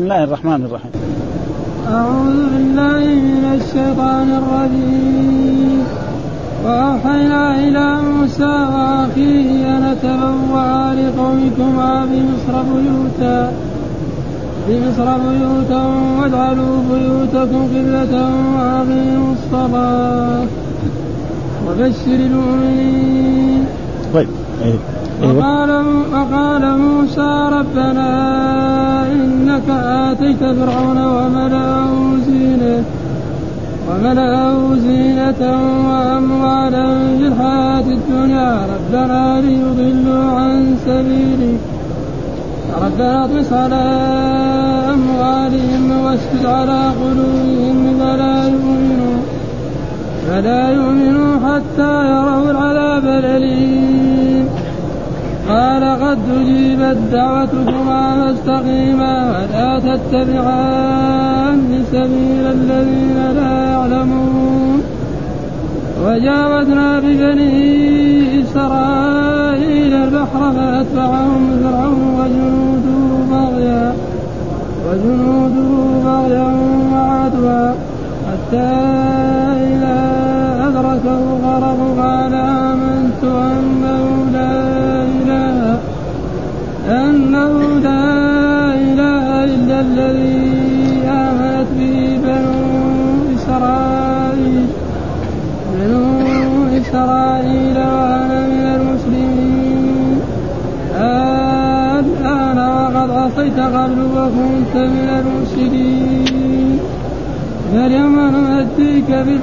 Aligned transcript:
بسم 0.00 0.12
الله 0.12 0.24
الرحمن 0.24 0.64
الرحيم 0.64 0.92
أعوذ 1.92 2.38
بالله 2.52 3.04
من 3.04 3.44
الشيطان 3.60 4.28
الرجيم 4.40 5.84
وأوحينا 6.64 7.44
إلى 7.64 7.86
موسى 8.08 8.54
وأخيه 8.74 9.48
أن 9.76 9.84
تبوأ 10.02 10.94
لقومكما 10.98 11.92
بمصر 12.10 12.54
بيوتا 12.72 13.52
بمصر 14.68 15.08
بيوتا 15.28 15.82
واجعلوا 16.18 16.76
بيوتكم 16.90 17.62
قبلة 17.74 18.14
وأقيموا 18.56 19.32
الصلاة 19.36 20.46
وبشر 21.66 22.18
المؤمنين. 22.28 23.64
طيب 24.14 24.28
أيوه. 24.64 24.78
وقال 25.22 25.70
وقال 26.12 26.78
موسى 26.78 27.30
ربنا 27.52 28.10
إنك 29.12 29.68
آتيت 30.08 30.38
فرعون 30.38 30.98
وملأه 30.98 31.92
زينه 32.26 32.84
وملأه 33.88 34.74
زينة 34.74 35.42
وأموالا 35.88 36.86
في 37.18 37.26
الحياة 37.26 37.86
الدنيا. 37.98 38.66
ربنا 38.74 39.40
ليضلوا 39.40 40.24
عن 40.40 40.76
سبيلك. 40.86 41.60
ربنا 42.82 43.24
اطمس 43.24 43.52
على 43.52 43.84
أموالهم 44.94 45.84
واسجد 46.04 46.46
على 46.46 46.80
قلوبهم 47.00 47.76
فلا 48.00 48.44
يؤمنوا 48.48 49.18
فلا 50.28 50.70
يؤمنوا 50.70 51.32
حتى 51.46 51.92
يروا 52.12 52.50
العذاب 52.50 53.04
الأليم. 53.04 54.39
قال 55.50 55.84
قد 56.02 56.18
أجيبت 56.40 56.98
دعوتكما 57.12 58.02
فاستقيما 58.20 59.14
ولا 59.30 59.70
تتبعان 59.78 61.60
سبيل 61.92 62.44
الذين 62.46 63.18
لا 63.36 63.54
يعلمون. 63.72 64.80
وجاوزنا 66.06 66.88
ببني 67.00 68.42
إسرائيل 68.42 69.92
البحر 69.94 70.52
فأتبعهم 70.52 71.42
فرعون 71.62 72.02
وجنوده 72.20 73.00
بغيا 73.30 73.86
وجنوده 74.86 75.70
بغيا 76.04 76.48
وعدوا 76.92 77.66
حتى 78.26 78.70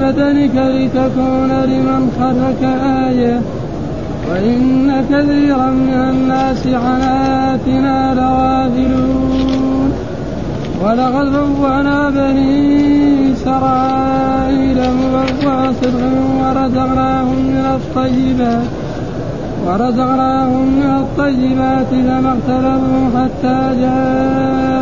ببدنك 0.07 0.55
لتكون 0.55 1.51
لمن 1.51 2.11
خلفك 2.19 2.63
آية. 3.07 3.41
وإن 4.31 4.91
كثيرا 5.09 5.69
من 5.69 5.93
الناس 6.09 6.67
عن 6.67 7.01
آياتنا 7.01 8.13
لغافلون. 8.13 9.91
ولقد 10.83 11.31
بوأنا 11.59 12.09
بني 12.09 13.33
إسرائيل 13.33 14.77
مبوأ 14.77 15.71
صدق 15.71 16.13
ورزقناهم 16.39 17.35
من 17.35 17.65
الطيبات. 17.75 18.67
ورزقناهم 19.65 20.65
من 20.65 20.99
الطيبات 20.99 21.87
فما 21.87 22.37
اختلفوا 22.37 23.09
حتى 23.15 23.55
العلم 23.73 24.76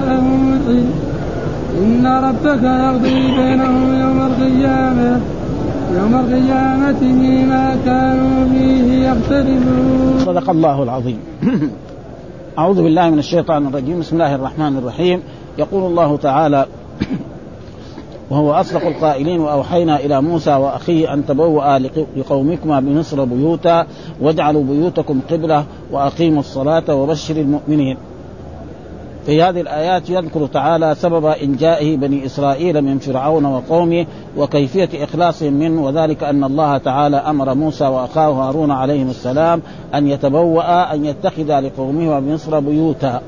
إن 1.78 2.08
ربك 2.08 2.63
يقضي 2.63 3.31
بينهم 3.31 4.00
يوم 4.02 4.19
القيامة 4.22 5.22
يوم 5.97 6.16
القيامة 6.16 7.00
فيما 7.00 7.78
كانوا 7.86 8.46
فيه 8.50 9.09
يختلفون 9.09 10.19
صدق 10.19 10.50
الله 10.50 10.84
العظيم. 10.84 11.19
أعوذ 12.59 12.84
بالله 12.84 13.09
من 13.09 13.19
الشيطان 13.19 13.68
الرجيم. 13.68 14.00
بسم 14.00 14.16
الله 14.16 14.36
الرحمن 14.36 14.78
الرحيم. 14.78 15.22
يقول 15.58 15.84
الله 15.91 16.18
تعالى 16.18 16.66
وهو 18.30 18.53
أصدق 18.53 18.86
القائلين 18.88 19.40
وأوحينا 19.40 20.00
إلى 20.00 20.22
موسى 20.22 20.56
وأخيه 20.56 21.13
أن 21.13 21.25
تبوأ 21.25 21.80
لقومكما 22.18 22.80
بمصر 22.80 23.24
بيوتا 23.24 23.88
واجعلوا 24.22 24.63
بيوتكم 24.63 25.19
قبلة 25.31 25.66
وأقيموا 25.92 26.40
الصلاة 26.40 26.96
وبشر 26.96 27.36
المؤمنين. 27.36 27.97
في 29.25 29.44
هذه 29.44 29.62
الآيات 29.62 30.09
يذكر 30.09 30.47
تعالى 30.47 30.96
سبب 30.96 31.25
إنجائه 31.25 31.97
بني 31.97 32.25
إسرائيل 32.25 32.81
من 32.81 32.97
فرعون 32.97 33.46
وقومه 33.46 34.06
وكيفية 34.38 35.03
إخلاصهم 35.03 35.53
منه 35.53 35.86
وذلك 35.86 36.24
أن 36.24 36.44
الله 36.44 36.78
تعالى 36.78 37.18
أمر 37.18 37.53
موسى 37.53 37.84
وأخاه 37.84 38.31
هارون 38.31 38.72
عليهم 38.72 39.09
السلام 39.09 39.62
أن 39.96 40.08
يتبوأ 40.08 40.94
أن 40.94 41.06
يتخذ 41.06 41.59
لقومه 41.59 42.19
بمصر 42.19 42.59
بيوتا. 42.59 43.22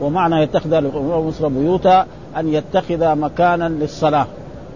ومعنى 0.00 0.42
يتخذ 0.42 0.78
لقومه 0.78 1.20
بمصر 1.20 1.48
بيوتا 1.48 2.06
أن 2.36 2.48
يتخذ 2.48 3.14
مكانا 3.14 3.68
للصلاة. 3.68 4.26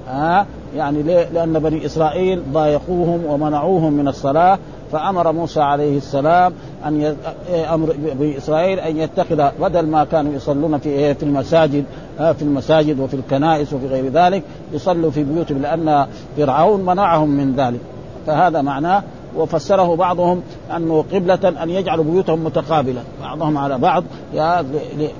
ها؟ 0.08 0.46
يعني 0.76 1.02
ليه؟ 1.02 1.28
لأن 1.34 1.58
بني 1.58 1.86
إسرائيل 1.86 2.42
ضايقوهم 2.52 3.24
ومنعوهم 3.26 3.92
من 3.92 4.08
الصلاة 4.08 4.58
فأمر 4.92 5.32
موسى 5.32 5.60
عليه 5.60 5.96
السلام 5.96 6.52
أن 6.86 7.16
أمر 7.50 7.96
بإسرائيل 8.18 8.80
أن 8.80 8.96
يتخذ 8.96 9.50
بدل 9.60 9.86
ما 9.86 10.04
كانوا 10.04 10.32
يصلون 10.32 10.78
في 10.78 11.14
في 11.14 11.22
المساجد 11.22 11.84
في 12.18 12.42
المساجد 12.42 13.00
وفي 13.00 13.14
الكنائس 13.14 13.72
وفي 13.72 13.86
غير 13.86 14.12
ذلك 14.12 14.42
يصلوا 14.72 15.10
في 15.10 15.24
بيوتهم 15.24 15.62
لأن 15.62 16.06
فرعون 16.36 16.80
منعهم 16.80 17.28
من 17.28 17.54
ذلك. 17.56 17.80
فهذا 18.26 18.62
معناه 18.62 19.02
وفسره 19.36 19.96
بعضهم 19.96 20.42
أنه 20.76 21.04
قبلة 21.12 21.62
أن 21.62 21.70
يجعلوا 21.70 22.04
بيوتهم 22.04 22.44
متقابلة. 22.44 23.02
بعضهم 23.22 23.58
على 23.58 23.78
بعض 23.78 24.04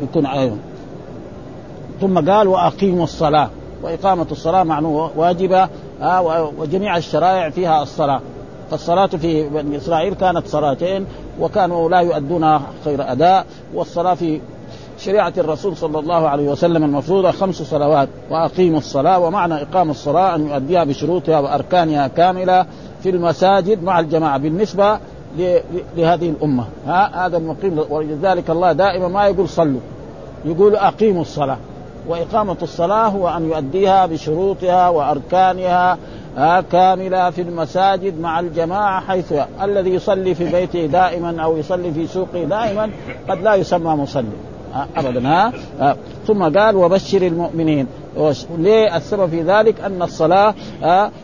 يكون 0.02 0.26
عليهم 0.26 0.58
ثم 2.00 2.30
قال 2.30 2.48
وأقيموا 2.48 3.04
الصلاة. 3.04 3.50
وإقامة 3.82 4.26
الصلاة 4.30 4.62
معنوه 4.62 5.10
واجبة 5.16 5.68
وجميع 6.58 6.96
الشرائع 6.96 7.50
فيها 7.50 7.82
الصلاة. 7.82 8.20
فالصلاة 8.70 9.06
في 9.06 9.48
بني 9.48 9.76
إسرائيل 9.76 10.14
كانت 10.14 10.46
صلاتين 10.46 11.06
وكانوا 11.40 11.90
لا 11.90 12.00
يؤدونها 12.00 12.62
خير 12.84 13.12
أداء 13.12 13.46
والصلاة 13.74 14.14
في 14.14 14.40
شريعة 14.98 15.32
الرسول 15.38 15.76
صلى 15.76 15.98
الله 15.98 16.28
عليه 16.28 16.48
وسلم 16.48 16.84
المفروضة 16.84 17.30
خمس 17.30 17.62
صلوات 17.62 18.08
وأقيموا 18.30 18.78
الصلاة 18.78 19.18
ومعنى 19.18 19.62
إقام 19.62 19.90
الصلاة 19.90 20.34
أن 20.34 20.48
يؤديها 20.48 20.84
بشروطها 20.84 21.40
وأركانها 21.40 22.08
كاملة 22.08 22.66
في 23.02 23.10
المساجد 23.10 23.82
مع 23.82 24.00
الجماعة 24.00 24.38
بالنسبة 24.38 24.98
لهذه 25.96 26.30
الأمة. 26.30 26.64
ها 26.86 27.26
هذا 27.26 27.36
المقيم. 27.36 27.78
ولذلك 27.90 28.50
الله 28.50 28.72
دائما 28.72 29.08
ما 29.08 29.26
يقول 29.26 29.48
صلوا 29.48 29.80
يقول 30.44 30.76
أقيموا 30.76 31.22
الصلاة. 31.22 31.58
وإقامة 32.08 32.56
الصلاة 32.62 33.08
هو 33.08 33.28
أن 33.28 33.44
يؤديها 33.44 34.06
بشروطها 34.06 34.88
وأركانها 34.88 35.98
كاملة 36.72 37.30
في 37.30 37.42
المساجد 37.42 38.20
مع 38.20 38.40
الجماعة 38.40 39.00
حيث 39.00 39.34
الذي 39.62 39.90
يصلي 39.90 40.34
في 40.34 40.52
بيته 40.52 40.86
دائما 40.86 41.42
أو 41.42 41.56
يصلي 41.56 41.92
في 41.92 42.06
سوقه 42.06 42.44
دائما 42.44 42.90
قد 43.28 43.42
لا 43.42 43.54
يسمى 43.54 43.90
مصلي. 43.90 44.26
ابدا 44.96 45.28
ها؟ 45.28 45.52
ثم 46.26 46.58
قال 46.58 46.76
وبشر 46.76 47.22
المؤمنين. 47.22 47.86
ليه 48.58 48.96
السبب 48.96 49.30
في 49.30 49.42
ذلك؟ 49.42 49.80
أن 49.80 50.02
الصلاة 50.02 50.54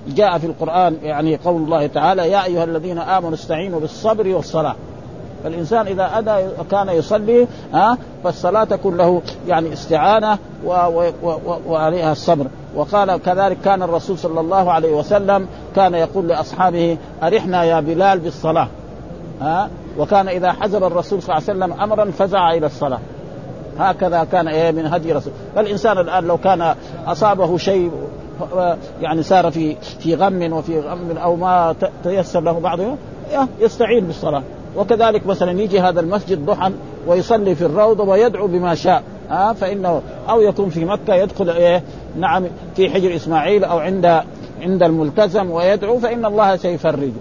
جاء 0.09 0.39
في 0.39 0.47
القرآن 0.47 0.97
يعني 1.03 1.37
قول 1.37 1.63
الله 1.63 1.87
تعالى 1.87 2.31
يا 2.31 2.45
أيها 2.45 2.65
الذين 2.65 2.99
آمنوا 2.99 3.35
استعينوا 3.35 3.81
بالصبر 3.81 4.29
والصلاة. 4.29 4.77
فالانسان 5.45 5.87
إذا 5.87 6.19
ادى 6.19 6.47
كان 6.71 6.89
يصلي 6.89 7.47
ها 7.73 7.99
فالصلاة 8.25 8.65
تكون 8.65 8.97
له 8.97 9.23
يعني 9.49 9.73
استعانة 9.73 10.39
وعليها 11.67 12.13
الصبر. 12.13 12.47
وقال 12.77 13.17
كذلك 13.17 13.57
كان 13.65 13.83
الرسول 13.83 14.19
صلى 14.19 14.41
الله 14.41 14.73
عليه 14.73 14.93
وسلم 14.93 15.47
كان 15.77 15.95
يقول 15.95 16.29
لأصحابه 16.29 16.99
أرحنا 17.23 17.65
يا 17.65 17.81
بلال 17.81 18.19
بالصلاة. 18.19 18.69
ها 19.41 19.69
وكان 19.99 20.29
إذا 20.29 20.53
حزب 20.53 20.85
الرسول 20.85 21.23
صلى 21.23 21.37
الله 21.37 21.49
عليه 21.49 21.59
وسلم 21.59 21.83
أمرا 21.83 22.11
فزع 22.11 22.53
إلى 22.53 22.67
الصلاة. 22.67 23.01
هكذا 23.79 24.25
كان 24.25 24.49
إيه 24.49 24.71
من 24.71 24.87
هدي 24.87 25.13
رسول 25.13 25.33
فالإنسان 25.55 25.99
الآن 25.99 26.25
لو 26.25 26.39
كان 26.39 26.75
أصابه 27.07 27.57
شيء 27.57 27.91
يعني 29.01 29.23
سار 29.23 29.51
في 29.51 29.77
في 30.01 30.15
غم 30.15 30.53
وفي 30.53 30.81
غم 30.81 31.17
أو 31.17 31.37
ما 31.37 31.75
تيسر 32.05 32.41
له 32.41 32.53
بعض 32.53 32.79
يستعين 33.61 34.07
بالصلاة. 34.07 34.43
وكذلك 34.77 35.27
مثلا 35.27 35.61
يجي 35.61 35.81
هذا 35.81 36.01
المسجد 36.01 36.47
ضحى 36.47 36.73
ويصلي 37.07 37.55
في 37.55 37.67
الروضه 37.67 38.05
ويدعو 38.05 38.47
بما 38.47 38.75
شاء 38.75 39.03
ها 39.31 39.53
فإنه 39.53 40.03
أو 40.29 40.41
يكون 40.41 40.69
في 40.69 40.85
مكة 40.85 41.15
يدخل 41.15 41.51
إيه 41.51 41.83
نعم 42.17 42.45
في 42.77 42.91
حجر 42.91 43.17
إسماعيل 43.17 43.65
أو 43.65 43.79
عند 43.79 44.23
عند 44.63 44.83
الملتزم 44.83 45.51
ويدعو 45.51 45.99
فإن 45.99 46.25
الله 46.25 46.57
سيفرجه 46.57 47.13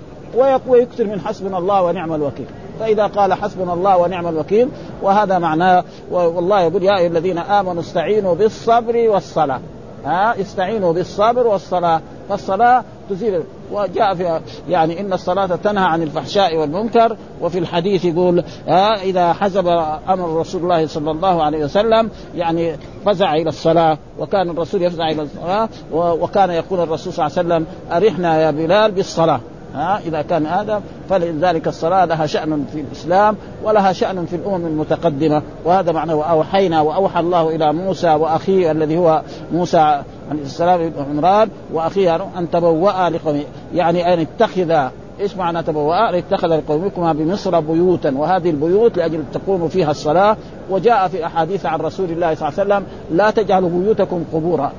ويكثر 0.68 1.04
من 1.04 1.22
حسبنا 1.22 1.58
الله 1.58 1.82
ونعم 1.84 2.14
الوكيل. 2.14 2.46
فإذا 2.80 3.08
قال 3.08 3.34
حسبنا 3.34 3.74
الله 3.74 3.98
ونعم 3.98 4.28
الوكيل 4.28 4.70
وهذا 5.02 5.40
معناه 5.40 5.84
والله 6.12 6.62
يقول 6.62 6.84
يا 6.84 6.98
أيها 6.98 7.08
الذين 7.08 7.38
آمنوا 7.38 7.82
استعينوا 7.82 8.36
بالصبر 8.36 9.10
والصلاة 9.10 9.60
ها 10.06 10.42
استعينوا 10.42 10.94
بالصبر 10.94 11.48
والصلاة 11.48 12.02
فالصلاة 12.30 12.84
تزيل 13.10 13.44
وجاء 13.72 14.16
في 14.16 14.42
يعني 14.70 15.00
إن 15.00 15.14
الصلاة 15.14 15.46
تنهى 15.46 15.86
عن 15.86 16.02
الفحشاء 16.02 16.58
والمنكر 16.58 17.18
وفي 17.42 17.60
الحديث 17.60 18.06
يقول 18.06 18.44
ها 18.68 19.04
إذا 19.04 19.34
حزب 19.34 19.68
أمر 20.10 20.40
رسول 20.40 20.62
الله 20.62 20.88
صلى 20.88 21.12
الله 21.12 21.44
عليه 21.44 21.66
وسلم 21.66 22.10
يعني 22.36 22.76
فزع 23.06 23.36
إلى 23.36 23.50
الصلاة 23.50 23.98
وكان 24.20 24.50
الرسول 24.50 24.82
يفزع 24.82 25.10
إلى 25.10 25.22
الصلاة 25.22 25.70
وكان 25.94 26.50
يقول 26.50 26.80
الرسول 26.80 27.14
صلى 27.14 27.28
الله 27.28 27.38
عليه 27.38 27.48
وسلم 27.48 27.66
أرحنا 27.92 28.42
يا 28.42 28.52
بلال 28.52 28.92
بالصلاة. 28.92 29.40
ها 29.76 30.00
إذا 30.06 30.22
كان 30.22 30.46
هذا 30.46 30.82
فلذلك 31.10 31.68
الصلاة 31.68 32.06
لها 32.06 32.26
شأن 32.26 32.66
في 32.74 32.82
الإسلام 32.82 33.36
ولها 33.64 33.94
شأن 33.94 34.26
في 34.26 34.36
الأمم 34.36 34.66
المتقدمة. 34.66 35.42
وهذا 35.66 35.92
معنى 35.92 36.14
وأوحينا 36.14 36.82
وأوحى 36.82 37.20
الله 37.20 37.56
إلى 37.56 37.74
موسى 37.74 38.10
وأخيه 38.10 38.72
الذي 38.72 38.98
هو 38.98 39.22
موسى 39.52 40.02
عليه 40.32 40.42
السلام 40.42 40.90
بن 40.90 41.04
عمران 41.10 41.50
واخيه 41.74 42.16
أن 42.16 42.52
تبوأ 42.52 43.10
لقومه. 43.10 43.44
يعني 43.74 44.14
أن 44.14 44.20
اتخذ 44.20 44.90
إيش 45.20 45.36
معنى 45.36 45.64
تبوأ؟ 45.64 46.10
أن 46.10 46.16
اتخذ 46.16 46.48
لقومكما 46.48 47.14
بمصر 47.14 47.60
بيوتا. 47.60 48.14
وهذه 48.18 48.50
البيوت 48.50 48.98
لأجل 48.98 49.24
تقوم 49.34 49.68
فيها 49.68 49.92
الصلاة. 49.92 50.38
وجاء 50.70 51.08
في 51.08 51.26
أحاديث 51.26 51.66
عن 51.66 51.80
رسول 51.80 52.12
الله 52.12 52.36
صلى 52.36 52.50
الله 52.50 52.60
عليه 52.60 52.76
وسلم 52.76 52.86
لا 53.18 53.32
تجعلوا 53.32 53.70
بيوتكم 53.70 54.24
قبورا. 54.34 54.72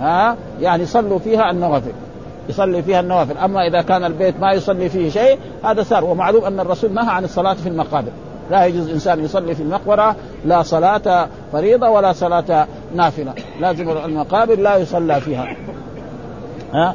ها؟ 0.00 0.36
يعني 0.60 0.86
صلوا 0.86 1.18
فيها 1.18 1.50
النوافل. 1.50 1.92
يصلي 2.48 2.82
فيها 2.82 3.00
النوافل. 3.00 3.38
أما 3.38 3.66
إذا 3.66 3.82
كان 3.82 4.04
البيت 4.04 4.40
ما 4.40 4.52
يصلي 4.52 4.88
فيه 4.88 5.10
شيء 5.10 5.38
هذا 5.64 5.82
صار 5.82 6.04
ومعلوم 6.04 6.44
أن 6.44 6.60
الرسول 6.60 6.92
نهى 6.92 7.10
عن 7.10 7.24
الصلاة 7.24 7.54
في 7.54 7.68
المقابر. 7.68 8.12
لا 8.50 8.66
يجوز 8.66 8.90
انسان 8.90 9.24
يصلي 9.24 9.54
في 9.54 9.62
المقبرة 9.62 10.16
لا 10.44 10.62
صلاة 10.62 11.28
فريضة 11.52 11.88
ولا 11.88 12.12
صلاة 12.12 12.66
نافلة. 12.94 13.32
لازم 13.60 13.90
المقابر 13.90 14.58
لا 14.58 14.76
يصلى 14.76 15.20
فيها. 15.20 15.56
ها؟ 16.72 16.94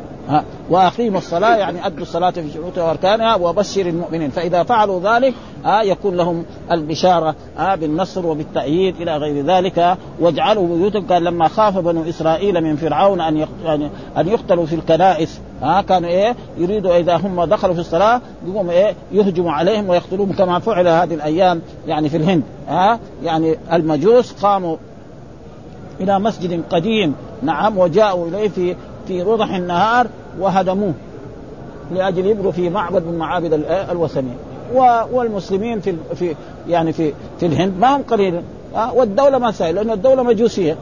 وأقيموا 0.70 1.18
الصلاة 1.18 1.56
يعني 1.56 1.86
أدوا 1.86 2.02
الصلاة 2.02 2.32
في 2.32 2.52
شروطها 2.54 2.84
وأركانها 2.84 3.36
وبشر 3.36 3.82
المؤمنين. 3.82 4.30
فإذا 4.30 4.64
فعلوا 4.64 5.00
ذلك 5.00 5.34
يكون 5.66 6.16
لهم 6.16 6.46
البشارة 6.72 7.36
بالنصر 7.60 8.26
وبالتأييد 8.26 9.02
إلى 9.02 9.18
غير 9.18 9.46
ذلك. 9.46 9.98
واجعلوا 10.20 10.78
بيوتهم 10.78 11.08
كان 11.08 11.24
لما 11.24 11.48
خاف 11.48 11.78
بنو 11.78 12.10
إسرائيل 12.10 12.62
من 12.62 12.76
فرعون 12.76 13.22
أن 13.22 13.48
يعني 13.64 13.90
أن 14.18 14.28
يقتلوا 14.28 14.66
في 14.66 14.76
الكنائس. 14.76 15.40
ها 15.62 15.82
كانوا 15.82 16.10
إيه 16.10 16.36
يريدوا 16.58 16.98
إذا 16.98 17.18
هم 17.18 17.44
دخلوا 17.44 17.74
في 17.74 17.80
الصلاة 17.80 18.22
يقوموا 18.48 18.72
إيه 18.72 18.94
يهجموا 19.12 19.52
عليهم 19.52 19.90
ويقتلوهم 19.90 20.32
كما 20.32 20.60
فعل 20.60 20.88
هذه 20.88 21.14
الأيام 21.14 21.62
يعني 21.88 22.10
في 22.10 22.18
الهند. 22.18 22.44
ها 22.68 23.00
يعني 23.24 23.58
المجوس 23.74 24.32
قاموا 24.32 24.78
إلى 26.00 26.20
مسجد 26.20 26.64
قديم. 26.70 27.16
نعم 27.44 27.78
وجاءوا 27.78 28.28
إليه 28.28 28.50
في 28.50 28.76
في 29.08 29.24
وضح 29.24 29.56
النهار. 29.56 30.08
وهدموه 30.40 30.94
لأجل 31.94 32.26
يبقوا 32.26 32.52
في 32.52 32.70
معبد 32.70 33.04
من 33.04 33.18
معابد 33.18 33.64
الوثنية. 33.92 34.36
والمسلمين 35.12 35.80
في 35.80 35.96
في 36.16 36.36
يعني 36.68 36.94
في 36.94 37.14
في 37.40 37.46
الهند 37.46 37.74
ما 37.80 37.96
هم 37.96 38.02
قليل 38.02 38.42
والدولة 38.94 39.38
ما 39.38 39.52
سهل 39.52 39.76
لأن 39.76 39.92
الدولة 39.92 40.24
مجوسية. 40.24 40.76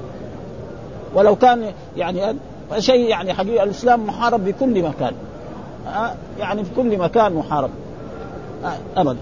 ولو 1.16 1.36
كان 1.36 1.72
يعني 1.98 2.36
شيء 2.80 3.10
يعني 3.10 3.34
حقيقه 3.34 3.64
الإسلام 3.64 4.08
محارب 4.08 4.46
بكل 4.46 4.84
مكان. 4.84 5.12
يعني 6.40 6.64
في 6.64 6.70
كل 6.76 6.98
مكان 6.98 7.34
محارب. 7.34 7.70
ابدا. 8.98 9.18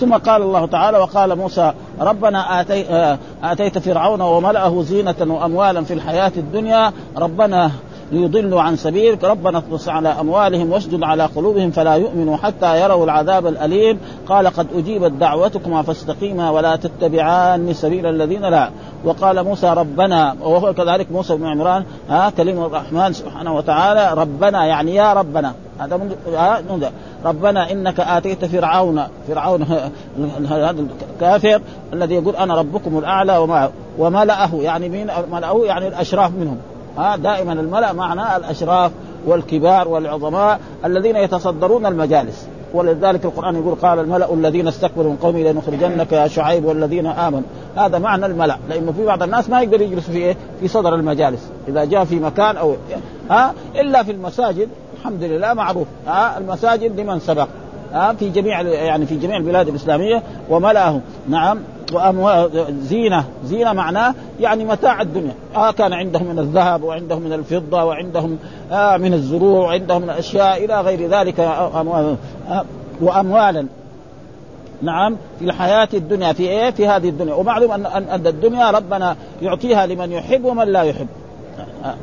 ثم 0.00 0.14
قال 0.14 0.42
الله 0.42 0.66
تعالى 0.66 0.98
وقال 0.98 1.38
موسى 1.38 1.72
ربنا 2.00 2.60
آتي 2.60 3.16
آتيت 3.42 3.78
فرعون 3.78 4.20
وملأه 4.20 4.82
زينة 4.82 5.14
وأموالا 5.20 5.84
في 5.84 5.94
الحياة 5.94 6.32
الدنيا 6.36 6.92
ربنا 7.16 7.70
ليضلوا 8.12 8.60
عن 8.60 8.76
سبيلك. 8.76 9.24
ربنا 9.24 9.58
اطمس 9.58 9.88
على 9.88 10.08
أموالهم 10.08 10.72
واشدد 10.72 11.02
على 11.02 11.24
قلوبهم 11.24 11.70
فلا 11.70 11.94
يؤمنوا 11.94 12.36
حتى 12.36 12.82
يروا 12.82 13.04
العذاب 13.04 13.46
الأليم. 13.46 13.98
قال 14.28 14.46
قد 14.46 14.66
أجيبت 14.76 15.12
دعوتكما 15.12 15.82
فاستقيما 15.82 16.50
ولا 16.50 16.76
تتبعان 16.76 17.74
سبيل 17.74 18.06
الذين 18.06 18.42
لا. 18.42 18.70
وقال 19.04 19.44
موسى 19.44 19.66
ربنا 19.66 20.36
وهو 20.42 20.74
كذلك 20.74 21.12
موسى 21.12 21.36
بن 21.36 21.46
عمران 21.46 21.84
ها 22.08 22.30
كلمة 22.30 22.66
الرحمن 22.66 23.12
سبحانه 23.12 23.56
وتعالى 23.56 24.20
ربنا 24.20 24.66
يعني 24.66 24.94
يا 24.94 25.12
ربنا. 25.12 25.54
هذا 25.78 25.96
من 25.96 26.90
ربنا 27.24 27.72
إنك 27.72 28.00
آتيت 28.00 28.44
فرعون 28.44 29.02
فرعون 29.28 29.62
هذا 30.48 30.76
الكافر 31.14 31.60
الذي 31.92 32.14
يقول 32.14 32.36
أنا 32.36 32.54
ربكم 32.54 32.98
الأعلى 32.98 33.38
وما 33.38 33.70
وملأه 33.98 34.50
يعني 34.54 34.88
مين 34.88 35.10
ملأه 35.32 35.64
يعني 35.64 35.88
الأشراف 35.88 36.30
منهم. 36.30 36.56
ها 36.98 37.16
دائما 37.16 37.52
الملأ 37.52 37.92
معناه 37.92 38.36
الأشراف 38.36 38.92
والكبار 39.26 39.88
والعظماء 39.88 40.60
الذين 40.84 41.16
يتصدرون 41.16 41.86
المجالس. 41.86 42.48
ولذلك 42.74 43.24
القرآن 43.24 43.56
يقول 43.56 43.74
قال 43.74 43.98
الملأ 43.98 44.34
الذين 44.34 44.68
استكبروا 44.68 45.10
من 45.10 45.16
قومي 45.16 45.52
لنخرجنك 45.52 46.12
يا 46.12 46.28
شعيب 46.28 46.64
والذين 46.64 47.06
آمنوا. 47.06 47.46
هذا 47.76 47.98
معنى 47.98 48.26
الملأ 48.26 48.58
لأنه 48.68 48.92
في 48.92 49.04
بعض 49.04 49.22
الناس 49.22 49.50
ما 49.50 49.62
يقدر 49.62 49.80
يجلس 49.80 50.10
في 50.10 50.18
إيه؟ 50.18 50.36
في 50.60 50.68
صدر 50.68 50.94
المجالس. 50.94 51.48
إذا 51.68 51.84
جاء 51.84 52.04
في 52.04 52.20
مكان 52.20 52.56
أو 52.56 52.74
ها؟ 53.30 53.54
إلا 53.74 54.02
في 54.02 54.12
المساجد 54.12 54.68
الحمد 54.98 55.22
لله 55.22 55.54
معروف. 55.54 55.86
ها؟ 56.06 56.38
المساجد 56.38 57.00
لمن 57.00 57.20
سبق. 57.20 57.48
في 58.18 58.28
جميع 58.30 58.60
يعني 58.60 59.06
في 59.06 59.16
جميع 59.16 59.36
البلاد 59.36 59.68
الإسلامية 59.68 60.22
وملأه 60.50 61.00
نعم 61.28 61.58
واموال 61.92 62.66
زينة 62.80 63.24
زينة 63.44 63.72
معناه 63.72 64.14
يعني 64.40 64.64
متاع 64.64 65.00
الدنيا 65.00 65.34
آه 65.56 65.70
كان 65.70 65.92
عندهم 65.92 66.26
من 66.26 66.38
الذهب 66.38 66.82
وعندهم 66.82 67.22
من 67.22 67.32
الفضة 67.32 67.84
وعندهم 67.84 68.38
آه 68.72 68.96
من 68.96 69.14
الزروع 69.14 69.66
وعندهم 69.66 70.02
من 70.02 70.10
الأشياء 70.10 70.64
إلى 70.64 70.80
غير 70.80 71.08
ذلك 71.08 71.40
أموال 71.74 72.16
آه 72.50 72.64
واموالا 73.00 73.66
نعم 74.82 75.16
في 75.38 75.44
الحياة 75.44 75.88
الدنيا 75.94 76.32
في 76.32 76.42
إيه؟ 76.42 76.70
في 76.70 76.86
هذه 76.86 77.08
الدنيا، 77.08 77.34
ومعلوم 77.34 77.72
ان 77.72 77.86
ان 77.86 78.26
الدنيا 78.26 78.70
ربنا 78.70 79.16
يعطيها 79.42 79.86
لمن 79.86 80.12
يحب 80.12 80.44
ومن 80.44 80.68
لا 80.68 80.82
يحب. 80.82 81.06
آه. 81.84 81.88
آه. 81.88 81.94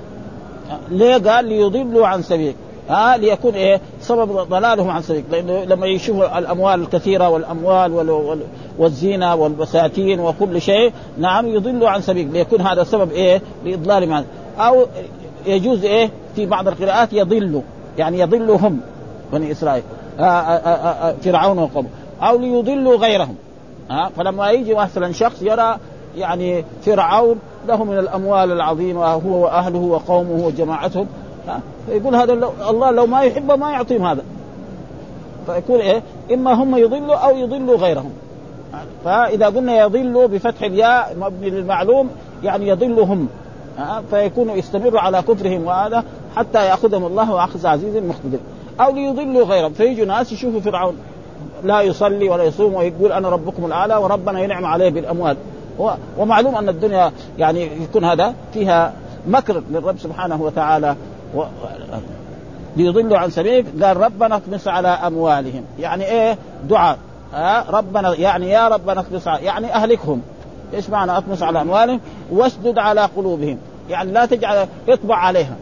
ليه 0.92 1.18
قال 1.18 1.46
ليضلوا 1.46 2.08
عن 2.08 2.22
سبيل 2.22 2.56
ها 2.94 3.18
ليكون 3.18 3.54
إيه 3.54 3.82
سبب 4.02 4.32
ضلالهم 4.32 4.90
عن 4.90 5.02
سبيل 5.02 5.24
لأنه 5.32 5.64
لما 5.64 5.88
يشوفوا 5.88 6.38
الأموال 6.40 6.82
الكثيرة 6.82 7.30
والأموال 7.30 8.40
والزينة 8.78 9.36
والبساتين 9.36 10.20
وكل 10.20 10.62
شيء 10.62 10.92
نعم 11.18 11.48
يضلوا 11.48 11.90
عن 11.90 12.02
سبيل. 12.02 12.34
ليكون 12.34 12.62
هذا 12.62 12.84
سبب 12.84 13.12
إيه 13.12 13.42
لإضلالهم 13.66 14.14
عن 14.14 14.26
أو 14.60 14.86
يجوز 15.46 15.86
إيه 15.86 16.10
في 16.36 16.46
بعض 16.46 16.68
القراءات 16.68 17.14
يضلوا. 17.14 17.62
يعني 17.98 18.20
يضلوا 18.20 18.58
هم 18.58 18.80
بني 19.34 19.52
إسرائيل 19.52 19.84
آآ 20.20 20.24
آآ 20.24 21.10
آآ 21.10 21.16
فرعون 21.24 21.60
وقومه. 21.60 21.90
أو 22.22 22.38
ليضلوا 22.38 22.96
غيرهم. 22.96 23.36
ها 23.90 24.10
فلما 24.18 24.52
يجي 24.52 24.74
مثلا 24.74 25.12
شخص 25.14 25.42
يرى 25.42 25.78
يعني 26.18 26.66
فرعون 26.86 27.40
له 27.68 27.84
من 27.84 27.98
الأموال 27.98 28.52
العظيمة 28.52 29.06
هو 29.06 29.44
وأهله 29.44 29.80
وقومه 29.80 30.46
وجماعتهم 30.46 31.08
فيقول 31.88 32.16
هذا 32.16 32.34
لو 32.34 32.52
الله 32.70 32.92
لو 32.92 33.06
ما 33.06 33.22
يحبه 33.22 33.56
ما 33.56 33.72
يعطيهم 33.72 34.06
هذا. 34.06 34.22
فيكون 35.46 35.80
إيه؟ 35.80 36.02
إما 36.34 36.54
هم 36.54 36.76
يضلوا 36.76 37.16
أو 37.16 37.38
يضلوا 37.38 37.78
غيرهم. 37.78 38.12
فإذا 39.06 39.46
قلنا 39.46 39.78
يضلوا 39.78 40.28
بفتح 40.28 40.64
الياء 40.64 41.16
مبني 41.20 41.50
للمعلوم 41.50 42.10
يعني 42.44 42.68
يضلوا 42.68 43.06
هم 43.06 43.28
فيكون 44.10 44.50
يستمروا 44.50 45.00
على 45.00 45.22
كفرهم 45.22 45.66
وهذا 45.66 46.04
حتى 46.36 46.66
يأخذهم 46.66 47.06
الله 47.06 47.44
اخذ 47.44 47.68
عزيز 47.68 47.96
مقتدر. 47.96 48.40
أو 48.80 48.92
ليضلوا 48.92 49.46
غيرهم. 49.46 49.74
فيجوا 49.74 50.06
ناس 50.06 50.32
يشوفوا 50.32 50.60
فرعون. 50.60 50.98
لا 51.64 51.82
يصلي 51.82 52.30
ولا 52.30 52.44
يصوم 52.44 52.74
ويقول 52.74 53.12
أنا 53.12 53.30
ربكم 53.30 53.66
الأعلى 53.66 53.96
وربنا 53.96 54.40
ينعم 54.40 54.66
عليه 54.66 54.90
بالأموال. 54.90 55.38
ومعلوم 56.18 56.56
أن 56.56 56.70
الدنيا 56.70 57.12
يعني 57.38 57.70
يكون 57.84 58.06
هذا 58.06 58.34
فيها 58.54 58.94
مكر 59.28 59.64
للرب 59.72 60.00
سبحانه 60.00 60.42
وتعالى. 60.42 60.96
و... 61.36 61.44
ليضلوا 62.78 63.18
عن 63.18 63.30
سبيلك. 63.30 63.66
قال 63.84 63.98
ربنا 63.98 64.36
اطمس 64.36 64.68
على 64.68 64.88
أموالهم. 64.88 65.64
يعني 65.80 66.06
إيه؟ 66.06 66.38
دعاء. 66.70 66.98
آه 67.34 67.72
ربنا 67.72 68.16
يعني 68.16 68.50
يا 68.50 68.68
ربنا 68.68 69.00
اطمس 69.00 69.28
يعني 69.28 69.74
أهلكهم. 69.74 70.22
إيش 70.74 70.90
معنى 70.90 71.18
اطمس 71.18 71.44
على 71.44 71.62
أموالهم؟ 71.62 72.00
واشدد 72.32 72.78
على 72.78 73.02
قلوبهم. 73.02 73.58
يعني 73.90 74.12
لا 74.12 74.26
تجعل 74.26 74.68
اطبع 74.90 75.16
عليها. 75.16 75.56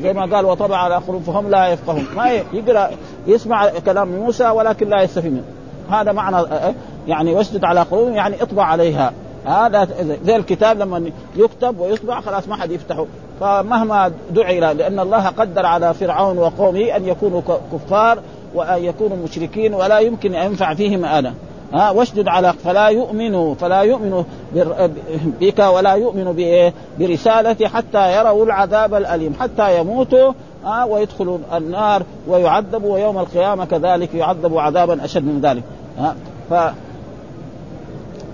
زي 0.00 0.12
ما 0.12 0.36
قال 0.36 0.44
وطبع 0.44 0.76
على 0.76 0.94
قلوب 0.94 1.22
فهم 1.22 1.50
لا 1.50 1.68
يفقهون. 1.68 2.06
ما 2.16 2.30
يقرأ 2.52 2.90
يسمع 3.26 3.68
كلام 3.68 4.08
موسى 4.08 4.48
ولكن 4.48 4.88
لا 4.88 5.02
يستفيد 5.02 5.32
منه. 5.32 5.44
هذا 5.90 6.12
معنى 6.12 6.46
يعني 7.08 7.34
واشدد 7.34 7.64
على 7.64 7.80
قلوبهم 7.80 8.14
يعني 8.14 8.42
اطبع 8.42 8.64
عليها. 8.64 9.12
هذا 9.46 9.88
زي 10.24 10.36
الكتاب 10.36 10.78
لما 10.78 11.10
يكتب 11.36 11.80
ويطبع 11.80 12.20
خلاص 12.20 12.48
ما 12.48 12.56
حد 12.56 12.70
يفتحه. 12.70 13.06
فمهما 13.40 14.12
دعي 14.30 14.60
لأن 14.60 15.00
الله 15.00 15.26
قدر 15.28 15.66
على 15.66 15.94
فرعون 15.94 16.38
وقومه 16.38 16.96
أن 16.96 17.08
يكونوا 17.08 17.42
كفار 17.72 18.18
وأن 18.54 18.84
يكونوا 18.84 19.16
مشركين 19.16 19.74
ولا 19.74 19.98
يمكن 19.98 20.34
أن 20.34 20.46
ينفع 20.46 20.74
فيهم 20.74 21.04
أنا. 21.04 21.34
ها 21.72 21.90
واشدد 21.90 22.28
على 22.28 22.52
فلا 22.52 22.88
يؤمنوا 22.88 23.54
فلا 23.54 23.80
يؤمنوا 23.80 24.22
بك 25.40 25.58
ولا 25.58 25.92
يؤمنوا 25.92 26.34
برسالتي 26.98 27.68
حتى 27.68 28.16
يروا 28.18 28.44
العذاب 28.44 28.94
الأليم 28.94 29.34
حتى 29.40 29.80
يموتوا 29.80 30.32
ها 30.64 30.84
ويدخلوا 30.84 31.38
النار 31.54 32.02
ويعذبوا 32.28 32.94
ويوم 32.94 33.18
القيامة 33.18 33.64
كذلك 33.64 34.14
يعذبوا 34.14 34.62
عذابا 34.62 35.04
أشد 35.04 35.24
من 35.24 35.40
ذلك. 35.40 35.62
ها 35.98 36.74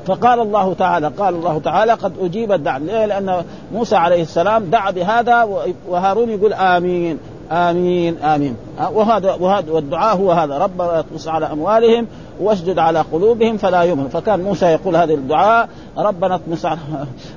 فقال 0.07 0.41
الله 0.41 0.75
تعالى 0.75 1.09
قال 1.09 1.35
الله 1.35 1.59
تعالى 1.59 1.93
قد 1.93 2.13
أجيب 2.21 2.53
الدعوه 2.53 2.79
ليه؟ 2.79 3.07
لأن 3.07 3.45
موسى 3.73 3.97
عليه 3.97 4.23
السلام 4.23 4.65
دعا 4.65 4.91
بهذا 4.91 5.49
وهارون 5.89 6.31
يقول 6.31 6.53
آمين 6.53 7.19
آمين 7.53 8.19
آمين. 8.19 8.57
وهذا 8.93 9.35
وهذا 9.41 9.73
والدعاء 9.73 10.17
هو 10.17 10.33
هذا 10.33 10.59
ربنا 10.59 10.99
اطمس 10.99 11.29
على 11.29 11.47
أموالهم 11.47 12.07
واشدد 12.41 12.79
على 12.79 13.01
قلوبهم 13.13 13.57
فلا 13.57 13.83
يؤمنوا 13.83 14.09
فكان 14.09 14.41
موسى 14.41 14.67
يقول 14.67 14.97
هذا 14.97 15.15
الدعاء 15.15 15.69
ربنا 15.99 16.35
اطمس 16.35 16.67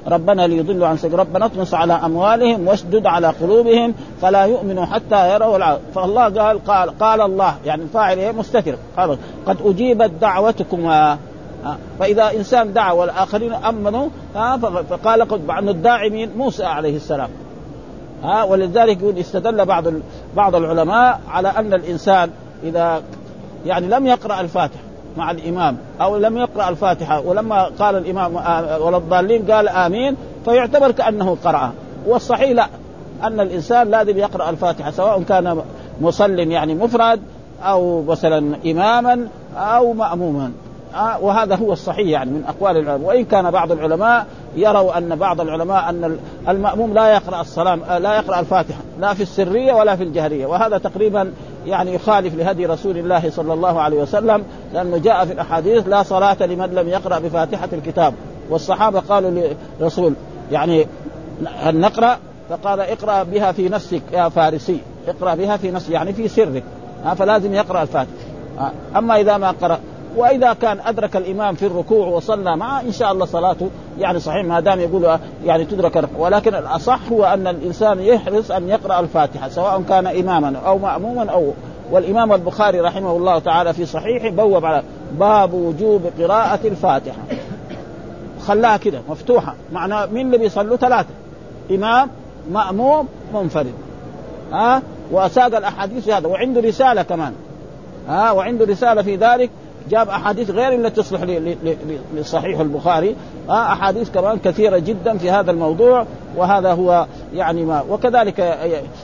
ربنا 0.07 0.47
ليضلوا 0.47 0.87
عن 0.87 0.97
سبيل 0.97 1.19
ربنا 1.19 1.45
اطمس 1.45 1.73
على 1.73 1.93
أموالهم 1.93 2.67
واشدد 2.67 3.05
على 3.05 3.27
قلوبهم 3.27 3.93
فلا 4.21 4.45
يؤمنوا 4.45 4.85
حتى 4.85 5.33
يروا 5.33 5.57
العذاب 5.57 5.81
فالله 5.95 6.23
قال 6.23 6.65
قال 6.65 6.99
قال 6.99 7.21
الله 7.21 7.55
يعني 7.65 7.83
الفاعل 7.83 8.35
مستتر. 8.35 8.75
قال 8.97 9.17
قد 9.45 9.57
أجيبت 9.65 10.11
دعوتكما. 10.21 11.17
فإذا 11.99 12.31
إنسان 12.31 12.73
دعا 12.73 12.91
والآخرين 12.91 13.53
أمنوا 13.53 14.09
فقال 14.89 15.27
قد 15.27 15.47
بعد 15.47 15.67
الداعي 15.67 16.09
مين 16.09 16.29
موسى 16.37 16.65
عليه 16.65 16.95
السلام. 16.95 17.29
ها 18.23 18.43
ولذلك 18.43 19.01
يقول 19.01 19.17
استدل 19.17 19.65
بعض 19.65 19.83
بعض 20.35 20.55
العلماء 20.55 21.19
على 21.29 21.47
أن 21.47 21.73
الإنسان 21.73 22.29
إذا 22.63 23.01
يعني 23.65 23.87
لم 23.87 24.05
يقرأ 24.07 24.41
الفاتحة 24.41 24.83
مع 25.17 25.31
الإمام 25.31 25.77
أو 26.01 26.17
لم 26.17 26.37
يقرأ 26.37 26.69
الفاتحة 26.69 27.21
ولما 27.21 27.63
قال 27.63 27.95
الإمام 27.95 28.35
ولا 28.81 28.97
الضالين 28.97 29.51
قال 29.51 29.69
آمين 29.69 30.15
فيعتبر 30.45 30.91
كأنه 30.91 31.37
قرأ. 31.43 31.71
والصحيح 32.07 32.49
لا 32.49 32.67
أن 33.23 33.39
الإنسان 33.39 33.87
لازم 33.87 34.17
يقرأ 34.17 34.49
الفاتحة 34.49 34.91
سواء 34.91 35.23
كان 35.23 35.61
مصل 36.01 36.39
يعني 36.39 36.75
مفرد 36.75 37.19
أو 37.63 38.03
مثلا 38.03 38.55
اماما 38.65 39.27
أو 39.57 39.93
ماموما. 39.93 40.51
آه 40.95 41.23
وهذا 41.23 41.55
هو 41.55 41.73
الصحيح 41.73 42.07
يعني 42.07 42.31
من 42.31 42.43
أقوال 42.47 42.77
العلماء. 42.77 43.07
وإن 43.07 43.25
كان 43.25 43.51
بعض 43.51 43.71
العلماء 43.71 44.25
يروا 44.55 44.97
أن 44.97 45.15
بعض 45.15 45.41
العلماء 45.41 45.89
أن 45.89 46.17
المأموم 46.49 46.93
لا 46.93 47.13
يقرأ 47.13 47.41
السلام 47.41 47.83
آه 47.83 47.97
لا 47.97 48.15
يقرأ 48.15 48.39
الفاتحة 48.39 48.79
لا 48.99 49.13
في 49.13 49.23
السرية 49.23 49.73
ولا 49.73 49.95
في 49.95 50.03
الجهرية. 50.03 50.45
وهذا 50.45 50.77
تقريبا 50.77 51.31
يعني 51.65 51.93
يخالف 51.93 52.35
لهدي 52.35 52.65
رسول 52.65 52.97
الله 52.97 53.29
صلى 53.29 53.53
الله 53.53 53.81
عليه 53.81 54.01
وسلم 54.01 54.43
لأنه 54.73 54.97
جاء 54.97 55.25
في 55.25 55.33
الأحاديث 55.33 55.87
لا 55.87 56.03
صلاة 56.03 56.45
لمن 56.45 56.65
لم 56.65 56.87
يقرأ 56.87 57.19
بفاتحة 57.19 57.69
الكتاب. 57.73 58.13
والصحابة 58.49 58.99
قالوا 58.99 59.53
لرسول 59.79 60.13
يعني 60.51 60.87
هل 61.59 61.79
نقرأ؟ 61.79 62.17
فقال 62.49 62.79
اقرأ 62.79 63.23
بها 63.23 63.51
في 63.51 63.69
نفسك 63.69 64.01
يا 64.13 64.29
فارسي 64.29 64.79
اقرأ 65.07 65.35
بها 65.35 65.57
في 65.57 65.71
نفسك 65.71 65.89
يعني 65.89 66.13
في 66.13 66.27
سرك 66.27 66.63
فلازم 67.17 67.53
يقرأ 67.53 67.81
الفاتحة. 67.81 68.13
أما 68.95 69.19
إذا 69.19 69.37
ما 69.37 69.51
قرأ 69.51 69.79
وإذا 70.15 70.53
كان 70.53 70.79
أدرك 70.79 71.15
الإمام 71.15 71.55
في 71.55 71.65
الركوع 71.65 72.07
وصلى 72.07 72.57
معه 72.57 72.81
إن 72.81 72.91
شاء 72.91 73.11
الله 73.11 73.25
صلاته 73.25 73.69
يعني 73.99 74.19
صحيح 74.19 74.45
ما 74.45 74.59
دام 74.59 74.79
يقول 74.79 75.17
يعني 75.45 75.65
تدرك 75.65 76.09
ولكن 76.17 76.55
الأصح 76.55 76.99
هو 77.11 77.25
أن 77.25 77.47
الإنسان 77.47 77.99
يحرص 77.99 78.51
أن 78.51 78.69
يقرأ 78.69 78.99
الفاتحة 78.99 79.49
سواء 79.49 79.81
كان 79.89 80.07
إماما 80.07 80.57
أو 80.65 80.77
مأموما 80.77 81.31
أو 81.31 81.53
والإمام 81.91 82.33
البخاري 82.33 82.79
رحمه 82.79 83.11
الله 83.11 83.39
تعالى 83.39 83.73
في 83.73 83.85
صحيحه 83.85 84.29
بوب 84.29 84.65
على 84.65 84.83
باب 85.19 85.53
وجوب 85.53 86.01
قراءة 86.19 86.67
الفاتحة. 86.67 87.17
خلاها 88.47 88.77
كده 88.77 89.01
مفتوحة. 89.09 89.55
معناه 89.73 90.05
مين 90.05 90.25
اللي 90.25 90.37
بيصلوا؟ 90.37 90.77
ثلاثة. 90.77 91.09
إمام 91.71 92.09
مأموم 92.51 93.07
منفرد. 93.33 93.73
ها؟ 94.51 94.81
وساق 95.11 95.45
الأحاديث 95.57 96.09
هذا. 96.09 96.27
وعنده 96.27 96.61
رسالة 96.61 97.03
كمان. 97.03 97.33
ها؟ 98.07 98.31
وعنده 98.31 98.65
رسالة 98.65 99.01
في 99.01 99.15
ذلك. 99.15 99.49
جاب 99.89 100.09
أحاديث 100.09 100.49
غير 100.51 100.73
التي 100.73 101.01
تصلح 101.01 101.21
لصحيح 102.15 102.59
البخاري. 102.59 103.15
آه 103.49 103.73
أحاديث 103.73 104.09
كمان 104.09 104.39
كثيرة 104.39 104.77
جدا 104.77 105.17
في 105.17 105.31
هذا 105.31 105.51
الموضوع 105.51 106.05
وهذا 106.35 106.71
هو 106.71 107.05
يعني 107.33 107.65
ما. 107.65 107.83
وكذلك 107.89 108.39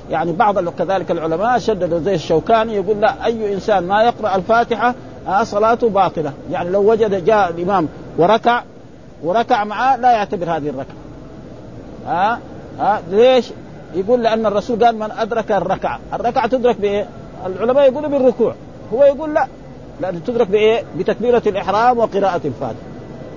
يعني 0.09 0.31
بعض 0.31 0.69
كذلك 0.69 1.11
العلماء 1.11 1.57
شددوا 1.57 1.99
زي 1.99 2.15
الشوكاني 2.15 2.75
يقول 2.75 3.01
لا 3.01 3.25
أي 3.25 3.53
إنسان 3.53 3.87
ما 3.87 4.03
يقرأ 4.03 4.35
الفاتحة 4.35 4.95
آه 5.27 5.43
صلاته 5.43 5.89
باطلة. 5.89 6.33
يعني 6.51 6.69
لو 6.69 6.91
وجد 6.91 7.25
جاء 7.25 7.49
الإمام 7.49 7.87
وركع 8.17 8.63
وركع 9.23 9.63
معاه 9.63 9.97
لا 9.97 10.11
يعتبر 10.11 10.45
هذه 10.45 10.69
الركعة. 10.69 10.95
ها 12.07 12.33
آه 12.33 12.83
آه 12.83 12.99
ليش؟ 13.11 13.51
يقول 13.95 14.23
لأن 14.23 14.45
الرسول 14.45 14.85
قال 14.85 14.95
من 14.95 15.11
أدرك 15.11 15.51
الركعة، 15.51 15.99
الركعة 16.13 16.47
تدرك 16.47 16.81
بإيه؟ 16.81 17.05
العلماء 17.45 17.91
يقولوا 17.91 18.09
بالركوع، 18.09 18.55
هو 18.93 19.03
يقول 19.03 19.33
لا 19.33 19.47
لأنه 20.01 20.19
تدرك 20.27 20.47
بإيه؟ 20.47 20.83
بتكبيرة 20.97 21.41
الإحرام 21.47 21.97
وقراءة 21.97 22.41
الفاتحة. 22.45 22.75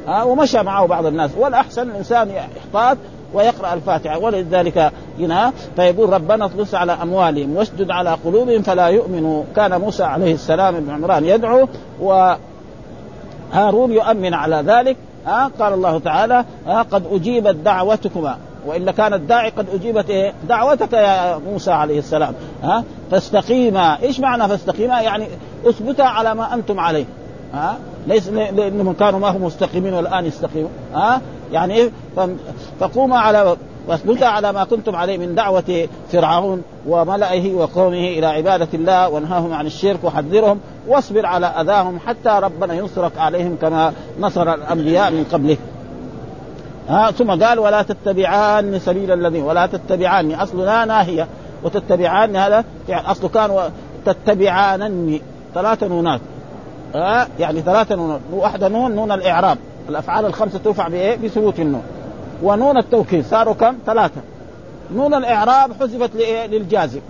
ها 0.07 0.23
آه 0.23 0.25
ومشى 0.25 0.63
معه 0.63 0.87
بعض 0.87 1.07
الناس. 1.07 1.31
والأحسن 1.39 1.91
الإنسان 1.91 2.31
يحتاط 2.31 2.99
ويقرأ 3.35 3.75
الفاتحة 3.75 4.19
ولذلك 4.19 4.93
هنا 5.19 5.53
فيقول 5.77 6.13
ربنا 6.13 6.45
اطلس 6.45 6.75
على 6.75 6.93
أموالهم 6.93 7.57
واشدد 7.57 7.91
على 7.91 8.11
قلوبهم 8.25 8.63
فلا 8.63 8.87
يؤمنوا. 8.87 9.45
كان 9.57 9.81
موسى 9.81 10.03
عليه 10.03 10.35
السلام 10.35 10.81
بن 10.81 10.91
عمران 10.91 11.25
يدعو 11.25 11.69
وهارون 12.01 13.93
يؤمن 13.93 14.35
على 14.35 14.63
ذلك. 14.67 14.97
ها 15.27 15.51
قال 15.59 15.73
الله 15.73 15.99
تعالى 15.99 16.45
ها 16.67 16.83
قد 16.83 17.03
أجيبت 17.13 17.55
دعوتكما. 17.55 18.37
وإلا 18.67 18.93
كان 18.93 19.15
الداعي 19.15 19.51
قد 19.51 19.67
أجيبت 19.75 20.11
إيه؟ 20.11 20.33
دعوتك 20.49 20.93
يا 20.93 21.39
موسى 21.39 21.71
عليه 21.71 21.99
السلام. 21.99 22.35
ها؟ 22.63 22.85
فاستقيما، 23.11 24.03
إيش 24.03 24.21
معنى 24.21 24.49
فاستقيما؟ 24.49 25.01
يعني 25.01 25.27
اثبتا 25.67 26.03
على 26.03 26.35
ما 26.35 26.55
أنتم 26.55 26.81
عليه. 26.81 27.05
ها؟ 27.55 27.79
ليس 28.07 28.29
لانهم 28.29 28.93
كانوا 28.93 29.21
ما 29.21 29.29
هم 29.29 29.45
مستقيمين 29.45 29.95
والآن 29.95 30.27
يستقيمون. 30.27 30.71
ها؟ 30.95 31.21
يعني 31.53 31.75
إيه؟ 31.75 31.91
فقوما 32.81 33.19
على 33.19 33.57
واثبتا 33.89 34.25
على 34.25 34.53
ما 34.53 34.65
كنتم 34.65 34.97
عليه 34.97 35.19
من 35.19 35.35
دعوة 35.35 35.89
فرعون 36.13 36.63
وملئه 36.87 37.55
وقومه 37.55 38.09
إلى 38.09 38.27
عبادة 38.27 38.69
الله 38.75 39.09
وانهاهم 39.09 39.53
عن 39.53 39.67
الشرك 39.67 40.05
وحذرهم 40.05 40.61
واصبر 40.89 41.27
على 41.27 41.47
أذاهم 41.47 41.99
حتى 42.07 42.39
ربنا 42.43 42.75
ينصرك 42.75 43.19
عليهم 43.19 43.57
كما 43.61 43.93
نصر 44.21 44.55
الأنبياء 44.55 45.11
من 45.11 45.25
قبله. 45.33 45.57
ها 46.89 47.11
ثم 47.11 47.45
قال 47.45 47.59
ولا 47.59 47.83
تتبعان 47.83 48.79
سبيل 48.79 49.13
الذين 49.13 49.43
ولا 49.43 49.67
تتبعان 49.67 50.33
أصلنا 50.33 50.85
ناهية 50.85 51.27
وتتبعان 51.63 52.37
هذا 52.37 52.65
يعني 52.89 53.11
اصله 53.11 53.29
كان 53.29 53.71
تتبعانني 54.07 55.23
ثلاث 55.55 55.83
نونات 55.83 56.21
ها 56.95 57.29
يعني 57.39 57.61
ثلاث 57.61 57.93
نونات 57.93 58.21
واحدة 58.33 58.69
نون 58.69 58.95
نون 58.95 59.13
الإعراب 59.13 59.59
الأفعال 59.89 60.27
الخمسة 60.27 60.59
ترفع 60.59 60.89
بإيه؟ 60.89 61.17
بثبوت 61.17 61.61
النون 61.61 61.83
ونون 62.43 62.79
التوكيد 62.79 63.25
صاروا 63.25 63.55
كم؟ 63.55 63.75
ثلاثة 63.87 64.21
نون 64.95 65.15
الإعراب 65.15 65.73
حذفت 65.81 66.17
لإيه؟ 66.17 66.47
للجازم 66.47 67.01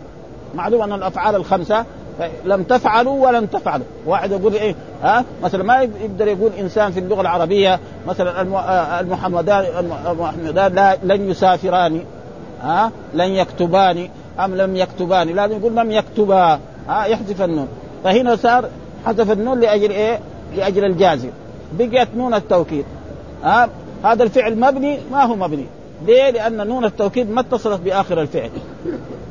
معلوم 0.54 0.82
أن 0.82 0.92
الأفعال 0.92 1.34
الخمسة 1.34 1.84
لم 2.44 2.62
تفعلوا 2.62 3.26
ولن 3.26 3.50
تفعلوا. 3.50 3.86
واحد 4.06 4.30
يقول 4.30 4.54
إيه؟ 4.54 4.74
ها؟ 5.02 5.24
مثلا 5.42 5.64
ما 5.64 5.82
يقدر 5.82 6.28
يقول 6.28 6.52
إنسان 6.58 6.92
في 6.92 7.00
اللغة 7.00 7.20
العربية 7.20 7.80
مثلا 8.06 8.42
المحمدان 9.00 9.64
المحمدان 10.06 10.74
لا 10.74 10.98
لن 11.02 11.30
يسافران 11.30 12.02
ها؟ 12.62 12.90
لن 13.14 13.30
يكتبان 13.30 14.08
أم 14.40 14.54
لم 14.54 14.76
يكتبان 14.76 15.28
لازم 15.28 15.58
يقول 15.58 15.76
لم 15.76 15.90
يكتبا. 15.90 16.58
ها؟ 16.88 17.04
يحذف 17.04 17.42
النون. 17.42 17.68
فهنا 18.04 18.36
صار 18.36 18.68
حذف 19.06 19.30
النون 19.30 19.60
لأجل 19.60 19.90
إيه؟ 19.90 20.18
لأجل 20.56 20.84
الجازم. 20.84 21.30
بقيت 21.72 22.08
نون 22.16 22.34
التوكيد. 22.34 22.84
ها؟ 23.42 23.68
هذا 24.04 24.22
الفعل 24.22 24.60
مبني 24.60 24.98
ما 25.12 25.24
هو 25.24 25.36
مبني؟ 25.36 25.66
ليه؟ 26.06 26.30
لأن 26.30 26.66
نون 26.66 26.84
التوكيد 26.84 27.30
ما 27.30 27.40
اتصلت 27.40 27.80
بآخر 27.80 28.20
الفعل. 28.20 28.50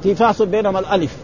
في 0.03 0.15
فاصل 0.15 0.45
بينما 0.45 0.79
الألف. 0.79 1.17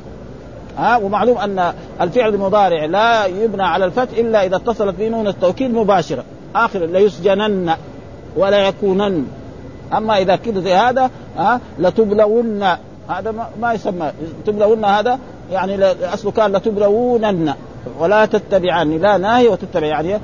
ها 0.80 0.98
ومعلوم 0.98 1.38
أن 1.38 1.74
الفعل 2.02 2.34
المضارع 2.34 2.86
لا 2.86 3.26
يبنى 3.26 3.64
على 3.64 3.86
الفتح 3.86 4.18
إلا 4.18 4.46
إذا 4.46 4.56
اتصلت 4.56 4.96
به 4.96 5.10
نون 5.10 5.28
التوكيد 5.28 5.74
مباشرة. 5.74 6.24
آخر 6.56 6.80
ليسجنن 6.86 7.74
ولا 8.38 8.58
يكونن. 8.58 9.26
أما 9.98 10.18
إذا 10.18 10.36
كده 10.36 10.62
زي 10.62 10.74
هذا 10.74 11.10
ها 11.38 11.60
لتبلون 11.80 12.64
هذا 13.10 13.50
ما 13.62 13.74
يسمى. 13.74 14.12
تبلون 14.46 14.86
هذا 14.86 15.20
يعني 15.52 15.86
اصله 16.14 16.32
كان 16.32 16.52
لتبلونن. 16.52 17.54
ولا 18.00 18.26
تتبعان 18.26 18.98
لا 18.98 19.18
ناهي 19.18 19.48
وتتبع. 19.48 19.88
يعني 19.88 20.20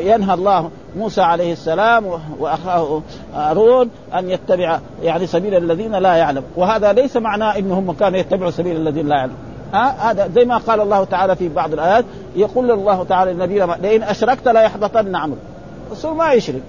ينهى 0.00 0.34
الله 0.34 0.70
موسى 0.96 1.20
عليه 1.20 1.52
السلام 1.52 2.04
وأخاه 2.38 3.02
هارون 3.34 3.90
أن 4.14 4.30
يتبع 4.30 4.78
يعني 5.02 5.26
سبيل 5.26 5.54
الذين 5.54 5.94
لا 5.94 6.14
يعلم. 6.14 6.42
وهذا 6.56 6.92
ليس 6.92 7.16
معناه 7.16 7.58
إنهم 7.58 7.92
كانوا 7.92 8.18
يتبعوا 8.18 8.50
سبيل 8.50 8.76
الذين 8.76 9.08
لا 9.08 9.16
يعلم 9.16 9.49
هذا 9.72 10.28
زي 10.34 10.44
ما 10.44 10.58
قال 10.58 10.80
الله 10.80 11.04
تعالى 11.04 11.36
في 11.36 11.48
بعض 11.48 11.72
الآيات 11.72 12.04
يقول 12.36 12.70
الله 12.70 13.04
تعالى 13.04 13.32
للنبي 13.32 13.58
لئن 13.82 14.02
أشركت 14.02 14.48
لا 14.48 14.62
يحبطن 14.62 15.16
عمرك. 15.16 15.38
الرسول 15.86 16.16
ما 16.16 16.32
يشرك. 16.32 16.62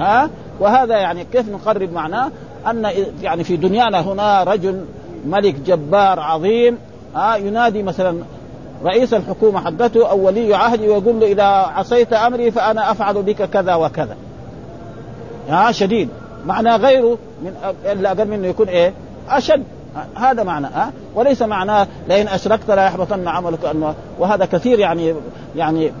ها؟ 0.00 0.30
وهذا 0.60 0.96
يعني 0.96 1.24
كيف 1.24 1.48
نقرب 1.48 1.92
معناه؟ 1.92 2.30
أن 2.70 2.90
يعني 3.22 3.44
في 3.44 3.56
دنيانا 3.56 4.00
هنا 4.00 4.42
رجل 4.42 4.84
ملك 5.26 5.54
جبار 5.54 6.20
عظيم 6.20 6.78
ها؟ 7.14 7.36
ينادي 7.36 7.82
مثلا 7.82 8.18
رئيس 8.84 9.14
الحكومة 9.14 9.60
حقته 9.60 10.10
أو 10.10 10.26
ولي 10.26 10.54
عهدي 10.54 10.88
ويقول 10.88 11.20
له 11.20 11.26
إذا 11.26 11.44
عصيت 11.44 12.12
أمري 12.12 12.50
فأنا 12.50 12.90
أفعل 12.90 13.22
بك 13.22 13.42
كذا 13.42 13.74
وكذا. 13.74 14.16
ها؟ 15.48 15.72
شديد. 15.72 16.08
معنى 16.46 16.76
غيره 16.76 17.18
من 17.42 17.74
أقل 18.04 18.28
منه 18.28 18.46
يكون 18.46 18.68
إيه؟ 18.68 18.92
أشد. 19.28 19.64
هذا 20.14 20.42
معنى 20.42 20.66
ها؟ 20.66 20.92
وليس 21.14 21.42
معناه 21.42 21.86
لئن 22.08 22.28
أشركت 22.28 22.70
لا 22.70 22.86
يحبطن 22.86 23.28
عملك 23.28 23.74
وهذا 24.18 24.44
كثير 24.44 24.78
يعني 24.78 25.14
يعني 25.56 25.92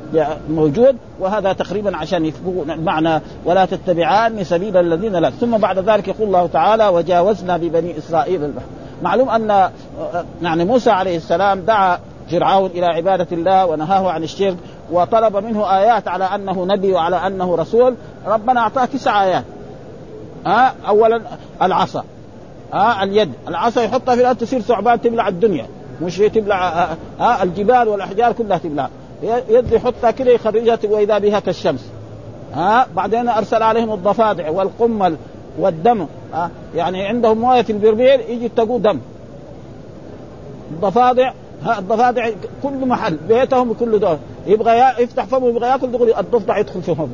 موجود 0.50 0.96
وهذا 1.20 1.52
تقريبا 1.52 1.96
عشان 1.96 2.24
يفقوا 2.24 2.64
المعنى 2.64 3.20
ولا 3.44 3.64
تتبعان 3.64 4.44
سبيل 4.44 4.76
الذين 4.76 5.12
لا. 5.12 5.30
ثم 5.30 5.56
بعد 5.56 5.78
ذلك 5.78 6.08
يقول 6.08 6.26
الله 6.26 6.46
تعالى 6.46 6.88
وجاوزنا 6.88 7.56
ببني 7.56 7.98
إسرائيل 7.98 8.44
البحر. 8.44 8.66
معلوم 9.02 9.28
أن 9.28 9.70
يعني 10.42 10.64
موسى 10.64 10.90
عليه 10.90 11.16
السلام 11.16 11.60
دعا 11.60 11.98
فرعون 12.30 12.70
إلى 12.70 12.86
عبادة 12.86 13.26
الله 13.32 13.66
ونهاه 13.66 14.10
عن 14.10 14.22
الشرك 14.22 14.56
وطلب 14.92 15.36
منه 15.36 15.78
آيات 15.78 16.08
على 16.08 16.24
أنه 16.24 16.64
نبي 16.64 16.92
وعلى 16.92 17.16
أنه 17.16 17.56
رسول. 17.56 17.94
ربنا 18.26 18.60
أعطاه 18.60 18.84
تسع 18.84 19.24
آيات. 19.24 19.44
ها؟ 20.46 20.74
اولا 20.88 21.20
العصا. 21.62 22.04
ها 22.72 23.02
اليد. 23.02 23.32
العصا 23.48 23.82
يحطها 23.82 24.14
في 24.14 24.20
الأرض 24.20 24.36
تصير 24.36 24.60
ثعبان 24.60 25.00
تبلع 25.00 25.28
الدنيا. 25.28 25.66
مش 26.02 26.18
تبلع 26.18 26.86
ها 27.18 27.42
الجبال 27.42 27.88
والأحجار 27.88 28.32
كلها 28.32 28.58
تبلع. 28.58 28.88
يد 29.48 29.72
يحطها 29.72 30.10
كده 30.10 30.30
يخرجها 30.30 30.78
واذا 30.84 31.18
بها 31.18 31.40
كالشمس. 31.40 31.86
ها 32.54 32.86
بعدين 32.96 33.28
أرسل 33.28 33.62
عليهم 33.62 33.92
الضفادع 33.92 34.50
والقمل 34.50 35.16
والدم. 35.58 36.06
ها 36.32 36.50
يعني 36.74 37.06
عندهم 37.06 37.38
مويه 37.38 37.66
البربير 37.70 38.20
يجي 38.28 38.48
تقوا 38.48 38.78
دم. 38.78 38.98
الضفادع 40.70 41.32
الضفادع 41.78 42.30
كل 42.62 42.86
محل 42.86 43.16
بيتهم 43.28 43.68
بكل 43.68 43.98
دور. 43.98 44.18
يبغى 44.46 44.72
يفتح 44.98 45.24
فمه 45.24 45.48
يبغى 45.48 45.68
ياكل 45.68 45.92
دغري 45.92 46.18
الضفدع 46.18 46.58
يدخل 46.58 46.82
في 46.82 46.94
فمه. 46.94 47.08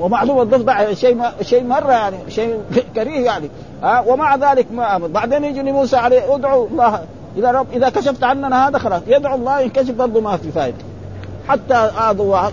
ومعلوم 0.00 0.40
الضفدع 0.40 0.92
شيء 0.92 1.22
شيء 1.42 1.64
مرة 1.64 1.92
يعني 1.92 2.16
شيء 2.28 2.62
كريه 2.94 3.24
يعني. 3.24 3.50
ها 3.82 4.04
ومع 4.06 4.36
ذلك 4.36 4.66
ما 4.72 4.96
أمر 4.96 5.06
بعدين 5.06 5.44
يجي 5.44 5.62
لموسى 5.62 5.96
عليه 5.96 6.34
ادعو 6.34 6.66
الله 6.66 7.04
اذا 7.36 7.50
رب 7.50 7.66
إذا 7.72 7.88
كشفت 7.88 8.24
عننا 8.24 8.68
هذا 8.68 8.78
خلاص. 8.78 9.02
يدعو 9.06 9.34
الله 9.34 9.60
ينكشف 9.60 9.90
برضه 9.90 10.20
ما 10.20 10.36
في 10.36 10.50
فائدة. 10.50 10.76
حتى 11.48 11.74
آذوا 11.74 12.48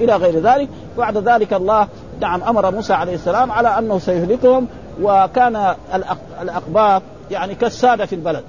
إلى 0.00 0.16
غير 0.16 0.40
ذلك. 0.40 0.68
بعد 0.98 1.16
ذلك 1.16 1.52
الله 1.52 1.88
نعم 2.20 2.42
أمر 2.42 2.70
موسى 2.70 2.92
عليه 2.92 3.14
السلام 3.14 3.52
على 3.52 3.78
أنه 3.78 3.98
سيهلكهم 3.98 4.66
وكان 5.02 5.74
الأقباط 6.42 7.02
يعني 7.30 7.54
كالسادة 7.54 8.06
في 8.06 8.14
البلد. 8.14 8.44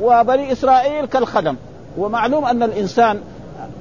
وبني 0.00 0.52
إسرائيل 0.52 1.06
كالخدم. 1.06 1.56
ومعلوم 1.98 2.44
أن 2.44 2.62
الإنسان 2.62 3.20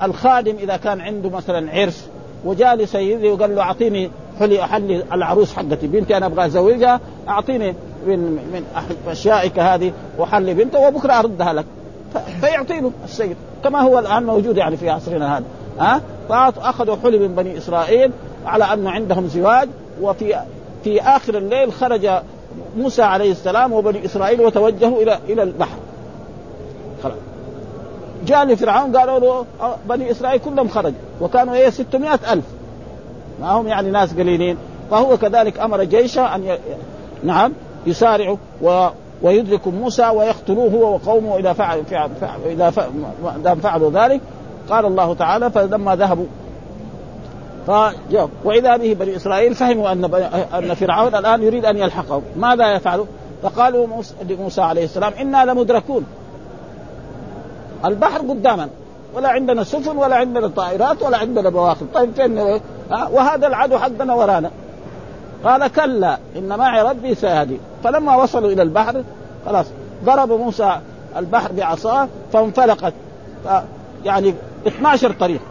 الخادم 0.03 0.55
إذا 0.55 0.77
كان 0.77 1.01
عنده 1.01 1.29
مثلا 1.29 1.71
عرس 1.71 2.07
وجاء 2.45 2.75
لسيدي 2.75 3.31
وقال 3.31 3.55
له 3.55 3.61
أعطيني 3.61 4.11
حلي 4.39 4.63
احلي 4.63 5.03
العروس 5.13 5.53
حقتي. 5.53 5.87
بنتي 5.87 6.17
أنا 6.17 6.25
أبغى 6.25 6.45
ازوجها 6.45 6.99
أعطيني 7.27 7.75
من 8.07 8.19
من 8.53 8.63
أشيائك 9.07 9.59
هذه 9.59 9.91
وحلي 10.19 10.53
بنته 10.53 10.79
وبكرة 10.79 11.19
أردها 11.19 11.53
لك. 11.53 11.65
فيعطي 12.41 12.79
له 12.79 12.91
السيد. 13.03 13.37
كما 13.63 13.81
هو 13.81 13.99
الآن 13.99 14.23
موجود 14.23 14.57
يعني 14.57 14.77
في 14.77 14.89
عصرنا 14.89 15.37
هذا. 15.37 15.45
ها؟ 15.79 16.01
فاخذوا 16.29 16.95
حلي 17.03 17.19
من 17.19 17.35
بني 17.35 17.57
إسرائيل 17.57 18.11
على 18.45 18.63
أنه 18.63 18.89
عندهم 18.89 19.27
زواج 19.27 19.69
وفي 20.01 20.35
في 20.83 21.01
آخر 21.01 21.37
الليل 21.37 21.73
خرج 21.73 22.09
موسى 22.77 23.01
عليه 23.01 23.31
السلام 23.31 23.73
وبني 23.73 24.05
إسرائيل 24.05 24.41
وتوجهوا 24.41 25.01
إلى 25.01 25.19
إلى 25.29 25.43
البحر. 25.43 25.77
خلاص. 27.03 27.17
جاء 28.25 28.45
لفرعون 28.45 28.97
قالوا 28.97 29.19
له 29.19 29.45
بني 29.89 30.11
إسرائيل 30.11 30.39
كلهم 30.39 30.67
خرجوا 30.67 30.99
وكانوا 31.21 31.53
إيه 31.53 31.69
600 31.69 32.19
ألف. 32.31 32.45
ما 33.41 33.51
هم 33.51 33.67
يعني 33.67 33.91
ناس 33.91 34.13
قليلين. 34.13 34.57
فهو 34.91 35.17
كذلك 35.17 35.59
أمر 35.59 35.83
جيشه 35.83 36.35
أن 36.35 36.43
ي... 36.43 36.57
نعم 37.23 37.53
يسارعوا 37.85 38.37
و... 38.61 38.87
ويدركوا 39.21 39.71
موسى 39.71 40.07
ويقتلوه 40.07 40.71
هو 40.71 40.93
وقومه 40.93 41.37
إذا 41.37 41.53
فعل 41.53 41.83
إذا 42.45 42.69
ف... 42.69 42.79
فعلوا 43.63 43.91
ذلك. 43.91 44.21
قال 44.69 44.85
الله 44.85 45.13
تعالى 45.13 45.51
فلما 45.51 45.95
ذهبوا 45.95 46.25
فجاء 47.67 48.29
وإذا 48.43 48.77
به 48.77 48.93
بني 48.93 49.15
إسرائيل 49.15 49.55
فهموا 49.55 49.91
أن 49.91 50.05
أن 50.53 50.73
فرعون 50.73 51.15
الآن 51.15 51.43
يريد 51.43 51.65
أن 51.65 51.77
يلحقهم. 51.77 52.21
ماذا 52.37 52.75
يفعلوا؟ 52.75 53.05
فقالوا 53.43 53.87
لموسى 54.29 54.61
عليه 54.61 54.83
السلام 54.83 55.13
إنا 55.13 55.45
لمدركون. 55.45 56.05
البحر 57.85 58.17
قدامنا. 58.17 58.69
ولا 59.13 59.29
عندنا 59.29 59.63
سفن 59.63 59.97
ولا 59.97 60.15
عندنا 60.15 60.47
طائرات 60.47 61.01
ولا 61.01 61.17
عندنا 61.17 61.49
بواخر. 61.49 61.85
طيب 61.93 62.11
فين 62.15 62.59
وهذا 62.91 63.47
العدو 63.47 63.77
حقنا 63.77 64.13
ورانا. 64.13 64.51
قال 65.43 65.67
كلا 65.67 66.17
إن 66.35 66.57
معي 66.57 66.81
ربي 66.81 67.15
سيهدي. 67.15 67.57
فلما 67.83 68.15
وصلوا 68.15 68.51
إلى 68.51 68.61
البحر 68.61 69.03
خلاص 69.45 69.65
ضرب 70.05 70.31
موسى 70.31 70.79
البحر 71.17 71.51
بعصاه 71.51 72.07
فانفلقت. 72.33 72.93
يعني 74.05 74.33
12 74.67 75.11
طريق. 75.11 75.41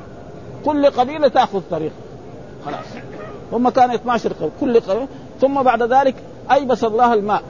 كل 0.65 0.87
قبيلة 0.87 1.29
تأخذ 1.29 1.61
طريق. 1.71 1.93
خلاص. 2.67 2.85
هم 3.53 3.69
كانوا 3.69 3.95
12 3.95 4.33
قبيلة 4.33 4.51
كل 4.61 4.81
قبيلة. 4.81 5.09
ثم 5.41 5.63
بعد 5.63 5.83
ذلك 5.83 6.15
أيبس 6.53 6.85
الله 6.85 7.15
الماء 7.15 7.43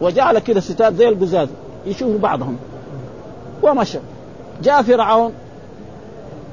وجعل 0.00 0.38
كده 0.38 0.60
ستات 0.60 0.94
زي 0.94 1.08
القزاز 1.08 1.48
يشوفوا 1.86 2.18
بعضهم. 2.18 2.56
ومشى. 3.62 3.98
جاء 4.62 4.82
فرعون. 4.82 5.32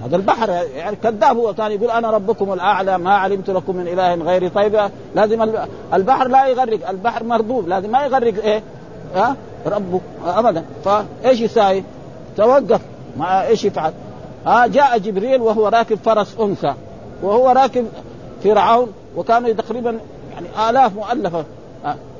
هذا 0.05 0.15
البحر 0.15 0.49
يعني 0.75 0.95
كذاب 0.95 1.37
هو 1.37 1.53
كان 1.53 1.71
يقول 1.71 1.91
أنا 1.91 2.11
ربكم 2.11 2.53
الأعلى 2.53 2.97
ما 2.97 3.13
علمت 3.13 3.49
لكم 3.49 3.75
من 3.75 3.87
إله 3.87 4.15
غيري. 4.15 4.49
طيب 4.49 4.89
لازم 5.15 5.55
البحر 5.93 6.27
لا 6.27 6.47
يغرق 6.47 6.89
البحر 6.89 7.23
مردود 7.23 7.67
لازم 7.67 7.91
ما 7.91 8.05
يغرق 8.05 8.43
إيه؟ 8.43 8.63
ها؟ 9.15 9.35
ربه 9.65 10.01
ابدا. 10.25 10.65
فإيش 10.85 11.41
يساوي؟ 11.41 11.83
توقف 12.37 12.81
ما 13.17 13.47
إيش 13.47 13.65
يفعل؟ 13.65 13.93
ها؟ 14.45 14.67
جاء 14.67 14.97
جبريل 14.97 15.41
وهو 15.41 15.67
راكب 15.67 15.97
فرس 16.05 16.35
أنثى 16.39 16.73
وهو 17.23 17.49
راكب 17.49 17.87
فرعون 18.43 18.91
وكانوا 19.17 19.53
تقريبا 19.53 19.99
يعني 20.33 20.69
آلاف 20.69 20.95
مؤلفة. 20.95 21.45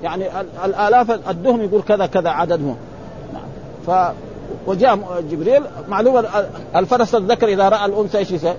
يعني 0.04 0.26
الآلاف 0.66 1.30
الدهم 1.30 1.62
يقول 1.62 1.82
كذا 1.82 2.06
كذا 2.06 2.30
عددهم. 2.30 2.78
ف 3.88 3.92
وجاء 4.68 5.00
جبريل 5.32 5.64
معلومة 5.88 6.26
الفرس 6.76 7.16
الذكر 7.16 7.48
إذا 7.48 7.70
رأى 7.70 7.86
الأنثى 7.86 8.18
إيش 8.18 8.32
يسوي؟ 8.32 8.54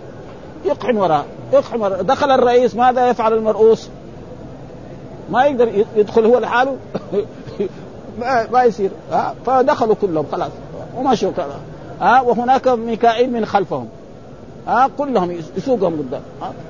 يقحم 0.64 0.96
وراء 0.96 1.24
يقحم 1.52 1.80
وراء. 1.80 2.02
دخل 2.02 2.30
الرئيس 2.30 2.74
ماذا 2.74 3.08
يفعل 3.08 3.32
المرؤوس؟ 3.32 3.88
ما 5.30 5.44
يقدر 5.44 5.84
يدخل 5.96 6.24
هو 6.24 6.38
لحاله؟ 6.38 6.76
ما 8.52 8.64
يصير. 8.64 8.90
فدخلوا 9.46 9.94
كلهم 9.94 10.26
خلاص. 10.32 10.50
ومشوا 10.96 11.30
ها؟ 12.00 12.20
وهناك 12.20 12.68
ميكائيل 12.68 13.32
من 13.32 13.46
خلفهم. 13.46 13.88
ها؟ 14.66 14.90
كلهم 14.98 15.40
يسوقهم 15.56 15.92
قدام. 15.98 16.20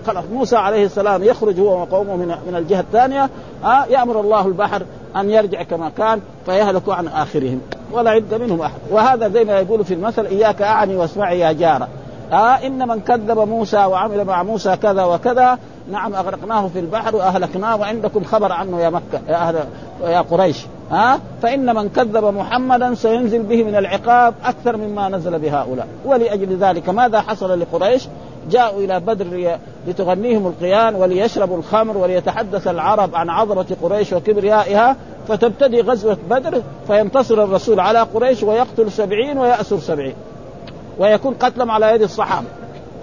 خلاص. 0.07 0.24
موسى 0.33 0.57
عليه 0.57 0.85
السلام 0.85 1.24
يخرج 1.24 1.61
هو 1.61 1.81
وقومه 1.81 2.16
من 2.16 2.37
من 2.46 2.57
الجهة 2.57 2.81
الثانية. 2.81 3.31
ها؟ 3.64 3.87
يأمر 3.87 4.20
الله 4.20 4.46
البحر 4.46 4.83
أن 5.16 5.31
يرجع 5.31 5.62
كما 5.62 5.88
كان 5.88 6.20
فيهلك 6.46 6.88
عن 6.88 7.09
آخرهم. 7.09 7.61
ولا 7.96 8.11
عد 8.11 8.35
منهم 8.35 8.61
أحد. 8.61 8.78
وهذا 8.90 9.28
زي 9.28 9.44
ما 9.44 9.61
يقول 9.61 9.85
في 9.85 9.94
المثل 9.94 10.26
إياك 10.26 10.62
أعني 10.62 10.96
واسمعي 10.96 11.40
يا 11.40 11.52
جارة. 11.52 11.88
آه 12.32 12.66
إن 12.66 12.88
من 12.88 13.00
كذب 13.00 13.38
موسى 13.38 13.76
وعمل 13.76 14.24
مع 14.24 14.42
موسى 14.42 14.76
كذا 14.76 15.04
وكذا 15.04 15.59
نعم 15.90 16.14
أغرقناه 16.14 16.68
في 16.68 16.78
البحر 16.78 17.16
وأهلكناه 17.16 17.76
وعندكم 17.76 18.24
خبر 18.24 18.52
عنه 18.52 18.80
يا 18.80 18.90
مكة 18.90 19.20
يا 19.28 19.37
أهل 19.37 19.56
يا 20.04 20.20
قريش. 20.20 20.66
ها 20.90 21.14
آه 21.14 21.18
فإن 21.42 21.74
من 21.74 21.88
كذب 21.88 22.24
محمدا 22.24 22.94
سينزل 22.94 23.42
به 23.42 23.64
من 23.64 23.76
العقاب 23.76 24.35
أكثر 24.44 24.76
مما 24.76 25.09
نزل 25.09 25.38
بهؤلاء. 25.38 25.87
ولأجل 26.04 26.56
ذلك 26.56 26.88
ماذا 26.88 27.20
حصل 27.20 27.61
لقريش؟ 27.61 28.09
جاءوا 28.50 28.80
إلى 28.80 29.00
بدر 29.00 29.59
لتغنيهم 29.88 30.46
القيان 30.46 30.94
وليشربوا 30.94 31.56
الخمر 31.56 31.96
وليتحدث 31.96 32.68
العرب 32.68 33.14
عن 33.14 33.30
عظمة 33.30 33.76
قريش 33.82 34.12
وكبريائها. 34.12 34.96
فتبتدي 35.28 35.80
غزوة 35.80 36.16
بدر 36.30 36.62
فينتصر 36.86 37.44
الرسول 37.44 37.80
على 37.80 37.98
قريش 37.98 38.42
ويقتل 38.42 38.92
سبعين 38.92 39.38
ويأسر 39.38 39.78
سبعين. 39.78 40.14
ويكون 40.98 41.34
قتلهم 41.34 41.70
على 41.70 41.94
يد 41.94 42.02
الصحابة. 42.02 42.46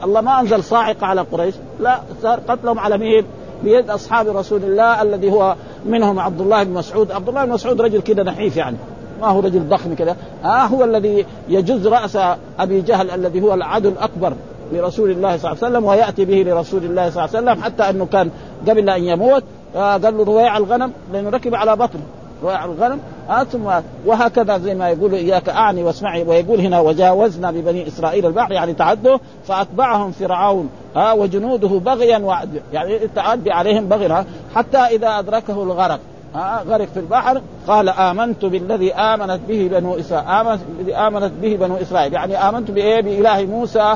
الله 0.03 0.21
ما 0.21 0.39
أنزل 0.39 0.63
صاعقه 0.63 1.07
على 1.07 1.21
قريش 1.21 1.55
لا 1.79 1.99
صار 2.21 2.39
قتلهم 2.47 2.79
على 2.79 2.97
مين؟ 2.97 3.25
بيد 3.63 3.89
أصحاب 3.89 4.37
رسول 4.37 4.63
الله 4.63 5.01
الذي 5.01 5.31
هو 5.31 5.55
منهم 5.85 6.19
عبد 6.19 6.41
الله 6.41 6.63
بن 6.63 6.73
مسعود، 6.73 7.11
عبد 7.11 7.29
الله 7.29 7.45
بن 7.45 7.51
مسعود 7.51 7.81
رجل 7.81 8.01
كده 8.01 8.23
نحيف 8.23 8.57
يعني 8.57 8.77
ما 9.21 9.27
هو 9.27 9.39
رجل 9.39 9.69
ضخم 9.69 9.95
كده. 9.95 10.15
آه 10.43 10.47
هو 10.47 10.83
الذي 10.83 11.25
يجز 11.49 11.87
رأس 11.87 12.17
أبي 12.59 12.81
جهل 12.81 13.11
الذي 13.11 13.41
هو 13.41 13.53
العدو 13.53 13.89
الأكبر 13.89 14.33
لرسول 14.73 15.11
الله 15.11 15.37
صلى 15.37 15.51
الله 15.51 15.63
عليه 15.63 15.71
وسلم 15.77 15.85
ويأتي 15.85 16.25
به 16.25 16.51
لرسول 16.51 16.83
الله 16.83 17.09
صلى 17.09 17.25
الله 17.25 17.37
عليه 17.37 17.51
وسلم 17.51 17.63
حتى 17.63 17.89
أنه 17.89 18.05
كان 18.05 18.29
قبل 18.67 18.89
أن 18.89 19.03
يموت. 19.03 19.43
آه 19.75 19.97
قال 19.97 20.17
له 20.17 20.23
رويع 20.23 20.57
الغنم 20.57 20.91
لأنه 21.13 21.29
ركب 21.29 21.55
على 21.55 21.75
بطنه 21.75 22.03
رويع 22.43 22.65
الغنم 22.65 22.99
آه 23.29 23.43
ثم 23.43 23.69
وهكذا 24.05 24.57
زي 24.57 24.75
ما 24.75 24.89
يقول 24.89 25.13
إياك 25.13 25.49
أعني 25.49 25.83
واسمعي 25.83 26.23
ويقول 26.23 26.59
هنا 26.59 26.79
وجاوزنا 26.79 27.51
ببني 27.51 27.87
إسرائيل 27.87 28.25
البحر 28.25 28.51
يعني 28.51 28.73
تعدوا 28.73 29.17
فأتبعهم 29.47 30.11
فرعون 30.11 30.69
ها 30.95 31.11
آه 31.11 31.15
وجنوده 31.15 31.67
بغيا 31.67 32.45
يعني 32.73 32.99
تعدي 33.15 33.51
عليهم 33.51 33.85
بغيا 33.85 34.25
حتى 34.55 34.77
إذا 34.77 35.19
أدركه 35.19 35.63
الغرق 35.63 35.99
ها 36.35 36.63
غرق 36.67 36.87
في 36.87 36.99
البحر 36.99 37.41
قال 37.67 37.89
آمنت 37.89 38.45
بالذي 38.45 38.93
آمنت 38.93 39.39
به 39.47 39.69
بنو 39.71 39.99
اسرائيل 39.99 40.29
امنت 40.29 40.61
بالذي 40.77 40.95
آمنت 40.95 41.31
به 41.41 41.55
بنو 41.55 41.77
إسرائيل. 41.77 42.13
يعني 42.13 42.49
آمنت 42.49 42.71
بإيه؟ 42.71 43.01
بإله 43.01 43.45
موسى 43.45 43.95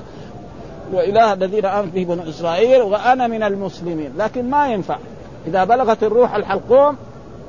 وإله 0.93 1.33
الذين 1.33 1.65
آمنت 1.65 1.93
به 1.93 2.03
بنو 2.03 2.29
إسرائيل 2.29 2.81
وأنا 2.81 3.27
من 3.27 3.43
المسلمين. 3.43 4.13
لكن 4.17 4.49
ما 4.49 4.67
ينفع. 4.67 4.97
إذا 5.47 5.63
بلغت 5.63 6.03
الروح 6.03 6.35
الحلقوم 6.35 6.95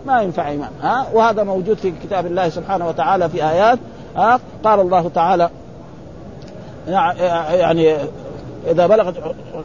ما 0.07 0.23
ينفع 0.23 0.49
إيمان 0.49 0.71
ها؟ 0.83 1.07
وهذا 1.13 1.43
موجود 1.43 1.77
في 1.77 1.93
كتاب 2.05 2.27
الله 2.27 2.49
سبحانه 2.49 2.89
وتعالى 2.89 3.29
في 3.29 3.45
آيات 3.45 3.79
ها؟ 4.17 4.41
قال 4.65 4.81
الله 4.81 5.09
تعالى 5.15 5.51
يعني 6.89 7.97
إذا 8.71 8.87
بلغت 8.87 9.15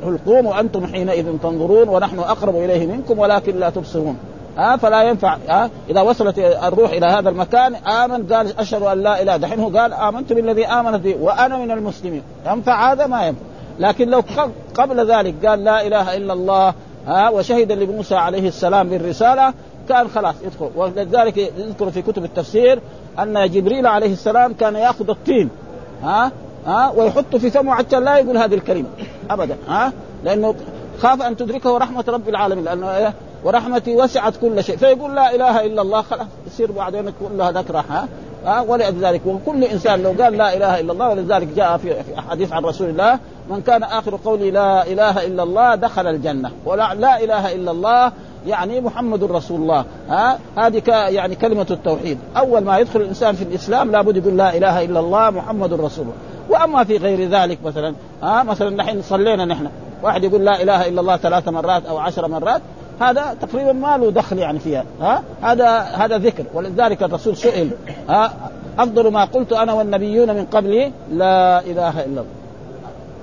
الحلقوم 0.04 0.46
وأنتم 0.46 0.86
حينئذ 0.86 1.38
تنظرون 1.44 1.90
ونحن 1.90 2.20
أقرب 2.20 2.56
إليه 2.56 2.88
منكم 2.88 3.20
ولكن 3.20 3.56
لا 3.56 3.70
تبصرون 3.70 4.18
ها؟ 4.58 4.78
فلا 4.78 5.04
ينفع 5.04 5.38
ها؟ 5.50 5.70
إذا 5.90 6.02
وصلت 6.02 6.40
الروح 6.40 6.92
إلى 6.92 7.06
هذا 7.06 7.30
المكان 7.30 7.76
آمن 7.76 8.34
قال 8.34 8.60
أشهد 8.60 8.82
أن 8.82 9.04
لا 9.04 9.22
إله 9.22 9.38
دحين 9.38 9.60
هو 9.60 9.78
قال 9.78 9.94
امنت 9.94 10.34
بالذي 10.34 10.66
امنت 10.66 11.02
به 11.04 11.16
وأنا 11.22 11.58
من 11.58 11.72
المسلمين 11.72 12.22
ينفع 12.48 12.92
هذا؟ 12.92 13.08
ما 13.08 13.28
ينفع 13.28 13.42
لكن 13.80 14.10
لو 14.10 14.24
قبل 14.76 15.12
ذلك 15.12 15.46
قال 15.46 15.64
لا 15.64 15.88
إله 15.88 16.18
إلا 16.18 16.34
الله 16.34 16.74
ها 17.08 17.30
وشهد 17.30 17.72
لموسى 17.72 18.16
عليه 18.16 18.48
السلام 18.48 18.90
بالرسالة 18.90 19.54
كان 19.90 20.08
خلاص 20.08 20.36
يدخل. 20.44 20.70
ولذلك 20.76 21.38
يذكر 21.38 21.92
في 21.92 22.02
كتب 22.02 22.24
التفسير 22.24 22.80
أن 23.20 23.50
جبريل 23.52 23.88
عليه 23.88 24.14
السلام 24.14 24.54
كان 24.54 24.76
يأخذ 24.76 25.10
الطين 25.10 25.50
ها 26.04 26.32
ها 26.66 26.92
ويحطه 26.92 27.38
في 27.38 27.50
فمه 27.50 27.76
حتى 27.76 28.00
لا 28.00 28.18
يقول 28.18 28.38
هذه 28.38 28.54
الكلمة 28.56 28.88
ابدا 29.30 29.58
ها 29.68 29.94
لأنه 30.24 30.56
خاف 31.00 31.22
أن 31.22 31.38
تدركه 31.38 31.78
رحمة 31.78 32.06
رب 32.08 32.30
العالمين 32.30 32.66
لأنه 32.66 32.98
إيه 32.98 33.14
ورحمتي 33.44 33.96
وسعت 33.96 34.34
كل 34.38 34.64
شيء. 34.64 34.78
فيقول 34.78 35.16
لا 35.16 35.36
إله 35.36 35.66
إلا 35.66 35.82
الله 35.82 36.02
خلاص 36.02 36.28
يصير 36.48 36.72
بعدين 36.72 37.14
كلها 37.30 37.52
ذكر 37.52 37.78
ها. 37.78 38.08
ها؟ 38.46 38.62
ولذلك 38.62 39.22
وكل 39.26 39.64
إنسان 39.64 40.04
لو 40.04 40.24
قال 40.24 40.38
لا 40.38 40.58
إله 40.58 40.80
إلا 40.80 40.94
الله 40.94 41.10
ولذلك 41.10 41.48
جاء 41.48 41.78
في 41.78 41.96
احاديث 42.20 42.54
عن 42.54 42.64
رسول 42.64 42.90
الله 42.90 43.20
من 43.50 43.62
كان 43.62 43.84
آخر 43.84 44.20
قولي 44.26 44.52
لا 44.52 44.88
إله 44.88 45.26
إلا 45.26 45.44
الله 45.44 45.76
دخل 45.76 46.08
الجنة. 46.08 46.52
ولا 46.66 46.94
لا 46.94 47.24
إله 47.24 47.54
إلا 47.54 47.72
الله 47.72 48.12
يعني 48.48 48.82
محمد 48.82 49.24
رسول 49.24 49.62
الله 49.62 49.86
ها؟ 50.10 50.40
هذه 50.58 50.82
يعني 50.88 51.36
كلمة 51.36 51.68
التوحيد. 51.72 52.18
أول 52.38 52.64
ما 52.64 52.78
يدخل 52.78 53.02
الإنسان 53.02 53.36
في 53.36 53.44
الإسلام 53.44 53.92
لابد 53.92 54.18
يقول 54.18 54.38
لا 54.38 54.58
إله 54.58 54.86
إلا 54.86 55.00
الله 55.00 55.30
محمد 55.30 55.74
رسول 55.74 56.06
الله. 56.06 56.16
وأما 56.50 56.84
في 56.84 56.98
غير 56.98 57.30
ذلك 57.30 57.58
مثلا 57.66 57.94
ها؟ 58.24 58.44
مثلا 58.44 58.70
نحن 58.70 59.02
صلينا 59.02 59.46
نحن 59.46 59.68
واحد 60.04 60.24
يقول 60.24 60.46
لا 60.46 60.62
إله 60.62 60.88
إلا 60.88 61.02
الله 61.02 61.18
ثلاث 61.18 61.48
مرات 61.48 61.86
أو 61.86 61.98
عشر 61.98 62.28
مرات 62.28 62.62
هذا 63.10 63.38
تقريبا 63.42 63.72
ما 63.72 63.98
له 63.98 64.12
دخل 64.12 64.38
يعني 64.38 64.60
فيها 64.60 64.86
ها؟ 65.02 65.24
هذا 65.42 65.80
هذا 65.80 66.18
ذكر 66.18 66.44
ولذلك 66.54 67.04
الرسول 67.04 67.38
سئل 67.38 67.70
ها؟ 68.10 68.34
أفضل 68.80 69.12
ما 69.12 69.26
قلت 69.26 69.54
أنا 69.54 69.74
والنبيون 69.74 70.36
من 70.36 70.46
قبلي 70.46 70.92
لا 71.12 71.60
إله 71.60 71.90
إلا 71.90 72.06
الله. 72.06 72.26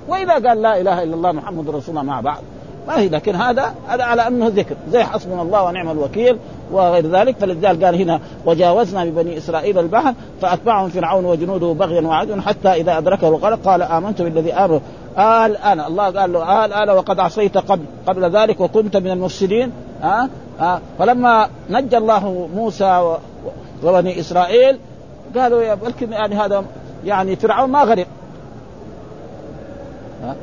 وإذا 0.07 0.33
قال 0.33 0.61
لا 0.61 0.81
إله 0.81 1.03
إلا 1.03 1.15
الله 1.15 1.31
محمد 1.31 1.69
رسول 1.69 1.97
الله 1.97 2.03
مع 2.03 2.21
بعض 2.21 2.41
ما 2.87 2.99
هي 2.99 3.09
لكن 3.09 3.35
هذا 3.35 3.73
هذا 3.87 4.03
على 4.03 4.27
أنه 4.27 4.47
ذكر. 4.47 4.75
زي 4.91 5.03
حسبنا 5.03 5.41
الله 5.41 5.63
ونعم 5.63 5.91
الوكيل 5.91 6.37
وغير 6.71 7.07
ذلك 7.07 7.37
فلذلك 7.37 7.83
قال 7.83 7.95
هنا 7.95 8.19
وجاوزنا 8.45 9.05
ببني 9.05 9.37
إسرائيل 9.37 9.79
البحر 9.79 10.13
فأتبعهم 10.41 10.89
فرعون 10.89 11.25
وجنوده 11.25 11.67
بغيا 11.67 12.01
وعدوا 12.01 12.41
حتى 12.41 12.69
إذا 12.69 12.97
أدركه 12.97 13.27
الغرق 13.27 13.59
قال 13.65 13.81
آمنت 13.81 14.21
بالذي 14.21 14.53
أمر 14.53 14.81
قال 15.17 15.57
أنا 15.57 15.87
الله 15.87 16.03
قال 16.19 16.33
له 16.33 16.39
قال 16.39 16.73
أنا 16.73 16.93
وقد 16.93 17.19
عصيت 17.19 17.57
قبل 17.57 17.85
قبل 18.07 18.29
ذلك 18.37 18.59
وكنت 18.59 18.97
من 18.97 19.11
المفسدين. 19.11 19.71
ها؟ 20.01 20.29
أه؟ 20.59 20.63
أه؟ 20.63 20.81
فلما 20.99 21.49
نجى 21.69 21.97
الله 21.97 22.49
موسى 22.55 23.17
وبني 23.83 24.19
إسرائيل 24.19 24.79
قالوا 25.35 25.61
يا 25.61 25.73
بلكن 25.73 26.11
يعني 26.11 26.35
هذا 26.35 26.65
يعني 27.05 27.35
فرعون 27.35 27.69
ما 27.69 27.83
غرق. 27.83 28.07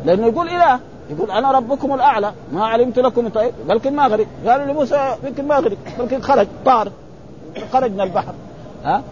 لأنه 0.05 0.27
يقول 0.27 0.49
إله 0.49 0.81
يقول 1.11 1.31
أنا 1.31 1.53
ربكم 1.53 1.95
الأعلى 1.95 2.33
ما 2.53 2.67
علمت 2.67 2.99
لكم 2.99 3.29
طيب 3.29 3.53
بلكن 3.69 3.97
ما 3.97 4.07
غرق. 4.07 4.27
قالوا 4.47 4.67
لموسى 4.67 5.15
يمكن 5.25 5.49
ما 5.49 5.57
غرق 5.57 5.77
بلكن 5.99 6.21
خرج 6.21 6.47
طار 6.65 6.91
خرج 7.73 7.91
من 7.91 8.01
البحر. 8.01 8.35
ها؟ 8.85 9.03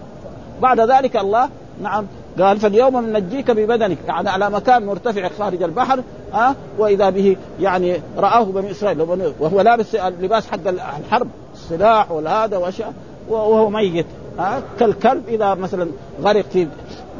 بعد 0.62 0.80
ذلك 0.80 1.16
الله 1.16 1.48
نعم 1.82 2.06
قال 2.40 2.60
فاليوم 2.60 3.06
ننجيك 3.06 3.50
ببدنك. 3.50 3.98
يعني 4.08 4.28
على 4.28 4.50
مكان 4.50 4.86
مرتفع 4.86 5.28
خارج 5.38 5.62
البحر 5.62 6.02
ها؟ 6.32 6.54
وإذا 6.78 7.10
به 7.10 7.36
يعني 7.60 7.96
رآه 8.16 8.44
بني 8.44 8.70
إسرائيل. 8.70 9.00
وهو 9.40 9.60
لابس 9.60 9.94
اللباس 9.94 10.46
حق 10.46 10.68
الحرب 10.68 11.28
السلاح 11.54 12.10
والهذا 12.10 12.56
وأشياء 12.56 12.92
وهو 13.28 13.70
ميت 13.70 14.06
ها؟ 14.38 14.62
كالكلب 14.80 15.28
إذا 15.28 15.54
مثلا 15.54 15.88
غرق 16.22 16.44
في 16.52 16.68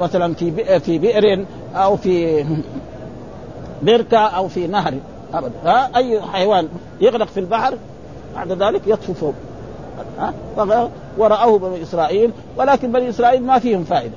مثلا 0.00 0.34
في 0.34 0.80
في 0.80 0.98
بئر 0.98 1.44
أو 1.74 1.96
في 1.96 2.44
بركة 3.82 4.18
أو 4.18 4.48
في 4.48 4.66
نهر 4.66 4.94
ابدا 5.34 5.52
ها؟ 5.64 5.90
أي 5.96 6.22
حيوان 6.22 6.68
يغرق 7.00 7.26
في 7.26 7.40
البحر 7.40 7.74
بعد 8.34 8.52
ذلك 8.52 8.82
يطفو 8.86 9.14
فوق 9.14 9.34
ها؟ 10.18 10.34
ورأوه 11.18 11.58
بني 11.58 11.82
إسرائيل. 11.82 12.30
ولكن 12.56 12.92
بني 12.92 13.08
إسرائيل 13.08 13.42
ما 13.42 13.58
فيهم 13.58 13.84
فائدة. 13.84 14.12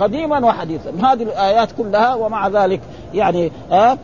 قديما 0.00 0.46
وحديثا. 0.46 0.90
هذه 0.90 1.22
الآيات 1.22 1.68
كلها 1.78 2.14
ومع 2.14 2.48
ذلك 2.48 2.80
يعني 3.14 3.52
آه 3.72 3.98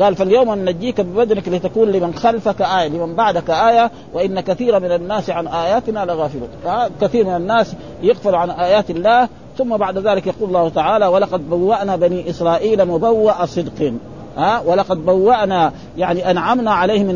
قال 0.00 0.16
فاليوم 0.16 0.54
ننجيك 0.54 1.00
ببدنك 1.00 1.48
لتكون 1.48 1.88
لمن 1.88 2.14
خلفك 2.14 2.62
آية 2.62 2.88
لمن 2.88 3.14
بعدك 3.14 3.50
آية 3.50 3.90
وإن 4.14 4.40
كثير 4.40 4.80
من 4.80 4.92
الناس 4.92 5.30
عن 5.30 5.46
آياتنا 5.46 6.04
لغافلون. 6.04 6.48
آه 6.66 6.90
كثير 7.00 7.24
من 7.24 7.36
الناس 7.36 7.72
يغفل 8.02 8.34
عن 8.34 8.50
آيات 8.50 8.90
الله 8.90 9.28
ثم 9.58 9.76
بعد 9.76 9.98
ذلك 9.98 10.26
يقول 10.26 10.48
الله 10.48 10.68
تعالى 10.68 11.06
ولقد 11.06 11.50
بوأنا 11.50 11.96
بني 11.96 12.30
إسرائيل 12.30 12.84
مبوأ 12.84 13.46
صدق. 13.46 13.92
ها 14.36 14.62
ولقد 14.66 15.06
بوأنا 15.06 15.72
يعني 15.98 16.30
أنعمنا 16.30 16.70
عليه 16.70 17.04
من 17.04 17.14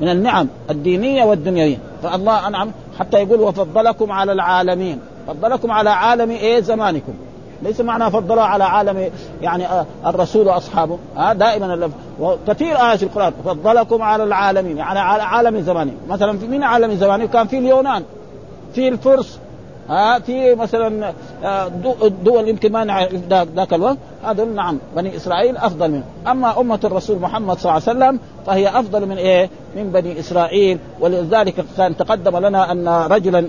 من 0.00 0.08
النعم 0.08 0.48
الدينية 0.70 1.24
والدنيوية. 1.24 1.78
فالله 2.02 2.48
أنعم 2.48 2.70
حتى 2.98 3.22
يقول 3.22 3.40
وفضلكم 3.40 4.12
على 4.12 4.32
العالمين. 4.32 5.00
فضلكم 5.26 5.70
على 5.70 5.90
عالم 5.90 6.30
إيه؟ 6.30 6.60
زمانكم. 6.60 7.12
ليس 7.66 7.80
معنى 7.80 8.10
فضله 8.10 8.42
على 8.42 8.64
عالم 8.64 9.10
يعني 9.42 9.64
الرسول 10.06 10.46
وأصحابه. 10.46 10.98
ها 11.16 11.32
دائما 11.32 11.90
كثير 12.48 12.76
آيات 12.76 13.02
القرآن. 13.02 13.32
فضلكم 13.44 14.02
على 14.02 14.24
العالمين 14.24 14.76
يعني 14.78 14.98
على 14.98 15.22
عالم 15.22 15.60
زمانه 15.60 15.92
مثلا 16.08 16.38
في 16.38 16.46
من 16.46 16.62
عالم 16.62 16.94
زمانه 16.94 17.26
كان 17.26 17.46
في 17.46 17.58
اليونان 17.58 18.02
في 18.74 18.88
الفرس 18.88 19.38
ها 19.88 20.18
في 20.18 20.54
مثلا 20.54 21.12
دول 22.24 22.48
يمكن 22.48 22.72
ما 22.72 22.84
نعرف 22.84 23.12
ذاك 23.56 23.74
الوقت. 23.74 23.96
هذول 24.24 24.48
نعم 24.48 24.78
بني 24.96 25.16
إسرائيل 25.16 25.56
أفضل 25.56 25.90
منهم 25.90 26.04
أما 26.26 26.60
أمة 26.60 26.80
الرسول 26.84 27.18
محمد 27.18 27.58
صلى 27.58 27.72
الله 27.72 27.88
عليه 27.88 27.98
وسلم 27.98 28.20
فهي 28.46 28.68
أفضل 28.68 29.06
من 29.06 29.16
إيه؟ 29.16 29.50
من 29.76 29.90
بني 29.92 30.20
إسرائيل. 30.20 30.78
ولذلك 31.00 31.64
كان 31.76 31.96
تقدم 31.96 32.36
لنا 32.36 32.72
أن 32.72 32.88
رجلا 32.88 33.48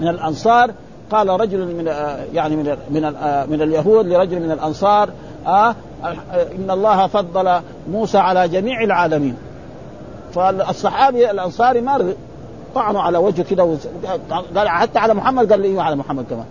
من 0.00 0.08
الأنصار 0.08 0.70
قال 1.10 1.28
رجل 1.28 1.58
من 1.58 1.86
يعني 2.34 2.56
من 2.56 2.76
من 2.90 3.02
من 3.50 3.62
اليهود 3.62 4.06
لرجل 4.06 4.40
من 4.40 4.50
الأنصار 4.50 5.08
آه 5.46 5.74
إن 6.58 6.70
الله 6.70 7.06
فضل 7.06 7.60
موسى 7.90 8.18
على 8.18 8.48
جميع 8.48 8.84
العالمين. 8.84 9.36
فالصحابي 10.34 11.30
الأنصاري 11.30 11.80
ما 11.80 12.14
طعنوا 12.74 13.00
على 13.00 13.18
وجهه 13.18 13.44
كده 13.50 13.76
قال 14.56 14.68
حتى 14.68 14.98
على 14.98 15.14
محمد 15.14 15.52
قال 15.52 15.60
لي 15.60 15.80
على 15.80 15.96
محمد 15.96 16.24
كمان. 16.30 16.46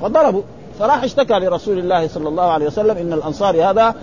فضربوا. 0.00 0.42
فراح 0.78 1.04
اشتكى 1.04 1.34
لرسول 1.34 1.78
الله 1.78 2.08
صلى 2.08 2.28
الله 2.28 2.52
عليه 2.52 2.66
وسلم 2.66 2.96
إن 2.96 3.12
الأنصاري 3.12 3.64
هذا 3.64 3.94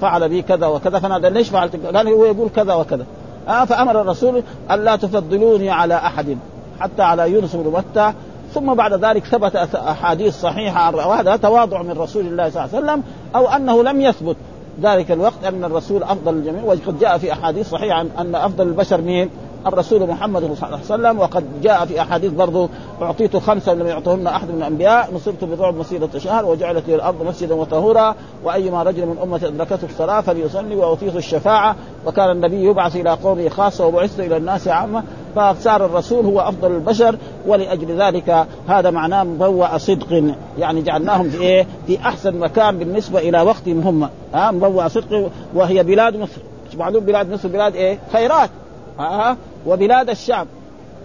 فعل 0.00 0.28
بي 0.28 0.42
كذا 0.42 0.66
وكذا. 0.66 0.98
فنادى 0.98 1.30
ليش 1.30 1.48
فعلت؟ 1.48 1.96
قال 1.96 2.08
هو 2.08 2.24
يقول 2.24 2.48
كذا 2.56 2.74
وكذا. 2.74 3.06
آه 3.48 3.64
فأمر 3.64 4.00
الرسول 4.00 4.42
الا 4.70 4.96
تفضلوني 4.96 5.70
على 5.70 5.94
أحد 5.94 6.36
حتى 6.80 7.02
على 7.02 7.30
يونس 7.30 7.56
بن 7.56 7.72
متى 7.72 8.12
ثم 8.56 8.74
بعد 8.74 9.04
ذلك 9.04 9.24
ثبت 9.24 9.56
أحاديث 9.74 10.40
صحيحة 10.40 10.96
وهذا 10.96 11.36
تواضع 11.36 11.82
من 11.82 11.92
رسول 11.92 12.26
الله 12.26 12.50
صلى 12.50 12.64
الله 12.64 12.76
عليه 12.76 12.86
وسلم 12.86 13.02
أو 13.36 13.46
أنه 13.48 13.82
لم 13.82 14.00
يثبت 14.00 14.36
ذلك 14.82 15.12
الوقت 15.12 15.44
أن 15.44 15.64
الرسول 15.64 16.02
أفضل 16.02 16.34
الجميع. 16.34 16.62
وقد 16.64 16.98
جاء 16.98 17.18
في 17.18 17.32
أحاديث 17.32 17.70
صحيحة 17.70 18.00
أن 18.18 18.34
أفضل 18.34 18.66
البشر 18.68 19.00
مين؟ 19.00 19.30
الرسول 19.66 20.08
محمد 20.08 20.42
صلى 20.42 20.52
الله 20.52 20.66
عليه 20.66 20.84
وسلم. 20.84 21.18
وقد 21.18 21.44
جاء 21.62 21.84
في 21.84 22.00
أحاديث 22.00 22.32
برضه 22.32 22.68
أعطيت 23.02 23.36
خمسة 23.36 23.74
لم 23.74 23.86
يعطهن 23.86 24.26
أحد 24.26 24.48
من 24.50 24.58
الأنبياء. 24.58 25.14
نصرت 25.14 25.44
بضعف 25.44 25.74
مسيره 25.74 26.10
شهر 26.18 26.46
وجعلت 26.46 26.88
لي 26.88 26.94
الأرض 26.94 27.22
مسجدا 27.22 27.54
وطهورا. 27.54 28.14
وأيما 28.44 28.82
رجل 28.82 29.06
من 29.06 29.18
امتي 29.22 29.46
أدركته 29.46 29.84
الصلاة 29.84 30.20
فليصلي 30.20 30.76
واوتيت 30.76 31.16
الشفاعة. 31.16 31.76
وكان 32.06 32.30
النبي 32.30 32.64
يبعث 32.64 32.96
إلى 32.96 33.10
قومه 33.10 33.48
خاصة 33.48 33.86
وبعثت 33.86 34.20
إلى 34.20 34.36
الناس 34.36 34.68
عامة. 34.68 35.02
فصار 35.36 35.84
الرسول 35.84 36.24
هو 36.24 36.40
أفضل 36.40 36.72
البشر 36.72 37.16
ولأجل 37.46 38.02
ذلك 38.02 38.46
هذا 38.68 38.90
معناه 38.90 39.24
مبوأ 39.24 39.78
صدق. 39.78 40.34
يعني 40.58 40.82
جعلناهم 40.82 41.30
في 41.30 41.40
إيه؟ 41.40 41.66
في 41.86 41.98
أحسن 41.98 42.38
مكان 42.38 42.78
بالنسبة 42.78 43.18
إلى 43.18 43.40
وقتهم 43.40 43.80
هم. 43.80 44.08
ها 44.34 44.50
مبوأ 44.50 44.88
صدق 44.88 45.30
وهي 45.54 45.82
بلاد 45.82 46.16
مصر. 46.16 46.40
معلوم 46.78 47.04
بلاد 47.04 47.32
مصر 47.32 47.48
بلاد 47.48 47.76
إيه؟ 47.76 47.98
خيرات. 48.12 48.50
ها 48.98 49.36
وبلاد 49.66 50.10
الشام 50.10 50.46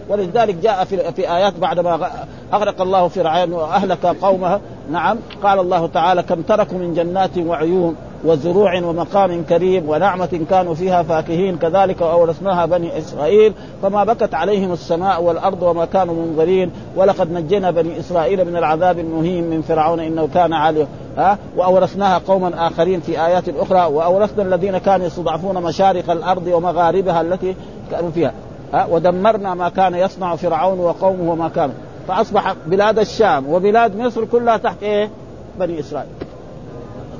ولذلك 0.08 0.54
جاء 0.54 0.84
في, 0.84 1.12
في 1.12 1.32
آيات 1.36 1.58
بعدما 1.58 2.10
أغرق 2.52 2.80
الله 2.80 3.08
فرعون 3.08 3.52
وأهلك 3.52 4.06
قومه. 4.06 4.60
نعم 4.90 5.18
قال 5.42 5.58
الله 5.58 5.86
تعالى 5.86 6.22
كم 6.22 6.42
تركوا 6.42 6.78
من 6.78 6.94
جنات 6.94 7.38
وعيون 7.38 7.96
وزروع 8.24 8.82
ومقام 8.82 9.44
كريم 9.44 9.88
ونعمة 9.88 10.40
كانوا 10.50 10.74
فيها 10.74 11.02
فاكهين 11.02 11.58
كذلك 11.58 12.00
وأورثناها 12.00 12.66
بني 12.66 12.98
إسرائيل 12.98 13.52
فما 13.82 14.04
بكت 14.04 14.34
عليهم 14.34 14.72
السماء 14.72 15.22
والأرض 15.22 15.62
وما 15.62 15.84
كانوا 15.84 16.14
منظرين 16.14 16.70
ولقد 16.96 17.32
نجينا 17.32 17.70
بني 17.70 18.00
إسرائيل 18.00 18.44
من 18.44 18.56
العذاب 18.56 18.98
المهين 18.98 19.50
من 19.50 19.62
فرعون 19.62 20.00
إنه 20.00 20.28
كان 20.34 20.52
عالي 20.52 20.86
ها؟ 21.16 21.38
وأورثناها 21.56 22.18
قوما 22.18 22.66
آخرين 22.66 23.00
في 23.00 23.26
آيات 23.26 23.48
أخرى 23.48 23.86
وأورثنا 23.94 24.42
الذين 24.42 24.78
كانوا 24.78 25.06
يستضعفون 25.06 25.62
مشارق 25.62 26.10
الأرض 26.10 26.46
ومغاربها 26.46 27.20
التي 27.20 27.54
كانوا 27.90 28.10
فيها. 28.10 28.32
ودمرنا 28.74 29.54
ما 29.54 29.68
كان 29.68 29.94
يصنع 29.94 30.36
فرعون 30.36 30.80
وقومه 30.80 31.32
وما 31.32 31.48
كانوا. 31.48 31.74
فأصبح 32.08 32.54
بلاد 32.66 32.98
الشام 32.98 33.48
وبلاد 33.48 33.96
مصر 33.96 34.24
كلها 34.24 34.56
تحت 34.56 34.82
إيه؟ 34.82 35.10
بني 35.58 35.80
إسرائيل. 35.80 36.10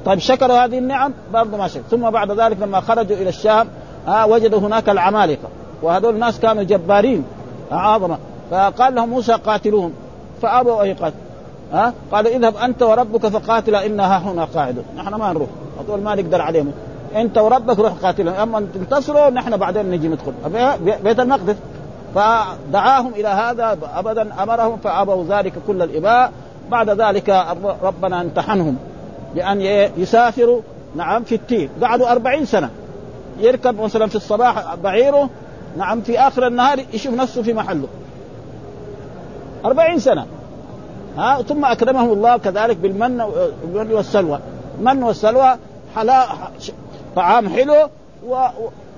طيب 0.04 0.18
شكروا 0.18 0.64
هذه 0.64 0.78
النعم؟ 0.78 1.12
برضه 1.32 1.56
ما 1.56 1.68
شكر 1.68 1.82
ثم 1.90 2.10
بعد 2.10 2.30
ذلك 2.30 2.56
لما 2.60 2.80
خرجوا 2.80 3.16
إلى 3.16 3.28
الشام 3.28 3.68
ها 4.06 4.24
وجدوا 4.24 4.58
هناك 4.58 4.88
العمالقة. 4.88 5.48
وهذول 5.82 6.14
الناس 6.14 6.40
كانوا 6.40 6.62
جبارين 6.62 7.24
عظمة. 7.72 8.18
فقال 8.50 8.94
لهم 8.94 9.08
موسى 9.08 9.32
قاتلوهم. 9.32 9.92
فأبوا 10.42 10.82
أن 10.82 10.86
يقاتلوا. 10.88 11.22
ها 11.72 11.94
قالوا 12.12 12.30
اذهب 12.30 12.56
أنت 12.56 12.82
وربك 12.82 13.26
فقاتلا 13.26 13.86
إنها 13.86 14.18
هنا 14.18 14.44
قاعدون. 14.44 14.84
نحن 14.96 15.14
ما 15.14 15.32
نروح. 15.32 15.48
هذول 15.80 16.00
ما 16.00 16.14
نقدر 16.14 16.42
عليهم. 16.42 16.72
انت 17.16 17.38
وربك 17.38 17.78
روح 17.78 17.92
قاتلهم. 17.92 18.34
اما 18.34 18.66
تنتصروا 18.74 19.30
نحن 19.30 19.56
بعدين 19.56 19.90
نجي 19.90 20.08
ندخل. 20.08 20.32
بيت 21.04 21.20
المقدس. 21.20 21.56
فدعاهم 22.14 23.12
إلى 23.14 23.28
هذا 23.28 23.78
ابدا 23.94 24.42
أمرهم 24.42 24.76
فابوا 24.76 25.24
ذلك 25.28 25.52
كل 25.66 25.82
الإباء. 25.82 26.32
بعد 26.70 26.90
ذلك 26.90 27.46
ربنا 27.82 28.20
امتحنهم 28.20 28.76
بأن 29.34 29.60
يسافروا. 29.96 30.60
نعم 30.96 31.22
في 31.22 31.34
التيه 31.34 31.68
قعدوا 31.82 32.12
أربعين 32.12 32.44
سنة. 32.44 32.70
يركب 33.40 33.80
مثلا 33.80 34.06
في 34.06 34.16
الصباح 34.16 34.74
بعيره. 34.74 35.30
نعم 35.76 36.00
في 36.00 36.20
آخر 36.20 36.46
النهار 36.46 36.78
يشوف 36.92 37.14
نفسه 37.14 37.42
في 37.42 37.52
محله. 37.52 37.88
أربعين 39.64 39.98
سنة. 39.98 40.26
ها 41.16 41.42
ثم 41.42 41.64
أكرمهم 41.64 42.12
الله 42.12 42.36
كذلك 42.36 42.76
بالمن 42.76 43.20
والسلوى. 43.74 44.38
المن 44.78 45.02
والسلوى؟ 45.02 45.56
حلا 45.96 46.26
طعام 47.16 47.48
حلو 47.48 47.88
و... 48.28 48.46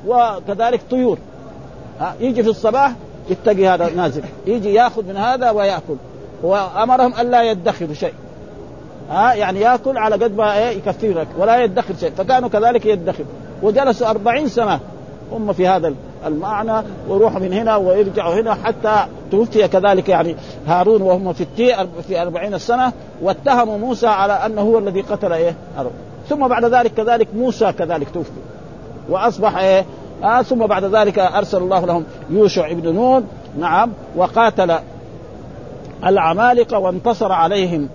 وكذلك 0.07 0.81
طيور. 0.91 1.19
ها 2.01 2.15
يجي 2.21 2.43
في 2.43 2.49
الصباح 2.49 2.93
يتقي 3.31 3.69
هذا 3.69 3.91
نازل. 3.91 4.23
يجي 4.47 4.75
ياخذ 4.75 5.05
من 5.05 5.17
هذا 5.17 5.51
ويأكل. 5.51 5.97
وأمرهم 6.43 7.15
الا 7.21 7.43
يدخروا 7.43 7.95
شيء. 7.95 8.15
ها 9.11 9.35
يعني 9.35 9.61
يأكل 9.61 9.99
على 9.99 10.17
قد 10.25 10.37
ما 10.37 10.59
إيه 10.59 10.79
يكفي 10.79 11.27
ولا 11.39 11.65
يدخر 11.65 11.95
شيء. 12.01 12.11
فكانوا 12.11 12.49
كذلك 12.49 12.87
يدخر. 12.87 13.25
وجلسوا 13.63 14.11
أربعين 14.11 14.49
سنة. 14.49 14.81
هم 15.33 15.53
في 15.53 15.69
هذا 15.69 15.95
المعنى. 16.27 16.87
ويروحوا 17.09 17.41
من 17.41 17.53
هنا 17.53 17.77
ويرجعوا 17.77 18.35
هنا 18.35 18.55
حتى 18.55 19.07
توفي 19.31 19.69
كذلك 19.69 20.09
يعني 20.09 20.37
هارون 20.67 21.03
وهم 21.03 21.33
في 21.33 21.43
التي 21.43 21.87
في 22.09 22.23
أربعين 22.23 22.59
سنة. 22.59 22.93
واتهموا 23.23 23.79
موسى 23.79 24.07
على 24.07 24.33
أنه 24.33 24.61
هو 24.61 24.79
الذي 24.79 25.01
قتل 25.01 25.33
إيه 25.33 25.55
ثم 26.29 26.49
بعد 26.49 26.65
ذلك 26.65 26.95
كذلك 26.95 27.29
موسى 27.35 27.73
كذلك 27.73 28.11
توفي. 28.11 28.31
وأصبح 29.09 29.57
إيه؟ 29.57 29.85
آه 30.25 30.43
ثم 30.43 30.67
بعد 30.67 30.85
ذلك 30.85 31.19
أرسل 31.19 31.59
الله 31.59 31.87
لهم 31.87 32.05
يوشع 32.31 32.71
ابن 32.71 32.95
نون 32.95 33.29
نعم 33.59 33.93
وقاتل 34.17 34.79
العمالقة 36.07 36.79
وانتصر 36.79 37.33
عليهم. 37.33 37.89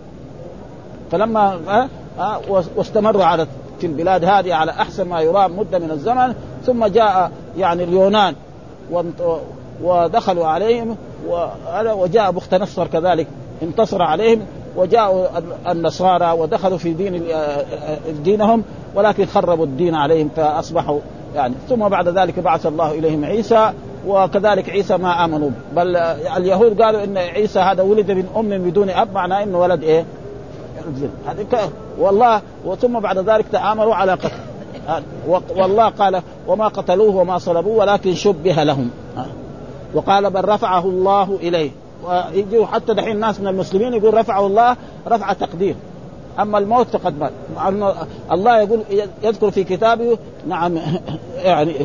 فلما 1.12 1.60
آه 1.68 1.89
آه 2.20 2.39
واستمروا 2.76 3.24
على 3.24 3.48
في 3.80 3.88
البلاد 3.88 4.26
هذه 4.26 4.54
على 4.54 4.72
أحسن 4.72 5.08
ما 5.08 5.22
يرام 5.22 5.60
مدة 5.60 5.80
من 5.80 5.92
الزمن 5.92 6.34
ثم 6.65 6.86
جاء 6.86 7.32
يعني 7.58 7.84
اليونان 7.84 8.36
ودخلوا 9.84 10.48
عليهم 10.48 10.96
وجاء 11.86 12.32
بخت 12.32 12.54
نصر 12.54 12.88
كذلك 12.88 13.28
انتصر 13.63 14.02
عليهم. 14.02 14.46
وجاءوا 14.75 15.25
النصارى 15.69 16.32
ودخلوا 16.32 16.77
في 16.77 16.93
دين 16.93 17.23
دينهم 18.23 18.63
ولكن 18.95 19.25
خربوا 19.25 19.65
الدين 19.65 19.95
عليهم 19.95 20.29
فأصبحوا 20.36 20.99
يعني. 21.36 21.53
ثم 21.69 21.88
بعد 21.88 22.08
ذلك 22.08 22.39
بعث 22.39 22.65
الله 22.65 22.91
إليهم 22.91 23.25
عيسى 23.25 23.71
وكذلك 24.08 24.69
عيسى 24.69 24.97
ما 24.97 25.25
آمنوا. 25.25 25.49
بل 25.75 25.95
اليهود 26.38 26.82
قالوا 26.82 27.03
إن 27.03 27.17
عيسى 27.17 27.60
هذا 27.60 27.84
ولد 27.84 28.12
من 28.12 28.27
أم 28.38 28.69
بدون 28.69 28.89
أب 28.89 29.13
معناه 29.13 29.43
إنه 29.43 29.60
ولد 29.60 29.84
إيه؟ 29.84 30.05
هذه 31.27 31.69
والله 31.99 32.41
وثم 32.65 32.99
بعد 32.99 33.17
ذلك 33.17 33.45
تعاملوا 33.51 33.95
على 33.95 34.12
قتل. 34.12 34.32
والله 35.58 35.89
قال 35.89 36.21
وما 36.47 36.67
قتلوه 36.67 37.15
وما 37.15 37.38
صلبوه 37.38 37.77
ولكن 37.77 38.15
شبه 38.15 38.63
لهم. 38.63 38.89
وقال 39.93 40.29
بل 40.29 40.49
رفعه 40.49 40.86
الله 40.86 41.38
إليه. 41.41 41.71
ويجوا 42.03 42.65
حتى 42.65 42.93
دحين 42.93 43.15
الناس 43.15 43.39
من 43.39 43.47
المسلمين 43.47 43.93
يقول 43.93 44.13
رفعه 44.13 44.47
الله 44.47 44.75
رفع 45.07 45.33
تقدير. 45.33 45.75
أما 46.39 46.57
الموت 46.57 46.88
فقد 46.88 47.19
مات. 47.19 47.31
الله 48.31 48.62
يقول 48.62 48.83
يذكر 49.23 49.51
في 49.51 49.63
كتابه 49.63 50.17
نعم 50.47 50.77
يعني 51.43 51.75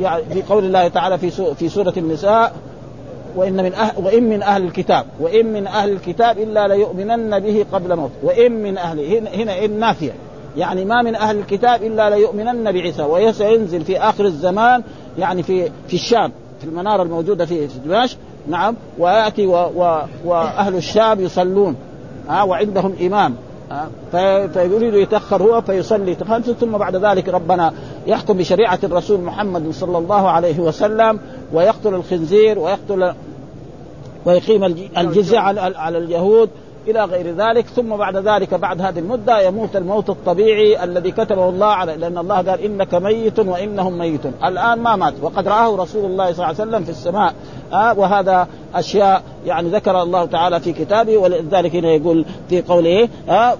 يعني 0.00 0.24
في 0.24 0.42
قول 0.42 0.64
الله 0.64 0.88
تعالى 0.88 1.18
في 1.18 1.54
في 1.54 1.68
سورة 1.68 1.92
النساء 1.96 2.52
وإن 3.36 3.56
من 3.56 3.74
أهل 3.74 4.04
وإن 4.04 4.28
من 4.28 4.42
أهل 4.42 4.62
الكتاب 4.62 5.06
وإن 5.20 5.52
من 5.52 5.66
أهل 5.66 5.92
الكتاب 5.92 6.38
إلا 6.38 6.68
ليؤمنن 6.68 7.38
به 7.38 7.66
قبل 7.72 7.96
موت. 7.96 8.10
وإن 8.22 8.52
من 8.52 8.78
أهله 8.78 9.18
هنا, 9.18 9.30
هنا 9.30 9.64
إن 9.64 9.80
نافية. 9.80 10.12
يعني 10.56 10.84
ما 10.84 11.02
من 11.02 11.14
أهل 11.14 11.38
الكتاب 11.38 11.82
إلا 11.82 12.10
ليؤمنن 12.10 12.72
بعيسى. 12.72 13.02
وسينزل 13.02 13.84
في 13.84 13.98
آخر 13.98 14.24
الزمان 14.24 14.82
يعني 15.18 15.42
في 15.42 15.70
في 15.88 15.94
الشام 15.94 16.32
في 16.60 16.64
المنارة 16.64 17.02
الموجودة 17.02 17.46
في 17.46 17.68
دمشق 17.84 18.18
نعم 18.48 18.76
ويأتي 18.98 19.46
و 19.46 19.54
و 19.54 20.00
وأهل 20.24 20.76
الشام 20.76 21.20
يصلون 21.20 21.76
ها 22.28 22.42
وعندهم 22.42 22.94
إمام 23.02 23.34
فيريد 24.52 24.94
يتأخر 24.94 25.42
هو 25.42 25.60
فيصلي. 25.60 26.14
ثم 26.60 26.72
بعد 26.78 26.96
ذلك 26.96 27.28
ربنا 27.28 27.72
يحكم 28.06 28.36
بشريعة 28.38 28.78
الرسول 28.84 29.20
محمد 29.20 29.70
صلى 29.72 29.98
الله 29.98 30.28
عليه 30.28 30.60
وسلم 30.60 31.20
ويقتل 31.52 31.94
الخنزير 31.94 32.58
ويقتل 32.58 33.12
ويقيم 34.24 34.64
الجزيه 34.98 35.38
على 35.38 35.98
اليهود 35.98 36.50
إلى 36.88 37.04
غير 37.04 37.34
ذلك. 37.34 37.66
ثم 37.66 37.96
بعد 37.96 38.16
ذلك 38.16 38.54
بعد 38.54 38.80
هذه 38.80 38.98
المدة 38.98 39.40
يموت 39.40 39.76
الموت 39.76 40.10
الطبيعي 40.10 40.84
الذي 40.84 41.10
كتبه 41.10 41.48
الله 41.48 41.66
على 41.66 41.96
لأن 41.96 42.18
الله 42.18 42.36
قال 42.36 42.60
إنك 42.60 42.94
ميت 42.94 43.38
وإنهم 43.38 43.98
ميتون. 43.98 44.32
الآن 44.44 44.78
ما 44.78 44.96
مات 44.96 45.14
وقد 45.22 45.48
رآه 45.48 45.76
رسول 45.76 46.04
الله 46.04 46.32
صلى 46.32 46.34
الله 46.34 46.44
عليه 46.44 46.70
وسلم 46.70 46.84
في 46.84 46.90
السماء. 46.90 47.34
آه 47.72 47.98
وهذا 47.98 48.48
أشياء 48.74 49.22
يعني 49.46 49.68
ذكر 49.68 50.02
الله 50.02 50.24
تعالى 50.24 50.60
في 50.60 50.72
كتابه 50.72 51.16
ولذلك 51.16 51.76
هنا 51.76 51.90
يقول 51.90 52.24
في 52.48 52.62
قوله 52.62 53.08
آه 53.28 53.56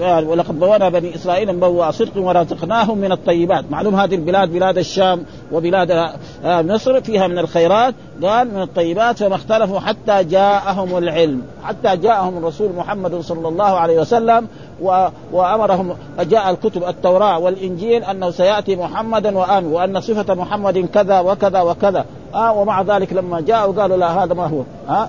ولقد 0.00 0.60
بوأنا 0.60 0.88
بني 0.88 1.14
إسرائيل 1.14 1.56
مبوى 1.56 1.92
صدق 1.92 2.16
ورزقناهم 2.16 2.98
من 2.98 3.12
الطيبات. 3.12 3.64
معلوم 3.70 3.94
هذه 3.94 4.14
البلاد 4.14 4.52
بلاد 4.52 4.78
الشام 4.78 5.24
وبلاد 5.52 5.90
آه 5.90 6.62
مصر 6.62 7.00
فيها 7.00 7.26
من 7.26 7.38
الخيرات 7.38 7.94
قال 8.22 8.54
من 8.54 8.62
الطيبات 8.62 9.18
فما 9.18 9.34
اختلفوا 9.34 9.80
حتى 9.80 10.24
جاءهم 10.24 10.98
العلم 10.98 11.42
حتى 11.64 11.96
جاءهم 11.96 12.38
الرسول 12.38 12.72
محمد 12.72 13.20
صلى 13.20 13.48
الله 13.48 13.64
عليه 13.64 14.00
وسلم 14.00 14.48
و... 14.82 15.06
وأمرهم 15.32 15.96
جاء 16.20 16.50
الكتب 16.50 16.84
التوراة 16.84 17.38
والإنجيل 17.38 18.04
أنه 18.04 18.30
سيأتي 18.30 18.76
محمدا 18.76 19.38
وان 19.38 19.64
وأن 19.66 20.00
صفة 20.00 20.34
محمد 20.34 20.78
كذا 20.78 21.20
وكذا 21.20 21.60
وكذا. 21.60 22.04
آه 22.34 22.52
ومع 22.52 22.82
ذلك 22.82 23.12
لما 23.12 23.40
جاءوا 23.40 23.82
قالوا 23.82 23.96
لا 23.96 24.24
هذا 24.24 24.34
ما 24.34 24.46
هو. 24.46 24.62
آه 24.88 25.08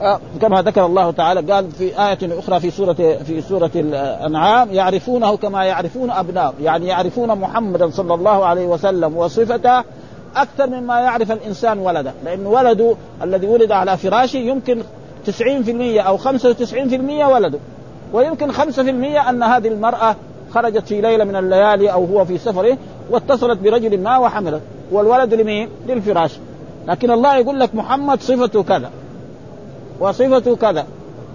آه، 0.00 0.20
كما 0.40 0.62
ذكر 0.62 0.86
الله 0.86 1.10
تعالى 1.10 1.52
قال 1.52 1.70
في 1.70 1.84
آية 1.84 2.38
أخرى 2.38 2.60
في 2.60 2.70
سورة 2.70 2.92
في 3.26 3.42
سورة 3.48 3.70
الأنعام 3.74 4.72
يعرفونه 4.72 5.36
كما 5.36 5.64
يعرفون 5.64 6.10
أبناء 6.10 6.54
يعني 6.62 6.86
يعرفون 6.86 7.38
محمدا 7.38 7.90
صلى 7.90 8.14
الله 8.14 8.44
عليه 8.44 8.66
وسلم 8.66 9.16
وصفته 9.16 9.78
أكثر 10.36 10.66
مما 10.66 11.00
يعرف 11.00 11.32
الإنسان 11.32 11.78
ولده. 11.78 12.12
لأن 12.24 12.46
ولده 12.46 12.94
الذي 13.22 13.46
ولد 13.46 13.72
على 13.72 13.96
فراشه 13.96 14.36
يمكن 14.36 14.82
90% 15.26 15.30
أو 16.00 16.18
95% 16.18 16.22
ولده. 17.26 17.58
ويمكن 18.12 18.52
5% 18.52 18.58
أن 19.28 19.42
هذه 19.42 19.68
المرأة 19.68 20.16
خرجت 20.54 20.88
في 20.88 21.00
ليلة 21.00 21.24
من 21.24 21.36
الليالي 21.36 21.92
أو 21.92 22.04
هو 22.04 22.24
في 22.24 22.38
سفره 22.38 22.78
واتصلت 23.10 23.58
برجل 23.58 24.00
ما 24.00 24.18
وحملت 24.18 24.62
والولد 24.92 25.34
لمين؟ 25.34 25.68
للفراش. 25.88 26.38
لكن 26.88 27.10
الله 27.10 27.36
يقول 27.36 27.60
لك 27.60 27.74
محمد 27.74 28.20
صفته 28.20 28.62
كذا. 28.62 28.90
وصفته 30.00 30.56
كذا. 30.56 30.86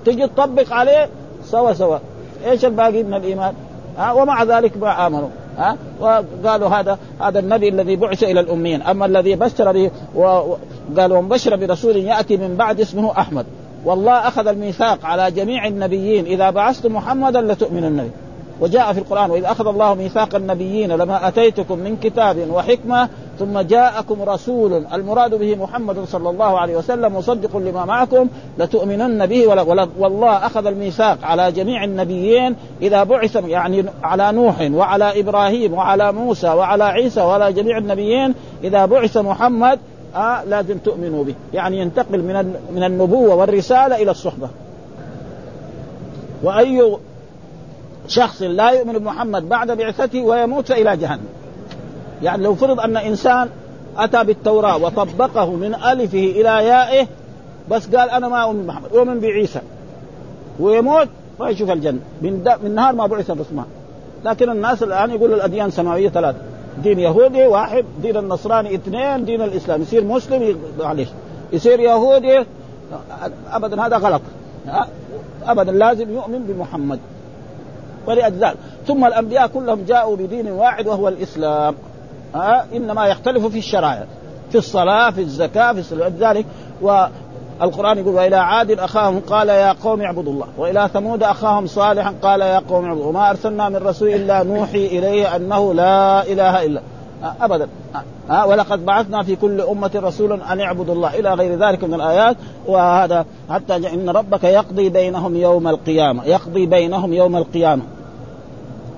تجي 0.05 0.27
تطبق 0.27 0.73
عليه 0.73 1.09
سوا 1.45 1.73
سوا. 1.73 1.97
إيش 2.45 2.65
الباقي 2.65 3.03
من 3.03 3.13
الإيمان؟ 3.13 3.53
ها؟ 3.97 4.11
ومع 4.11 4.43
ذلك 4.43 4.77
ما 4.77 5.07
آمنوا. 5.07 5.29
ها؟ 5.57 5.77
وقالوا 5.99 6.69
هذا 6.69 6.97
هذا 7.21 7.39
النبي 7.39 7.69
الذي 7.69 7.95
بعث 7.95 8.23
إلى 8.23 8.39
الأميين. 8.39 8.81
أما 8.81 9.05
الذي 9.05 9.35
بشر 9.35 9.71
به 9.71 9.91
وقالوا 10.15 11.17
ومبشر 11.17 11.55
برسول 11.55 11.95
يأتي 11.95 12.37
من 12.37 12.55
بعد 12.55 12.79
اسمه 12.79 13.11
أحمد. 13.11 13.45
والله 13.85 14.27
أخذ 14.27 14.47
الميثاق 14.47 15.05
على 15.05 15.31
جميع 15.31 15.67
النبيين. 15.67 16.25
إذا 16.25 16.49
بعثت 16.49 16.85
محمدا 16.85 17.41
لتؤمنن 17.41 17.97
به 17.97 18.09
وجاء 18.62 18.93
في 18.93 19.00
القرآن 19.00 19.32
وإذ 19.32 19.43
أخذ 19.43 19.67
الله 19.67 19.93
ميثاق 19.93 20.36
النبيين 20.36 20.91
لما 20.91 21.28
أتيتكم 21.28 21.80
من 21.80 21.97
كتاب 21.97 22.38
وحكمة 22.52 23.10
ثم 23.39 23.60
جاءكم 23.60 24.21
رسول 24.21 24.86
المراد 24.93 25.36
به 25.36 25.56
محمد 25.56 26.06
صلى 26.06 26.30
الله 26.30 26.60
عليه 26.60 26.78
وسلم 26.78 27.15
مصدق 27.15 27.58
لما 27.58 27.86
معكم 27.86 28.28
لتؤمنن 28.58 29.26
به 29.26 29.47
والله 30.00 30.45
أخذ 30.45 30.65
الميثاق 30.65 31.17
على 31.24 31.52
جميع 31.52 31.84
النبيين 31.84 32.56
إذا 32.82 33.04
بعث 33.04 33.36
يعني 33.36 33.86
على 34.04 34.32
نوح 34.32 34.69
وعلى 34.74 35.19
إبراهيم 35.19 35.74
وعلى 35.74 36.12
موسى 36.12 36.47
وعلى 36.47 36.84
عيسى 36.84 37.21
وعلى 37.21 37.54
جميع 37.54 37.78
النبيين 37.78 38.34
إذا 38.63 38.86
بعث 38.86 39.17
محمد 39.17 39.80
آه 40.15 40.43
لازم 40.43 40.78
تؤمنوا 40.78 41.24
به. 41.24 41.36
يعني 41.54 41.78
ينتقل 41.80 42.19
من 42.19 42.56
من 42.76 42.84
النبوة 42.84 43.36
والرسالة 43.36 43.95
إلى 43.95 44.12
الصحبة. 44.12 44.50
وأي 46.43 46.97
شخص 48.12 48.41
لا 48.41 48.69
يؤمن 48.69 48.93
بمحمد 48.93 49.50
بعد 49.50 49.71
بعثته 49.71 50.21
ويموت 50.21 50.67
فإلى 50.67 50.97
جهنم. 50.97 51.26
يعني 52.24 52.43
لو 52.43 52.56
فرض 52.56 52.80
أن 52.80 52.97
إنسان 52.97 53.50
أتى 53.97 54.24
بالتوراة 54.24 54.78
وطبقه 54.78 55.52
من 55.52 55.76
ألفه 55.76 56.17
إلى 56.17 56.65
يائه 56.65 57.08
بس 57.69 57.95
قال 57.95 58.10
أنا 58.10 58.28
ما 58.28 58.43
أؤمن 58.43 58.63
بمحمد 58.63 58.93
أؤمن 58.93 59.19
بعيسى. 59.19 59.62
ويموت 60.60 61.08
ما 61.39 61.50
يشوف 61.50 61.71
الجنة. 61.71 62.00
من, 62.21 62.52
من 62.63 62.76
نهار 62.76 62.95
ما 62.95 63.08
بعث 63.08 63.32
الرسول 63.32 63.63
لكن 64.26 64.50
الناس 64.50 64.84
الآن 64.84 65.12
يقولوا 65.12 65.36
الأديان 65.36 65.71
سماوية 65.71 66.10
ثلاثة. 66.10 66.38
دين 66.84 67.00
يهودي 67.00 67.47
واحد 67.47 67.86
دين 68.02 68.17
النصراني 68.17 68.76
اثنين 68.76 69.26
دين 69.26 69.41
الإسلام. 69.41 69.82
يصير 69.82 70.04
مسلم 70.04 70.58
معلش 70.80 71.10
يصير 71.54 71.80
يهودي 71.80 72.45
أبدا 73.52 73.86
هذا 73.86 73.97
غلط. 73.97 74.21
أبدا 75.43 75.71
لازم 75.71 76.13
يؤمن 76.13 76.39
بمحمد. 76.39 77.00
ولأجزاء. 78.07 78.55
ثم 78.87 79.05
الأنبياء 79.05 79.47
كلهم 79.47 79.83
جاءوا 79.83 80.15
بدين 80.15 80.47
واحد 80.51 80.87
وهو 80.87 81.07
الإسلام. 81.07 81.75
ها؟ 82.35 82.65
إنما 82.75 83.07
يختلف 83.07 83.45
في 83.45 83.57
الشرائع. 83.57 84.05
في 84.51 84.57
الصلاة 84.57 85.09
في 85.09 85.21
الزكاة 85.21 85.73
في 85.73 86.11
ذلك. 86.19 86.45
والقرآن 86.81 87.97
يقول 87.97 88.15
وإلى 88.15 88.35
عاد 88.35 88.71
أخاهم 88.71 89.19
قال 89.19 89.49
يا 89.49 89.71
قوم 89.83 90.01
اعبدوا 90.01 90.33
الله. 90.33 90.47
وإلى 90.57 90.89
ثمود 90.93 91.23
أخاهم 91.23 91.67
صالحا 91.67 92.13
قال 92.21 92.41
يا 92.41 92.59
قوم 92.59 92.85
اعبدوا. 92.85 93.05
وما 93.05 93.29
أرسلنا 93.29 93.69
من 93.69 93.75
رسول 93.75 94.09
إلا 94.09 94.43
نوحي 94.43 94.85
إليه 94.85 95.35
أنه 95.35 95.73
لا 95.73 96.23
إله 96.23 96.65
إلا 96.65 96.81
ابدا. 97.41 97.67
ها 98.29 98.43
ولقد 98.43 98.86
بعثنا 98.86 99.23
في 99.23 99.36
كل 99.36 99.62
أمة 99.62 99.91
رسولا 99.95 100.53
أن 100.53 100.60
اعبدوا 100.60 100.95
الله 100.95 101.19
إلى 101.19 101.34
غير 101.34 101.60
ذلك 101.60 101.84
من 101.84 101.93
الآيات 101.93 102.38
وهذا 102.67 103.25
حتى 103.49 103.75
إن 103.75 104.10
ربك 104.10 104.43
يقضي 104.43 104.89
بينهم 104.89 105.36
يوم 105.36 105.67
القيامة 105.67 106.25
يقضي 106.25 106.65
بينهم 106.65 107.13
يوم 107.13 107.36
القيامة. 107.38 107.84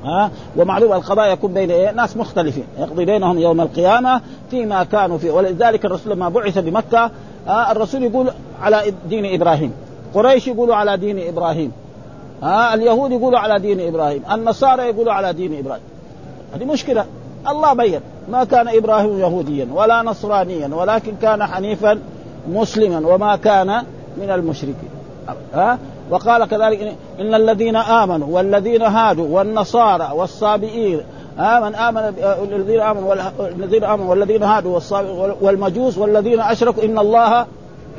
ها؟ 0.05 0.31
ومعلوم 0.57 0.93
القضاء 0.93 1.33
يكون 1.33 1.53
بين 1.53 1.71
إيه؟ 1.71 1.91
ناس 1.91 2.17
مختلفين. 2.17 2.63
يقضي 2.79 3.05
بينهم 3.05 3.39
يوم 3.39 3.61
القيامة 3.61 4.21
فيما 4.51 4.83
كانوا 4.83 5.17
فيه. 5.17 5.31
ولذلك 5.31 5.85
الرسول 5.85 6.13
لما 6.13 6.29
بعث 6.29 6.57
بمكة 6.57 7.11
ها؟ 7.47 7.71
الرسول 7.71 8.03
يقول 8.03 8.31
على 8.61 8.93
دين 9.09 9.33
إبراهيم. 9.41 9.73
قريش 10.13 10.47
يقولوا 10.47 10.75
على 10.75 10.97
دين 10.97 11.27
إبراهيم. 11.27 11.71
ها؟ 12.43 12.73
اليهود 12.73 13.11
يقولوا 13.11 13.39
على 13.39 13.59
دين 13.59 13.87
إبراهيم. 13.87 14.23
النصارى 14.31 14.83
يقولوا 14.83 15.13
على 15.13 15.33
دين 15.33 15.59
إبراهيم. 15.59 15.83
هذه 16.55 16.65
مشكلة. 16.65 17.05
الله 17.49 17.73
بين. 17.73 18.01
ما 18.29 18.43
كان 18.43 18.67
إبراهيم 18.67 19.19
يهوديا 19.19 19.67
ولا 19.73 20.01
نصرانيا 20.01 20.75
ولكن 20.75 21.13
كان 21.21 21.43
حنيفا 21.43 21.99
مسلما 22.49 23.07
وما 23.07 23.35
كان 23.35 23.83
من 24.17 24.29
المشركين. 24.29 24.89
ها؟ 25.53 25.77
وقال 26.09 26.45
كذلك 26.45 26.95
ان 27.19 27.33
الذين 27.33 27.75
آمنوا 27.75 28.27
والذين 28.27 28.81
هادوا 28.81 29.27
والنصارى 29.27 30.09
والصابئين 30.13 31.01
ها؟ 31.37 31.59
من 31.59 31.75
آمن 31.75 32.13
الذين 32.51 32.81
آمنوا 32.81 33.15
والذين 33.39 33.83
آمنوا 33.83 34.09
والذين 34.09 34.43
هادوا 34.43 34.79
والمجوس 35.41 35.97
والذين 35.97 36.39
أشركوا 36.39 36.83
إن 36.83 36.99
الله 36.99 37.45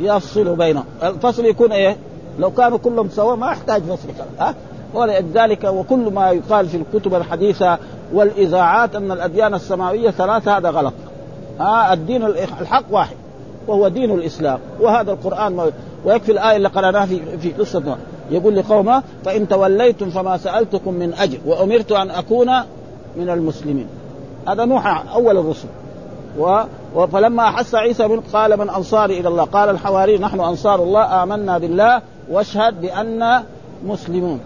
يفصل 0.01 0.57
بينهم. 0.57 0.85
الفصل 1.03 1.45
يكون 1.45 1.73
إيه؟ 1.73 1.97
لو 2.39 2.51
كانوا 2.51 2.79
كلهم 2.79 3.09
سوا 3.09 3.37
ما 3.37 3.47
يحتاج 3.47 3.83
فصل 3.83 4.09
ها؟ 4.39 4.55
ولذلك 4.95 5.65
وكل 5.65 6.13
ما 6.13 6.31
يقال 6.31 6.69
في 6.69 6.77
الكتب 6.77 7.15
الحديثة 7.15 7.79
والإذاعات 8.13 8.97
أن 8.97 9.13
الأديان 9.13 9.55
السماوية 9.55 10.11
ثلاثة 10.11 10.57
هذا 10.57 10.71
غلط. 10.71 10.93
ها 11.61 11.93
الدين 11.93 12.25
الحق 12.25 12.85
واحد 12.91 13.17
وهو 13.67 13.89
دين 13.89 14.11
الإسلام. 14.11 14.59
وهذا 14.81 15.13
القرآن 15.13 15.71
ويكفي 16.05 16.33
الآية 16.33 16.57
اللي 16.57 16.69
قرأناها 16.69 17.07
في 17.07 17.39
في 17.39 17.53
قصة 17.53 17.97
يقول 18.31 18.57
لقومه 18.57 19.03
فإن 19.25 19.49
توليتم 19.49 20.11
فما 20.11 20.37
سألتكم 20.37 20.95
من 20.95 21.15
أجر 21.15 21.39
وأمرت 21.47 21.93
أن 21.93 22.11
أكون 22.11 22.51
من 23.17 23.31
المسلمين. 23.31 23.87
هذا 24.49 24.65
نوح 24.65 25.15
أول 25.15 25.39
الرسل. 25.39 25.69
و... 26.39 26.63
فلما 27.13 27.49
أحس 27.49 27.75
عيسى 27.75 28.09
من 28.09 28.21
قال 28.21 28.59
من 28.59 28.71
أنصاري 28.71 29.21
إلى 29.21 29.29
الله؟ 29.29 29.45
قال 29.45 29.69
الحواري 29.69 30.19
نحن 30.19 30.41
أنصار 30.41 30.83
الله 30.83 31.23
آمنا 31.23 31.59
بالله 31.59 32.03
واشهد 32.31 32.81
بان 32.81 33.43
مسلمون. 33.87 34.41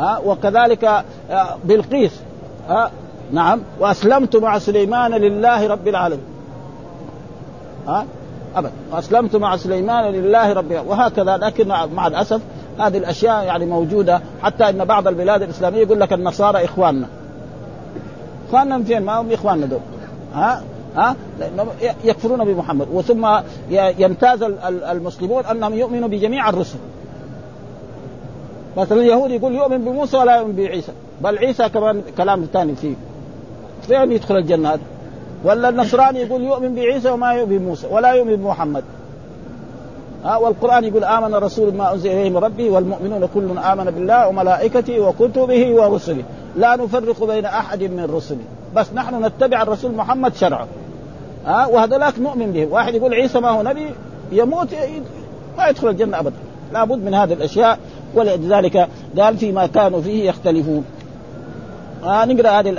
ها 0.00 0.18
وكذلك 0.18 0.84
آه، 0.84 1.56
بلقيس 1.64 2.20
ها 2.68 2.90
نعم 3.32 3.60
وأسلمت 3.80 4.36
مع 4.36 4.58
سليمان 4.58 5.10
لله 5.10 5.66
رب 5.66 5.88
العالمين 5.88 6.24
ها 7.88 8.06
ابدا 8.56 8.72
وأسلمت 8.92 9.36
مع 9.36 9.56
سليمان 9.56 10.04
لله 10.04 10.52
رب 10.52 10.72
العالمين. 10.72 10.92
وهكذا 10.92 11.36
لكن 11.36 11.68
مع 11.68 12.06
الأسف 12.06 12.40
هذه 12.78 12.98
الأشياء 12.98 13.44
يعني 13.44 13.66
موجودة 13.66 14.20
حتى 14.42 14.68
إن 14.68 14.84
بعض 14.84 15.08
البلاد 15.08 15.42
الإسلامية 15.42 15.78
يقول 15.78 16.00
لك 16.00 16.12
النصارى 16.12 16.64
إخواننا. 16.64 17.06
إخواننا 18.48 18.76
من 18.76 18.84
فين؟ 18.84 19.02
ما 19.02 19.20
هم 19.20 19.32
إخواننا 19.32 19.66
دول. 19.66 19.80
ها 20.34 20.62
ها 20.96 21.16
لأنهم 21.38 21.68
يكفرون 22.04 22.44
بمحمد. 22.44 22.88
وثم 22.92 23.28
يمتاز 23.70 24.42
المسلمون 24.66 25.44
أنهم 25.44 25.74
يؤمنوا 25.74 26.08
بجميع 26.08 26.48
الرسل. 26.48 26.78
مثلا 28.76 29.00
اليهود 29.00 29.30
يقول 29.30 29.54
يؤمن 29.54 29.78
بموسى 29.78 30.16
ولا 30.16 30.36
يؤمن 30.36 30.56
بعيسى. 30.56 30.92
بل 31.20 31.38
عيسى 31.38 31.68
كمان 31.68 32.02
كلام 32.16 32.46
ثاني 32.52 32.74
فيه. 32.74 32.94
فين 33.82 34.12
يدخل 34.12 34.36
الجنة. 34.36 34.68
هذا 34.68 34.80
ولا 35.44 35.68
النصراني 35.68 36.20
يقول 36.20 36.42
يؤمن 36.42 36.74
بعيسى 36.74 37.10
وما 37.10 37.32
يؤمن 37.32 37.58
بموسى 37.58 37.86
ولا 37.90 38.12
يؤمن 38.12 38.36
بمحمد. 38.36 38.84
ها 40.24 40.36
والقرآن 40.36 40.84
يقول 40.84 41.04
آمن 41.04 41.34
الرسول 41.34 41.74
ما 41.74 41.92
أنزل 41.92 42.10
إليه 42.10 42.30
من 42.30 42.36
ربه 42.36 42.70
والمؤمنون 42.70 43.28
كل 43.34 43.58
آمن 43.58 43.84
بالله 43.84 44.28
وملائكته 44.28 45.00
وكتبه 45.00 45.74
ورسله. 45.74 46.22
لا 46.56 46.76
نفرق 46.76 47.24
بين 47.24 47.44
أحد 47.44 47.82
من 47.82 48.10
رسله. 48.14 48.44
بس 48.76 48.86
نحن 48.94 49.24
نتبع 49.24 49.62
الرسول 49.62 49.92
محمد 49.92 50.34
شرعه 50.34 50.66
ها 51.46 51.66
وهذولاك 51.66 52.18
نؤمن 52.18 52.52
به 52.52 52.66
واحد 52.66 52.94
يقول 52.94 53.14
عيسى 53.14 53.40
ما 53.40 53.48
هو 53.48 53.62
نبي 53.62 53.86
يموت 54.32 54.68
ما 55.58 55.68
يدخل 55.68 55.88
الجنة 55.88 56.20
ابدا. 56.20 56.36
لابد 56.72 57.04
من 57.04 57.14
هذه 57.14 57.32
الأشياء. 57.32 57.78
ولذلك 58.14 58.88
قال 59.18 59.36
فيما 59.36 59.66
كانوا 59.66 60.00
فيه 60.00 60.28
يختلفون. 60.28 60.84
آه 62.04 62.24
نقرأ 62.24 62.50
هذه 62.50 62.70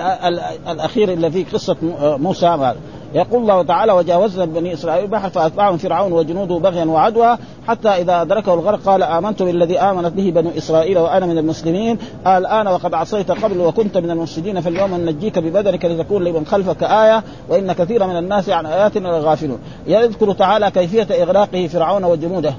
الأخير 0.72 1.14
اللي 1.14 1.32
في 1.32 1.44
قصة 1.44 1.76
موسى. 2.02 2.74
يقول 3.14 3.42
الله 3.42 3.64
تعالى 3.64 3.92
وجاوزنا 3.92 4.46
بني 4.46 4.74
إسرائيل 4.74 5.04
البحر 5.04 5.30
فأتبعهم 5.30 5.78
فرعون 5.78 6.12
وجنوده 6.12 6.56
بغيا 6.58 6.86
وعدوى 6.86 7.38
حتى 7.68 7.90
إذا 7.90 8.22
أدركه 8.22 8.54
الغرق 8.54 8.80
قال 8.86 9.04
آمنت 9.04 9.44
بالذي 9.44 9.80
آمنت 9.80 10.14
به 10.14 10.32
بنو 10.36 10.50
إسرائيل 10.58 10.98
وأنا 10.98 11.26
من 11.26 11.38
المسلمين. 11.38 11.98
الآن 12.28 12.68
وقد 12.68 12.94
عصيت 12.94 13.32
قبل 13.32 13.60
وكنت 13.60 13.98
من 13.98 14.12
المفسدين 14.12 14.62
فاليوم 14.62 14.96
ننجيك 14.96 15.40
ببدنك 15.40 15.86
لتكون 15.86 16.24
لمن 16.24 16.46
خلفك 16.46 16.84
آية 16.84 17.24
وإن 17.50 17.72
كثيرا 17.72 18.06
من 18.06 18.18
الناس 18.18 18.50
عن 18.50 18.66
آياتنا 18.66 19.08
لغافلون. 19.08 19.60
يذكر 19.88 20.34
تعالى 20.34 20.72
كيفية 20.72 21.24
إغراقه 21.24 21.68
فرعون 21.68 22.04
وجنوده. 22.04 22.54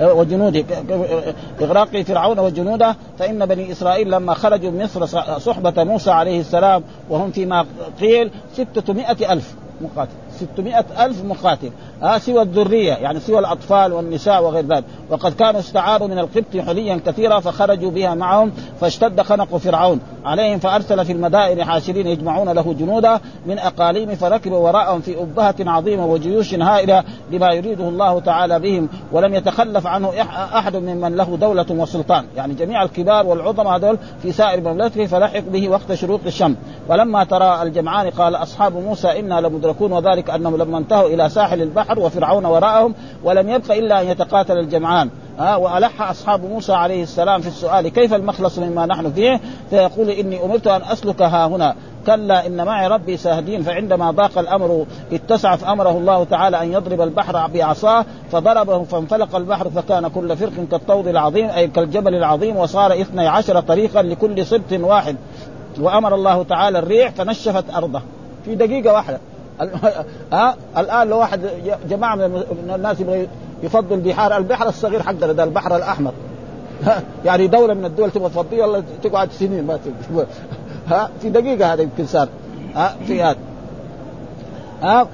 وجنوده 0.00 0.64
إغراق 1.60 2.02
فرعون 2.02 2.38
وجنوده 2.38 2.96
فإن 3.18 3.46
بني 3.46 3.72
إسرائيل 3.72 4.10
لما 4.10 4.34
خرجوا 4.34 4.70
من 4.70 4.84
مصر 4.84 5.06
صحبة 5.38 5.84
موسى 5.84 6.10
عليه 6.10 6.40
السلام 6.40 6.82
وهم 7.10 7.30
فيما 7.30 7.66
قيل 8.00 8.30
ستة 8.54 9.32
ألف 9.32 9.54
مقاتل 9.80 10.12
600 10.38 10.84
ألف 10.98 11.24
مقاتل. 11.24 11.70
آه 12.02 12.18
سوى 12.18 12.42
الذرية 12.42 12.92
يعني 12.92 13.20
سوى 13.20 13.38
الأطفال 13.38 13.92
والنساء 13.92 14.42
وغير 14.42 14.66
ذلك. 14.66 14.84
وقد 15.10 15.34
كانوا 15.34 15.60
استعاروا 15.60 16.08
من 16.08 16.18
القبط 16.18 16.56
حليا 16.66 17.00
كثيرا 17.06 17.40
فخرجوا 17.40 17.90
بها 17.90 18.14
معهم 18.14 18.52
فاشتد 18.80 19.20
خنق 19.20 19.56
فرعون. 19.56 20.00
عليهم 20.24 20.58
فأرسل 20.58 21.04
في 21.04 21.12
المدائن 21.12 21.64
حاشرين 21.64 22.06
يجمعون 22.06 22.48
له 22.48 22.74
جنودا 22.78 23.20
من 23.46 23.58
أقاليم 23.58 24.14
فركبوا 24.14 24.58
وراءهم 24.58 25.00
في 25.00 25.22
أبهة 25.22 25.54
عظيمة 25.60 26.06
وجيوش 26.06 26.54
هائلة 26.54 27.04
لما 27.30 27.52
يريده 27.52 27.88
الله 27.88 28.20
تعالى 28.20 28.60
بهم 28.60 28.88
ولم 29.12 29.34
يتخلف 29.34 29.86
عنه 29.86 30.12
أحد 30.58 30.76
ممن 30.76 31.16
له 31.16 31.36
دولة 31.36 31.66
وسلطان. 31.70 32.24
يعني 32.36 32.54
جميع 32.54 32.82
الكبار 32.82 33.26
والعظماء 33.26 33.76
هذول 33.76 33.98
في 34.22 34.32
سائر 34.32 34.60
مملكته 34.60 35.06
فلحق 35.06 35.38
به 35.38 35.68
وقت 35.68 35.92
شروق 35.92 36.20
الشمس 36.26 36.56
ولما 36.88 37.24
ترى 37.24 37.62
الجمعان 37.62 38.10
قال 38.10 38.34
أصحاب 38.34 38.76
موسى 38.76 39.20
إنا 39.20 39.40
لمدركون 39.40 39.92
وذلك 39.92 40.30
أنهم 40.30 40.56
لما 40.56 40.78
انتهوا 40.78 41.08
إلى 41.08 41.28
ساحل 41.28 41.62
البحر 41.62 41.98
وفرعون 41.98 42.44
وراءهم 42.44 42.94
ولم 43.24 43.48
يبق 43.48 43.72
إلا 43.72 44.00
أن 44.00 44.06
يتقاتل 44.06 44.58
الجمعان. 44.58 45.10
ها 45.38 45.56
وألح 45.56 46.02
أصحاب 46.02 46.44
موسى 46.44 46.72
عليه 46.72 47.02
السلام 47.02 47.40
في 47.40 47.48
السؤال 47.48 47.88
كيف 47.88 48.14
المخلص 48.14 48.58
مما 48.58 48.86
نحن 48.86 49.12
فيه؟ 49.12 49.40
فيقول 49.70 50.10
إني 50.10 50.44
أمرت 50.44 50.66
أن 50.66 50.82
أسلك 50.82 51.22
ها 51.22 51.46
هنا. 51.46 51.74
كلا 52.06 52.46
إن 52.46 52.64
معي 52.64 52.88
ربي 52.88 53.16
ساهدين 53.16 53.62
فعندما 53.62 54.10
ضاق 54.10 54.38
الأمر 54.38 54.86
اتسع 55.12 55.56
فامره 55.56 55.90
الله 55.90 56.24
تعالى 56.24 56.62
أن 56.62 56.72
يضرب 56.72 57.00
البحر 57.00 57.46
بعصاه 57.46 58.04
فضربه 58.32 58.82
فانفلق 58.82 59.36
البحر 59.36 59.70
فكان 59.70 60.08
كل 60.08 60.36
فرق 60.36 60.52
كالطود 60.70 61.08
العظيم 61.08 61.50
أي 61.50 61.68
كالجبل 61.68 62.14
العظيم 62.14 62.56
وصار 62.56 63.00
اثني 63.00 63.26
عشر 63.26 63.60
طريقا 63.60 64.02
لكل 64.02 64.46
سبط 64.46 64.72
واحد. 64.72 65.16
وأمر 65.80 66.14
الله 66.14 66.42
تعالى 66.42 66.78
الريح 66.78 67.10
فنشفت 67.10 67.74
أرضه. 67.74 68.02
في 68.44 68.54
دقيقة 68.54 68.92
واحدة. 68.92 69.20
ها 70.32 70.54
الآن 70.76 71.08
لو 71.08 71.18
واحد 71.18 71.40
جماعة 71.88 72.14
من 72.16 72.72
الناس 72.74 73.00
يبغى 73.00 73.28
يفضل 73.62 73.94
البحار 73.94 74.36
البحر 74.36 74.68
الصغير 74.68 75.02
حقنا 75.02 75.32
ده 75.32 75.44
البحر 75.44 75.76
الأحمر. 75.76 76.12
يعني 77.24 77.46
دولة 77.46 77.74
من 77.74 77.84
الدول 77.84 78.10
تبغى 78.10 78.28
تفضيه 78.28 78.62
والله 78.62 78.82
تقعد 79.02 79.32
سنين 79.32 79.66
ما 79.66 79.78
ها 80.88 81.10
في 81.20 81.30
دقيقة 81.30 81.72
هذا 81.72 81.82
يمكن 81.82 82.06
صار. 82.06 82.28
ها 82.74 82.96
في 83.06 83.22
هذا. 83.22 83.36
ها 84.82 85.06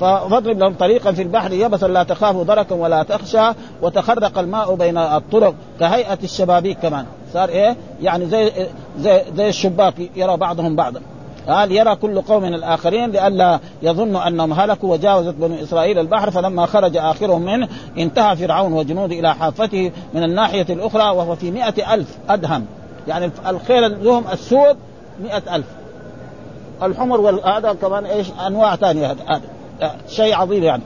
فاضرب 0.00 0.58
لهم 0.58 0.74
طريقا 0.74 1.12
في 1.12 1.22
البحر 1.22 1.52
يبسا 1.52 1.86
لا 1.86 2.02
تخاف 2.02 2.36
دركا 2.36 2.74
ولا 2.74 3.02
تخشى 3.02 3.52
وتخرق 3.82 4.38
الماء 4.38 4.74
بين 4.74 4.98
الطرق 4.98 5.54
كهيئة 5.80 6.18
الشبابيك 6.24 6.78
كمان. 6.78 7.06
صار 7.32 7.48
إيه؟ 7.48 7.76
يعني 8.02 8.26
زي 8.26 8.52
زي 8.98 9.22
زي 9.36 9.48
الشباك 9.48 9.94
يرى 10.16 10.36
بعضهم 10.36 10.76
بعضا. 10.76 11.00
قال 11.48 11.72
يرى 11.72 11.96
كل 11.96 12.20
قوم 12.20 12.42
من 12.42 12.54
الآخرين 12.54 13.10
لئلا 13.10 13.60
يظنوا 13.82 14.28
أنهم 14.28 14.52
هلكوا 14.52 14.92
وجاوزت 14.92 15.34
بني 15.34 15.62
إسرائيل 15.62 15.98
البحر 15.98 16.30
فلما 16.30 16.66
خرج 16.66 16.96
آخرهم 16.96 17.42
منه 17.42 17.68
انتهى 17.98 18.36
فرعون 18.36 18.72
وجنوده 18.72 19.18
إلى 19.18 19.34
حافته 19.34 19.92
من 20.14 20.22
الناحية 20.22 20.66
الأخرى 20.70 21.02
وهو 21.16 21.36
في 21.36 21.50
مئة 21.50 21.94
ألف 21.94 22.18
أدهم. 22.28 22.66
يعني 23.08 23.30
الخيل 23.48 24.04
لهم 24.04 24.24
السود 24.32 24.76
مئة 25.22 25.56
ألف. 25.56 25.66
الحمر 26.82 27.20
وهذا 27.20 27.72
كمان 27.72 28.04
إيش؟ 28.06 28.26
أنواع 28.46 28.76
ثانية 28.76 29.06
هذا 29.06 29.40
شيء 30.08 30.34
عظيم 30.34 30.64
يعني. 30.64 30.82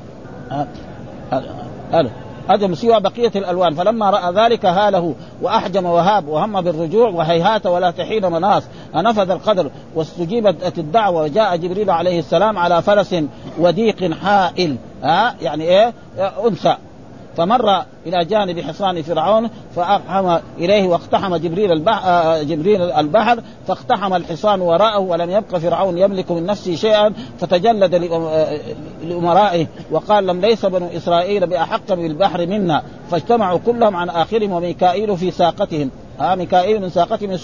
هذا 1.92 2.10
هذا 2.48 2.74
سوى 2.74 3.00
بقية 3.00 3.32
الألوان 3.36 3.74
فلما 3.74 4.10
رأى 4.10 4.32
ذلك 4.34 4.66
هاله 4.66 5.14
وأحجم 5.42 5.86
وهاب 5.86 6.28
وهم 6.28 6.60
بالرجوع 6.60 7.08
وهيهات 7.08 7.66
ولا 7.66 7.90
تحين 7.90 8.26
مناص 8.32 8.62
فنفذ 8.94 9.30
القدر 9.30 9.70
واستجيبت 9.94 10.78
الدعوة 10.78 11.22
وجاء 11.22 11.56
جبريل 11.56 11.90
عليه 11.90 12.18
السلام 12.18 12.58
على 12.58 12.82
فرس 12.82 13.16
وديق 13.58 14.12
حائل. 14.12 14.76
ها؟ 15.02 15.34
يعني 15.40 15.64
إيه؟ 15.64 15.92
أنثى. 16.46 16.76
فمر 17.36 17.84
إلى 18.06 18.24
جانب 18.24 18.60
حصان 18.60 19.02
فرعون 19.02 19.50
فأقحم 19.76 20.38
إليه 20.58 20.88
واقتحم 20.88 21.36
جبريل 21.36 21.72
البحر 21.72 22.08
آه، 22.08 22.42
جبريل 22.42 22.82
البحر 22.82 23.40
فاقتحم 23.68 24.14
الحصان 24.14 24.60
وراءه 24.60 24.98
ولم 24.98 25.30
يبق 25.30 25.56
فرعون 25.56 25.98
يملك 25.98 26.30
من 26.30 26.46
نفسه 26.46 26.74
شيئا 26.74 27.12
فتجلد 27.40 27.94
آه، 27.94 28.60
لأمرائه 29.04 29.66
وقال 29.90 30.26
لم 30.26 30.40
ليس 30.40 30.66
بنو 30.66 30.86
إسرائيل 30.96 31.46
بأحق 31.46 31.94
بالبحر 31.94 32.46
منا 32.46 32.82
فاجتمعوا 33.10 33.58
كلهم 33.66 33.96
عن 33.96 34.10
آخرهم 34.10 34.52
وميكائيل 34.52 35.16
في 35.16 35.30
ساقتهم. 35.30 35.90
ها 36.22 36.34
ميكائيل 36.34 36.82
من 36.82 36.88
ساقته 36.88 37.26
من 37.26 37.36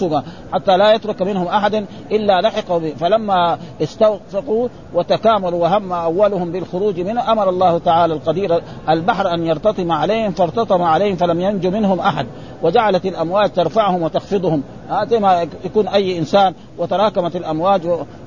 حتى 0.53 0.77
لا 0.77 0.93
يترك 0.93 1.21
منهم 1.21 1.47
أحد 1.47 1.85
إلا 2.11 2.41
لحقوا 2.41 2.79
به. 2.79 2.93
فلما 2.99 3.57
استوثقوا 3.81 4.67
وتكاملوا 4.93 5.61
وهم 5.61 5.91
أولهم 5.91 6.51
بالخروج 6.51 6.99
منه 6.99 7.31
أمر 7.31 7.49
الله 7.49 7.77
تعالى 7.77 8.13
القدير 8.13 8.61
البحر 8.89 9.33
أن 9.33 9.45
يرتطم 9.45 9.91
عليهم 9.91 10.31
فارتطم 10.31 10.81
عليهم 10.81 11.15
فلم 11.15 11.41
ينج 11.41 11.67
منهم 11.67 11.99
أحد 11.99 12.25
وجعلت 12.63 13.05
الامواج 13.05 13.51
ترفعهم 13.53 14.01
وتخفضهم. 14.03 14.63
زي 15.09 15.19
ما 15.19 15.47
يكون 15.65 15.87
أي 15.87 16.17
إنسان 16.17 16.53
وتراكمت 16.77 17.35
الأمواج 17.35 17.81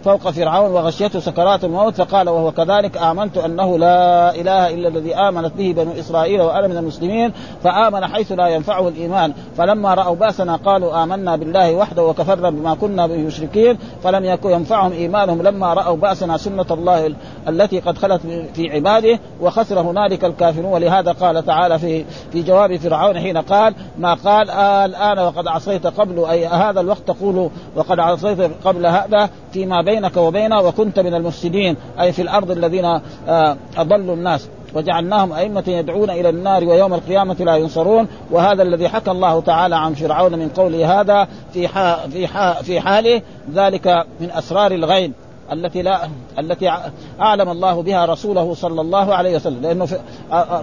فوق 0.04 0.30
فرعون 0.30 0.70
وغشيته 0.70 1.20
سكرات 1.20 1.64
الموت 1.64 1.94
فقال 1.94 2.28
وهو 2.28 2.52
كذلك 2.52 2.96
آمنت 2.96 3.38
أنه 3.38 3.78
لا 3.78 4.34
إله 4.34 4.74
إلا 4.74 4.88
الذي 4.88 5.14
آمنت 5.14 5.52
به 5.54 5.72
بنو 5.76 5.92
إسرائيل 5.92 6.40
وأنا 6.40 6.68
من 6.68 6.76
المسلمين 6.76 7.32
فآمن 7.64 8.06
حيث 8.06 8.32
لا 8.32 8.48
ينفعه 8.48 8.88
الإيمان 8.88 9.32
فلما 9.56 9.94
رأوا 9.94 10.16
بأسنا 10.16 10.56
قالوا 10.56 11.02
آمنا 11.02 11.36
بالله 11.36 11.74
وحده 11.74 12.02
وكفرنا 12.02 12.50
بما 12.50 12.74
كنا 12.74 13.06
به 13.06 13.16
مشركين 13.16 13.78
فلم 14.02 14.24
يكن 14.24 14.50
ينفعهم 14.50 14.92
إيمانهم 14.92 15.42
لما 15.42 15.74
رأوا 15.74 15.96
بأسنا 15.96 16.36
سنة 16.36 16.66
الله 16.70 17.14
التي 17.48 17.80
قد 17.80 17.98
خلت 17.98 18.20
في 18.54 18.70
عباده 18.70 19.18
وخسر 19.40 19.80
هنالك 19.80 20.24
الكافرون 20.24 20.72
ولهذا 20.72 21.12
قال 21.12 21.46
تعالى 21.46 21.78
في 21.78 22.04
في 22.32 22.42
جواب 22.42 22.76
فرعون 22.76 23.18
حين 23.18 23.38
قال 23.38 23.74
ما 23.98 24.14
قال 24.14 24.50
آه 24.50 24.84
الآن 24.84 25.18
وقد 25.18 25.46
عصيت 25.46 25.86
قبل 25.86 26.24
أي 26.24 26.51
هذا 26.52 26.80
الوقت 26.80 27.02
تقول 27.06 27.50
وقد 27.76 27.98
عصيت 27.98 28.50
قبل 28.64 28.86
هذا 28.86 29.30
فيما 29.52 29.82
بينك 29.82 30.16
وبينه 30.16 30.60
وكنت 30.60 30.98
من 30.98 31.14
المفسدين 31.14 31.76
أي 32.00 32.12
في 32.12 32.22
الأرض 32.22 32.50
الذين 32.50 32.84
آه 33.28 33.56
اضلوا 33.76 34.14
الناس. 34.14 34.48
وجعلناهم 34.74 35.32
أئمة 35.32 35.64
يدعون 35.66 36.10
إلى 36.10 36.28
النار 36.28 36.64
ويوم 36.64 36.94
القيامة 36.94 37.36
لا 37.40 37.56
ينصرون. 37.56 38.08
وهذا 38.30 38.62
الذي 38.62 38.88
حكى 38.88 39.10
الله 39.10 39.40
تعالى 39.40 39.76
عن 39.76 39.94
فرعون 39.94 40.38
من 40.38 40.48
قوله 40.48 41.00
هذا 41.00 41.28
في 41.52 41.68
في 42.12 42.26
في 42.62 42.80
حاله 42.80 43.22
ذلك 43.54 43.86
من 44.20 44.30
أسرار 44.30 44.72
الغيب 44.72 45.12
التي 45.52 45.82
لا 45.82 46.08
التي 46.38 46.72
أعلم 47.20 47.48
الله 47.48 47.82
بها 47.82 48.04
رسوله 48.06 48.54
صلى 48.54 48.80
الله 48.80 49.14
عليه 49.14 49.36
وسلم. 49.36 49.62
لأنه 49.62 49.86
في 49.86 49.98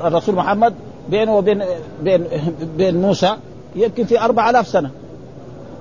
الرسول 0.05 0.35
محمد 0.35 0.73
بينه 1.09 1.37
وبين 1.37 1.63
بين 2.01 2.27
بين 2.77 3.01
موسى 3.01 3.35
يمكن 3.75 4.05
في 4.05 4.21
أربع 4.21 4.49
آلاف 4.49 4.67
سنة. 4.67 4.89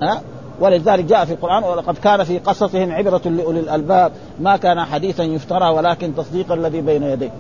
ها؟ 0.03 0.23
ولذلك 0.61 1.05
جاء 1.05 1.25
في 1.25 1.33
القرآن 1.33 1.65
ولقد 1.65 1.99
كان 1.99 2.25
في 2.25 2.39
قصصهم 2.39 2.93
عبرة 2.93 3.21
لأولي 3.25 3.61
الألباب 3.61 4.13
ما 4.41 4.57
كان 4.57 4.85
حديثا 4.85 5.23
يفترى 5.23 5.69
ولكن 5.69 6.15
تصديق 6.15 6.53
الذي 6.53 6.81
بين 6.81 7.03
يديه. 7.03 7.31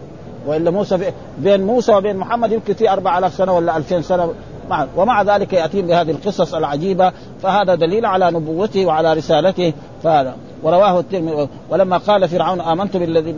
وإلا 0.46 0.70
موسى 0.70 1.12
بين 1.38 1.66
موسى 1.66 1.94
وبين 1.94 2.16
محمد 2.16 2.52
يمكن 2.52 2.74
في 2.74 2.90
أربع 2.90 3.18
آلاف 3.18 3.34
سنة 3.34 3.56
ولا 3.56 3.76
ألفين 3.76 4.02
سنة. 4.02 4.32
مع 4.70 4.86
ومع 4.96 5.22
ذلك 5.22 5.52
يأتيهم 5.52 5.86
بهذه 5.86 6.10
القصص 6.10 6.54
العجيبة 6.54 7.12
فهذا 7.42 7.74
دليل 7.74 8.06
على 8.06 8.30
نبوته 8.30 8.86
وعلى 8.86 9.12
رسالته. 9.12 9.72
فهذا 10.02 10.36
ورواه 10.62 11.00
الترمذي. 11.00 11.48
ولما 11.70 11.96
قال 11.98 12.28
فرعون 12.28 12.60
آمنت 12.60 12.96
بالذي 12.96 13.32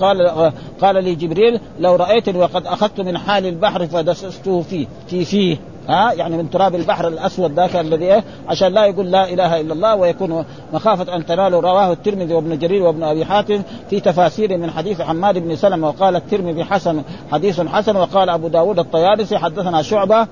قال 0.00 0.52
قال 0.80 1.04
لي 1.04 1.14
جبريل 1.14 1.60
لو 1.80 1.96
رأيتني 1.96 2.38
وقد 2.38 2.66
أخذت 2.66 3.00
من 3.00 3.18
حال 3.18 3.46
البحر 3.46 3.86
فدسسته 3.86 4.62
فيه 4.62 4.86
في 5.06 5.24
فيه. 5.24 5.56
ها 5.88 6.12
يعني 6.12 6.36
من 6.36 6.50
تراب 6.50 6.74
البحر 6.74 7.08
الأسود 7.08 7.52
ذاك 7.52 7.76
الذي 7.76 8.04
إيه 8.04 8.24
عشان 8.48 8.72
لا 8.72 8.86
يقول 8.86 9.10
لا 9.10 9.32
إله 9.32 9.60
إلا 9.60 9.72
الله 9.72 9.96
ويكون 9.96 10.44
مخافة 10.72 11.16
أن 11.16 11.26
تنالوا 11.26 11.60
رواه 11.60 11.92
الترمذي 11.92 12.34
وابن 12.34 12.58
جرير 12.58 12.82
وابن 12.82 13.02
أبي 13.02 13.24
حاتم 13.24 13.62
في 13.90 14.00
تفاسير 14.00 14.58
من 14.58 14.70
حديث 14.70 15.02
حماد 15.02 15.38
بن 15.38 15.56
سلمه 15.56 15.88
وقال 15.88 16.16
الترمذي 16.16 16.64
حسن 16.64 17.02
حديث 17.32 17.60
حسن 17.60 17.96
وقال 17.96 18.30
أبو 18.30 18.48
داود 18.48 18.78
الطيالسي 18.78 19.38
حدثنا 19.38 19.82
شعبة 19.82 20.26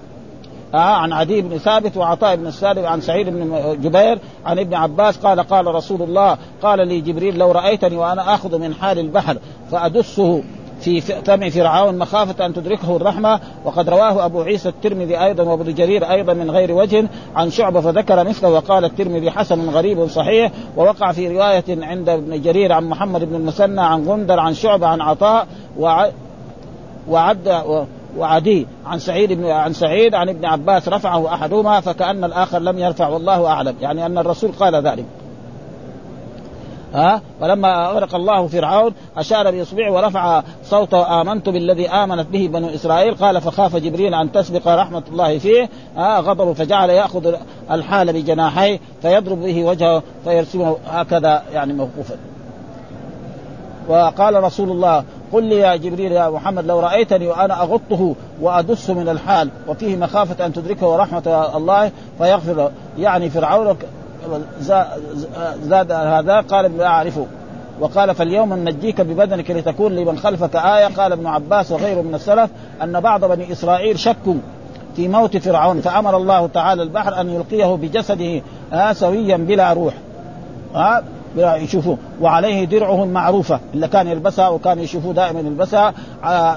آه 0.74 0.78
عن 0.78 1.12
عدي 1.12 1.42
بن 1.42 1.58
ثابت 1.58 1.96
وعطاء 1.96 2.36
بن 2.36 2.46
السالم 2.46 2.86
عن 2.86 3.00
سعيد 3.00 3.28
بن 3.28 3.76
جبير 3.82 4.18
عن 4.44 4.58
ابن 4.58 4.74
عباس 4.74 5.16
قال 5.16 5.40
قال 5.40 5.66
رسول 5.66 6.02
الله 6.02 6.38
قال 6.62 6.88
لي 6.88 7.00
جبريل 7.00 7.38
لو 7.38 7.52
رأيتني 7.52 7.96
وأنا 7.96 8.34
آخذ 8.34 8.58
من 8.58 8.74
حال 8.74 8.98
البحر 8.98 9.38
فأدسه. 9.70 10.42
في 10.80 11.00
فم 11.00 11.50
فرعون 11.50 11.98
مخافة 11.98 12.46
أن 12.46 12.54
تدركه 12.54 12.96
الرحمة. 12.96 13.40
وقد 13.64 13.88
رواه 13.88 14.24
أبو 14.24 14.42
عيسى 14.42 14.68
الترمذي 14.68 15.24
أيضا 15.24 15.44
وابن 15.44 15.74
جرير 15.74 16.10
أيضا 16.10 16.34
من 16.34 16.50
غير 16.50 16.72
وجه 16.72 17.08
عن 17.36 17.50
شعبة 17.50 17.80
فذكر 17.80 18.24
مثله 18.24 18.48
وقال 18.48 18.84
الترمذي 18.84 19.30
حسن 19.30 19.70
غريب 19.70 20.06
صحيح. 20.06 20.52
ووقع 20.76 21.12
في 21.12 21.28
رواية 21.28 21.64
عند 21.68 22.08
ابن 22.08 22.42
جرير 22.42 22.72
عن 22.72 22.84
محمد 22.88 23.24
بن 23.24 23.34
المثنى 23.34 23.80
عن 23.80 24.08
غندر 24.08 24.40
عن 24.40 24.54
شعبة 24.54 24.86
عن 24.86 25.00
عطاء 25.00 25.46
وعد, 25.78 26.12
وعد 27.08 27.86
وعدي 28.16 28.66
عن 28.86 28.98
سعيد 28.98 29.32
بن 29.32 29.46
عن 29.46 29.72
سعيد 29.72 30.14
عن 30.14 30.28
ابن 30.28 30.44
عباس 30.44 30.88
رفعه 30.88 31.34
أحدهما 31.34 31.80
فكأن 31.80 32.24
الآخر 32.24 32.58
لم 32.58 32.78
يرفع 32.78 33.08
والله 33.08 33.46
أعلم. 33.46 33.74
يعني 33.80 34.06
أن 34.06 34.18
الرسول 34.18 34.52
قال 34.52 34.74
ذلك. 34.86 35.04
ها؟ 36.96 37.20
فلما 37.40 37.90
أغرق 37.90 38.14
الله 38.14 38.46
فرعون 38.46 38.92
أشار 39.16 39.50
باصبعه 39.50 39.92
ورفع 39.92 40.42
صوته 40.64 41.20
آمنت 41.20 41.48
بالذي 41.48 41.88
آمنت 41.88 42.26
به 42.28 42.48
بنو 42.52 42.68
إسرائيل. 42.68 43.14
قال 43.14 43.40
فخاف 43.40 43.76
جبريل 43.76 44.14
أن 44.14 44.32
تسبق 44.32 44.68
رحمة 44.68 45.02
الله 45.12 45.38
فيه. 45.38 45.68
ها؟ 45.96 46.20
غضب 46.20 46.52
فجعل 46.52 46.90
يأخذ 46.90 47.34
الحال 47.70 48.12
بجناحيه 48.12 48.80
فيضرب 49.02 49.42
به 49.42 49.64
وجهه 49.64 50.02
فيرسمه 50.24 50.76
هكذا 50.86 51.42
يعني 51.52 51.72
موقوفا. 51.72 52.16
وقال 53.88 54.44
رسول 54.44 54.70
الله 54.70 55.04
قل 55.32 55.44
لي 55.44 55.56
يا 55.58 55.76
جبريل 55.76 56.12
يا 56.12 56.28
محمد 56.28 56.66
لو 56.66 56.80
رأيتني 56.80 57.28
وأنا 57.28 57.62
أغطه 57.62 58.14
وادس 58.40 58.90
من 58.90 59.08
الحال 59.08 59.50
وفيه 59.68 59.96
مخافة 59.96 60.46
أن 60.46 60.52
تدركه 60.52 60.86
ورحمه 60.86 61.50
الله 61.56 61.90
فيغفر 62.18 62.70
يعني 62.98 63.30
فرعون 63.30 63.76
زاد 65.62 65.92
هذا 65.92 66.40
قال 66.40 66.78
لا 66.78 66.86
أعرفه. 66.86 67.26
وقال 67.80 68.14
فاليوم 68.14 68.54
ننجيك 68.54 69.00
ببدنك 69.00 69.50
لتكون 69.50 69.92
لمن 69.92 70.18
خلفك 70.18 70.56
آية. 70.56 70.86
قال 70.86 71.12
ابن 71.12 71.26
عباس 71.26 71.72
وغيره 71.72 72.00
من 72.00 72.14
السلف 72.14 72.50
أن 72.82 73.00
بعض 73.00 73.24
بني 73.24 73.52
إسرائيل 73.52 73.98
شكوا 73.98 74.34
في 74.96 75.08
موت 75.08 75.36
فرعون 75.36 75.80
فأمر 75.80 76.16
الله 76.16 76.46
تعالى 76.46 76.82
البحر 76.82 77.20
أن 77.20 77.30
يلقيه 77.30 77.66
بجسده 77.66 78.42
سويا 78.92 79.36
بلا 79.36 79.72
روح. 79.72 79.94
يشوفوه 81.36 81.98
وعليه 82.20 82.64
درعه 82.64 83.04
المعروفة 83.04 83.60
اللي 83.74 83.88
كان 83.88 84.06
يلبسها 84.06 84.48
وكان 84.48 84.78
يشوفوه 84.78 85.14
دائما 85.14 85.40
يلبسها 85.40 85.94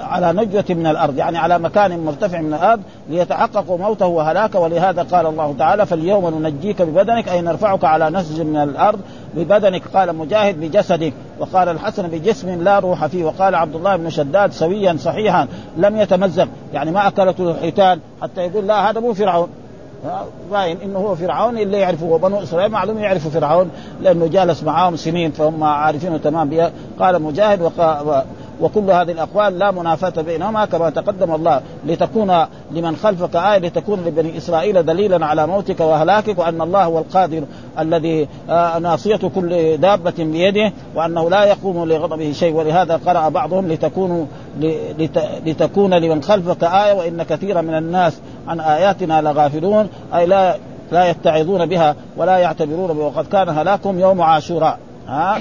على 0.06 0.32
نجوة 0.32 0.64
من 0.70 0.86
الأرض 0.86 1.18
يعني 1.18 1.38
على 1.38 1.58
مكان 1.58 2.04
مرتفع 2.04 2.40
من 2.40 2.54
الأرض 2.54 2.80
ليتحققوا 3.08 3.78
موته 3.78 4.06
وهلاكه 4.06 4.58
ولهذا 4.58 5.02
قال 5.02 5.26
الله 5.26 5.54
تعالى 5.58 5.86
فاليوم 5.86 6.28
ننجيك 6.28 6.82
ببدنك 6.82 7.28
أي 7.28 7.40
نرفعك 7.40 7.84
على 7.84 8.10
نسج 8.10 8.40
من 8.40 8.56
الأرض 8.56 9.00
ببدنك. 9.36 9.82
قال 9.94 10.16
مجاهد 10.16 10.60
بجسدك 10.60 11.12
وقال 11.38 11.68
الحسن 11.68 12.08
بجسم 12.08 12.62
لا 12.62 12.78
روح 12.78 13.06
فيه. 13.06 13.24
وقال 13.24 13.54
عبد 13.54 13.76
الله 13.76 13.96
بن 13.96 14.10
شداد 14.10 14.52
سويا 14.52 14.96
صحيحا 14.98 15.46
لم 15.76 15.96
يتمزق. 15.96 16.48
يعني 16.72 16.90
ما 16.90 17.08
أكلته 17.08 17.50
الحيتان 17.50 18.00
حتى 18.22 18.40
يقول 18.40 18.66
لا 18.66 18.90
هذا 18.90 19.00
مو 19.00 19.14
فرعون. 19.14 19.48
باين 20.50 20.78
إنه 20.84 20.98
هو 20.98 21.14
فرعون 21.14 21.58
اللي 21.58 21.78
يعرفه 21.78 22.06
وبنو 22.06 22.42
إسرائيل 22.42 22.70
معلوم 22.70 22.98
يعرفوا 22.98 23.30
فرعون 23.30 23.70
لأنه 24.02 24.26
جالس 24.26 24.62
معاهم 24.62 24.96
سنين 24.96 25.30
فهم 25.30 25.64
عارفينه 25.64 26.16
تمام. 26.16 26.48
بها 26.48 26.72
قال 26.98 27.22
مجاهد 27.22 27.62
وقال 27.62 28.24
وكل 28.60 28.90
هذه 28.90 29.12
الأقوال 29.12 29.58
لا 29.58 29.70
منافاة 29.70 30.22
بينهما 30.22 30.64
كما 30.64 30.90
تقدم 30.90 31.34
الله 31.34 31.60
لتكون 31.86 32.46
لمن 32.70 32.96
خلفك 32.96 33.36
آية 33.36 33.58
لتكون 33.58 34.00
لبني 34.06 34.36
إسرائيل 34.36 34.86
دليلا 34.86 35.26
على 35.26 35.46
موتك 35.46 35.80
وهلاكك 35.80 36.38
وأن 36.38 36.60
الله 36.60 36.84
هو 36.84 36.98
القادر 36.98 37.42
الذي 37.78 38.28
آه، 38.50 38.78
ناصية 38.78 39.16
كل 39.34 39.76
دابة 39.76 40.14
بيده 40.18 40.72
وأنه 40.94 41.30
لا 41.30 41.44
يقوم 41.44 41.84
لغضبه 41.84 42.32
شيء. 42.32 42.54
ولهذا 42.54 43.00
قرأ 43.06 43.28
بعضهم 43.28 43.68
لتكون 43.68 44.28
لتكون 45.46 45.94
لمن 45.94 46.22
خلفك 46.22 46.64
آية 46.64 46.92
وإن 46.92 47.22
كثيرا 47.22 47.60
من 47.60 47.74
الناس 47.74 48.20
عن 48.48 48.60
آياتنا 48.60 49.20
لغافلون 49.20 49.88
أي 50.14 50.26
لا 50.26 50.56
لا 50.92 51.10
يتعظون 51.10 51.66
بها 51.66 51.96
ولا 52.16 52.38
يعتبرون 52.38 52.92
بها. 52.92 53.06
وقد 53.06 53.26
كان 53.26 53.48
هلاكهم 53.48 53.98
يوم 53.98 54.22
عاشوراء. 54.22 54.78
ها؟ 55.10 55.38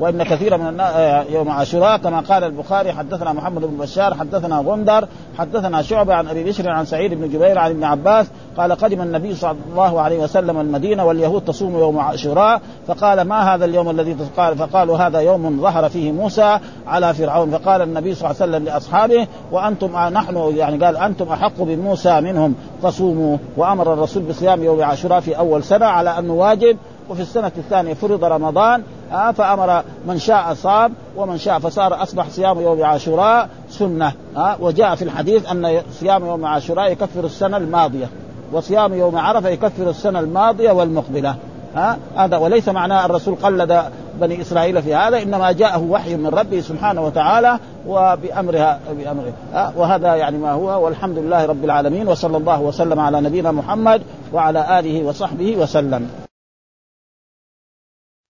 وإن 0.00 0.22
كثيرا 0.22 0.56
من 0.56 0.66
الناس 0.66 0.92
آه، 0.94 1.24
يوم 1.30 1.50
عاشوراء 1.50 1.96
كما 1.96 2.20
قال 2.20 2.44
البخاري 2.44 2.92
حدثنا 2.92 3.32
محمد 3.32 3.62
بن 3.62 3.76
بشار 3.76 4.14
حدثنا 4.14 4.56
غندر 4.66 5.08
حدثنا 5.38 5.82
شعبة 5.82 6.14
عن 6.14 6.28
أبي 6.28 6.44
بشر 6.44 6.68
عن 6.68 6.84
سعيد 6.84 7.14
بن 7.14 7.28
جبير 7.28 7.58
عن 7.58 7.70
ابن 7.70 7.84
عباس 7.84 8.26
قال 8.56 8.72
قدم 8.72 9.00
النبي 9.00 9.34
صلى 9.34 9.56
الله 9.70 10.00
عليه 10.00 10.18
وسلم 10.18 10.60
المدينة 10.60 11.04
واليهود 11.04 11.44
تصوم 11.44 11.78
يوم 11.78 11.98
عاشوراء 11.98 12.60
فقال 12.86 13.20
ما 13.20 13.54
هذا 13.54 13.64
اليوم 13.64 13.90
الذي 13.90 14.16
قال 14.36 14.58
فقالوا 14.58 14.98
هذا 14.98 15.18
يوم 15.18 15.60
ظهر 15.60 15.88
فيه 15.88 16.12
موسى 16.12 16.58
على 16.86 17.14
فرعون. 17.14 17.50
فقال 17.50 17.82
النبي 17.82 18.14
صلى 18.14 18.30
الله 18.30 18.42
عليه 18.42 18.52
وسلم 18.52 18.64
لأصحابه 18.64 19.26
وأنتم 19.52 19.96
نحن 19.96 20.52
يعني 20.56 20.84
قال 20.84 20.96
أنتم 20.96 21.28
أحق 21.28 21.52
بموسى 21.58 22.20
منهم 22.20 22.54
فصوموا. 22.82 23.36
وأمر 23.56 23.92
الرسول 23.92 24.22
بصيام 24.22 24.64
يوم 24.64 24.82
عاشوراء 24.82 25.20
في 25.20 25.38
أول 25.38 25.64
سنة 25.64 25.86
على 25.86 26.18
انه 26.18 26.32
واجب 26.32 26.76
وفي 27.10 27.22
السنة 27.22 27.52
الثانية 27.58 27.94
فرض 27.94 28.24
رمضان 28.24 28.82
آه 29.12 29.30
فأمر 29.30 29.82
من 30.06 30.18
شاء 30.18 30.54
صام 30.54 30.92
ومن 31.16 31.38
شاء 31.38 31.58
فصار 31.58 32.02
أصبح 32.02 32.28
صيام 32.28 32.60
يوم 32.60 32.84
عاشوراء 32.84 33.48
سنة 33.70 34.12
آه 34.36 34.56
وجاء 34.60 34.94
في 34.94 35.02
الحديث 35.02 35.50
أن 35.50 35.82
صيام 36.00 36.26
يوم 36.26 36.44
عاشوراء 36.44 36.92
يكفر 36.92 37.24
السنة 37.24 37.56
الماضية 37.56 38.08
وصيام 38.52 38.94
يوم 38.94 39.16
عرفة 39.16 39.48
يكفر 39.48 39.90
السنة 39.90 40.20
الماضية 40.20 40.70
والمقبلة 40.70 41.36
ها 41.74 41.98
هذا 42.16 42.36
وليس 42.36 42.68
معناه 42.68 43.06
الرسول 43.06 43.34
قلد 43.34 43.82
بني 44.20 44.40
إسرائيل 44.40 44.82
في 44.82 44.94
هذا 44.94 45.22
إنما 45.22 45.52
جاءه 45.52 45.82
وحي 45.82 46.16
من 46.16 46.26
ربه 46.26 46.60
سبحانه 46.60 47.04
وتعالى 47.04 47.58
وبأمرها 47.86 48.80
بأمره 48.92 49.32
وهذا 49.76 50.14
يعني 50.14 50.38
ما 50.38 50.52
هو 50.52 50.84
والحمد 50.84 51.18
لله 51.18 51.46
رب 51.46 51.64
العالمين 51.64 52.08
وصلى 52.08 52.36
الله 52.36 52.60
وسلم 52.60 53.00
على 53.00 53.20
نبينا 53.20 53.52
محمد 53.52 54.02
وعلى 54.32 54.78
آله 54.78 55.04
وصحبه 55.04 55.56
وسلم. 55.56 56.08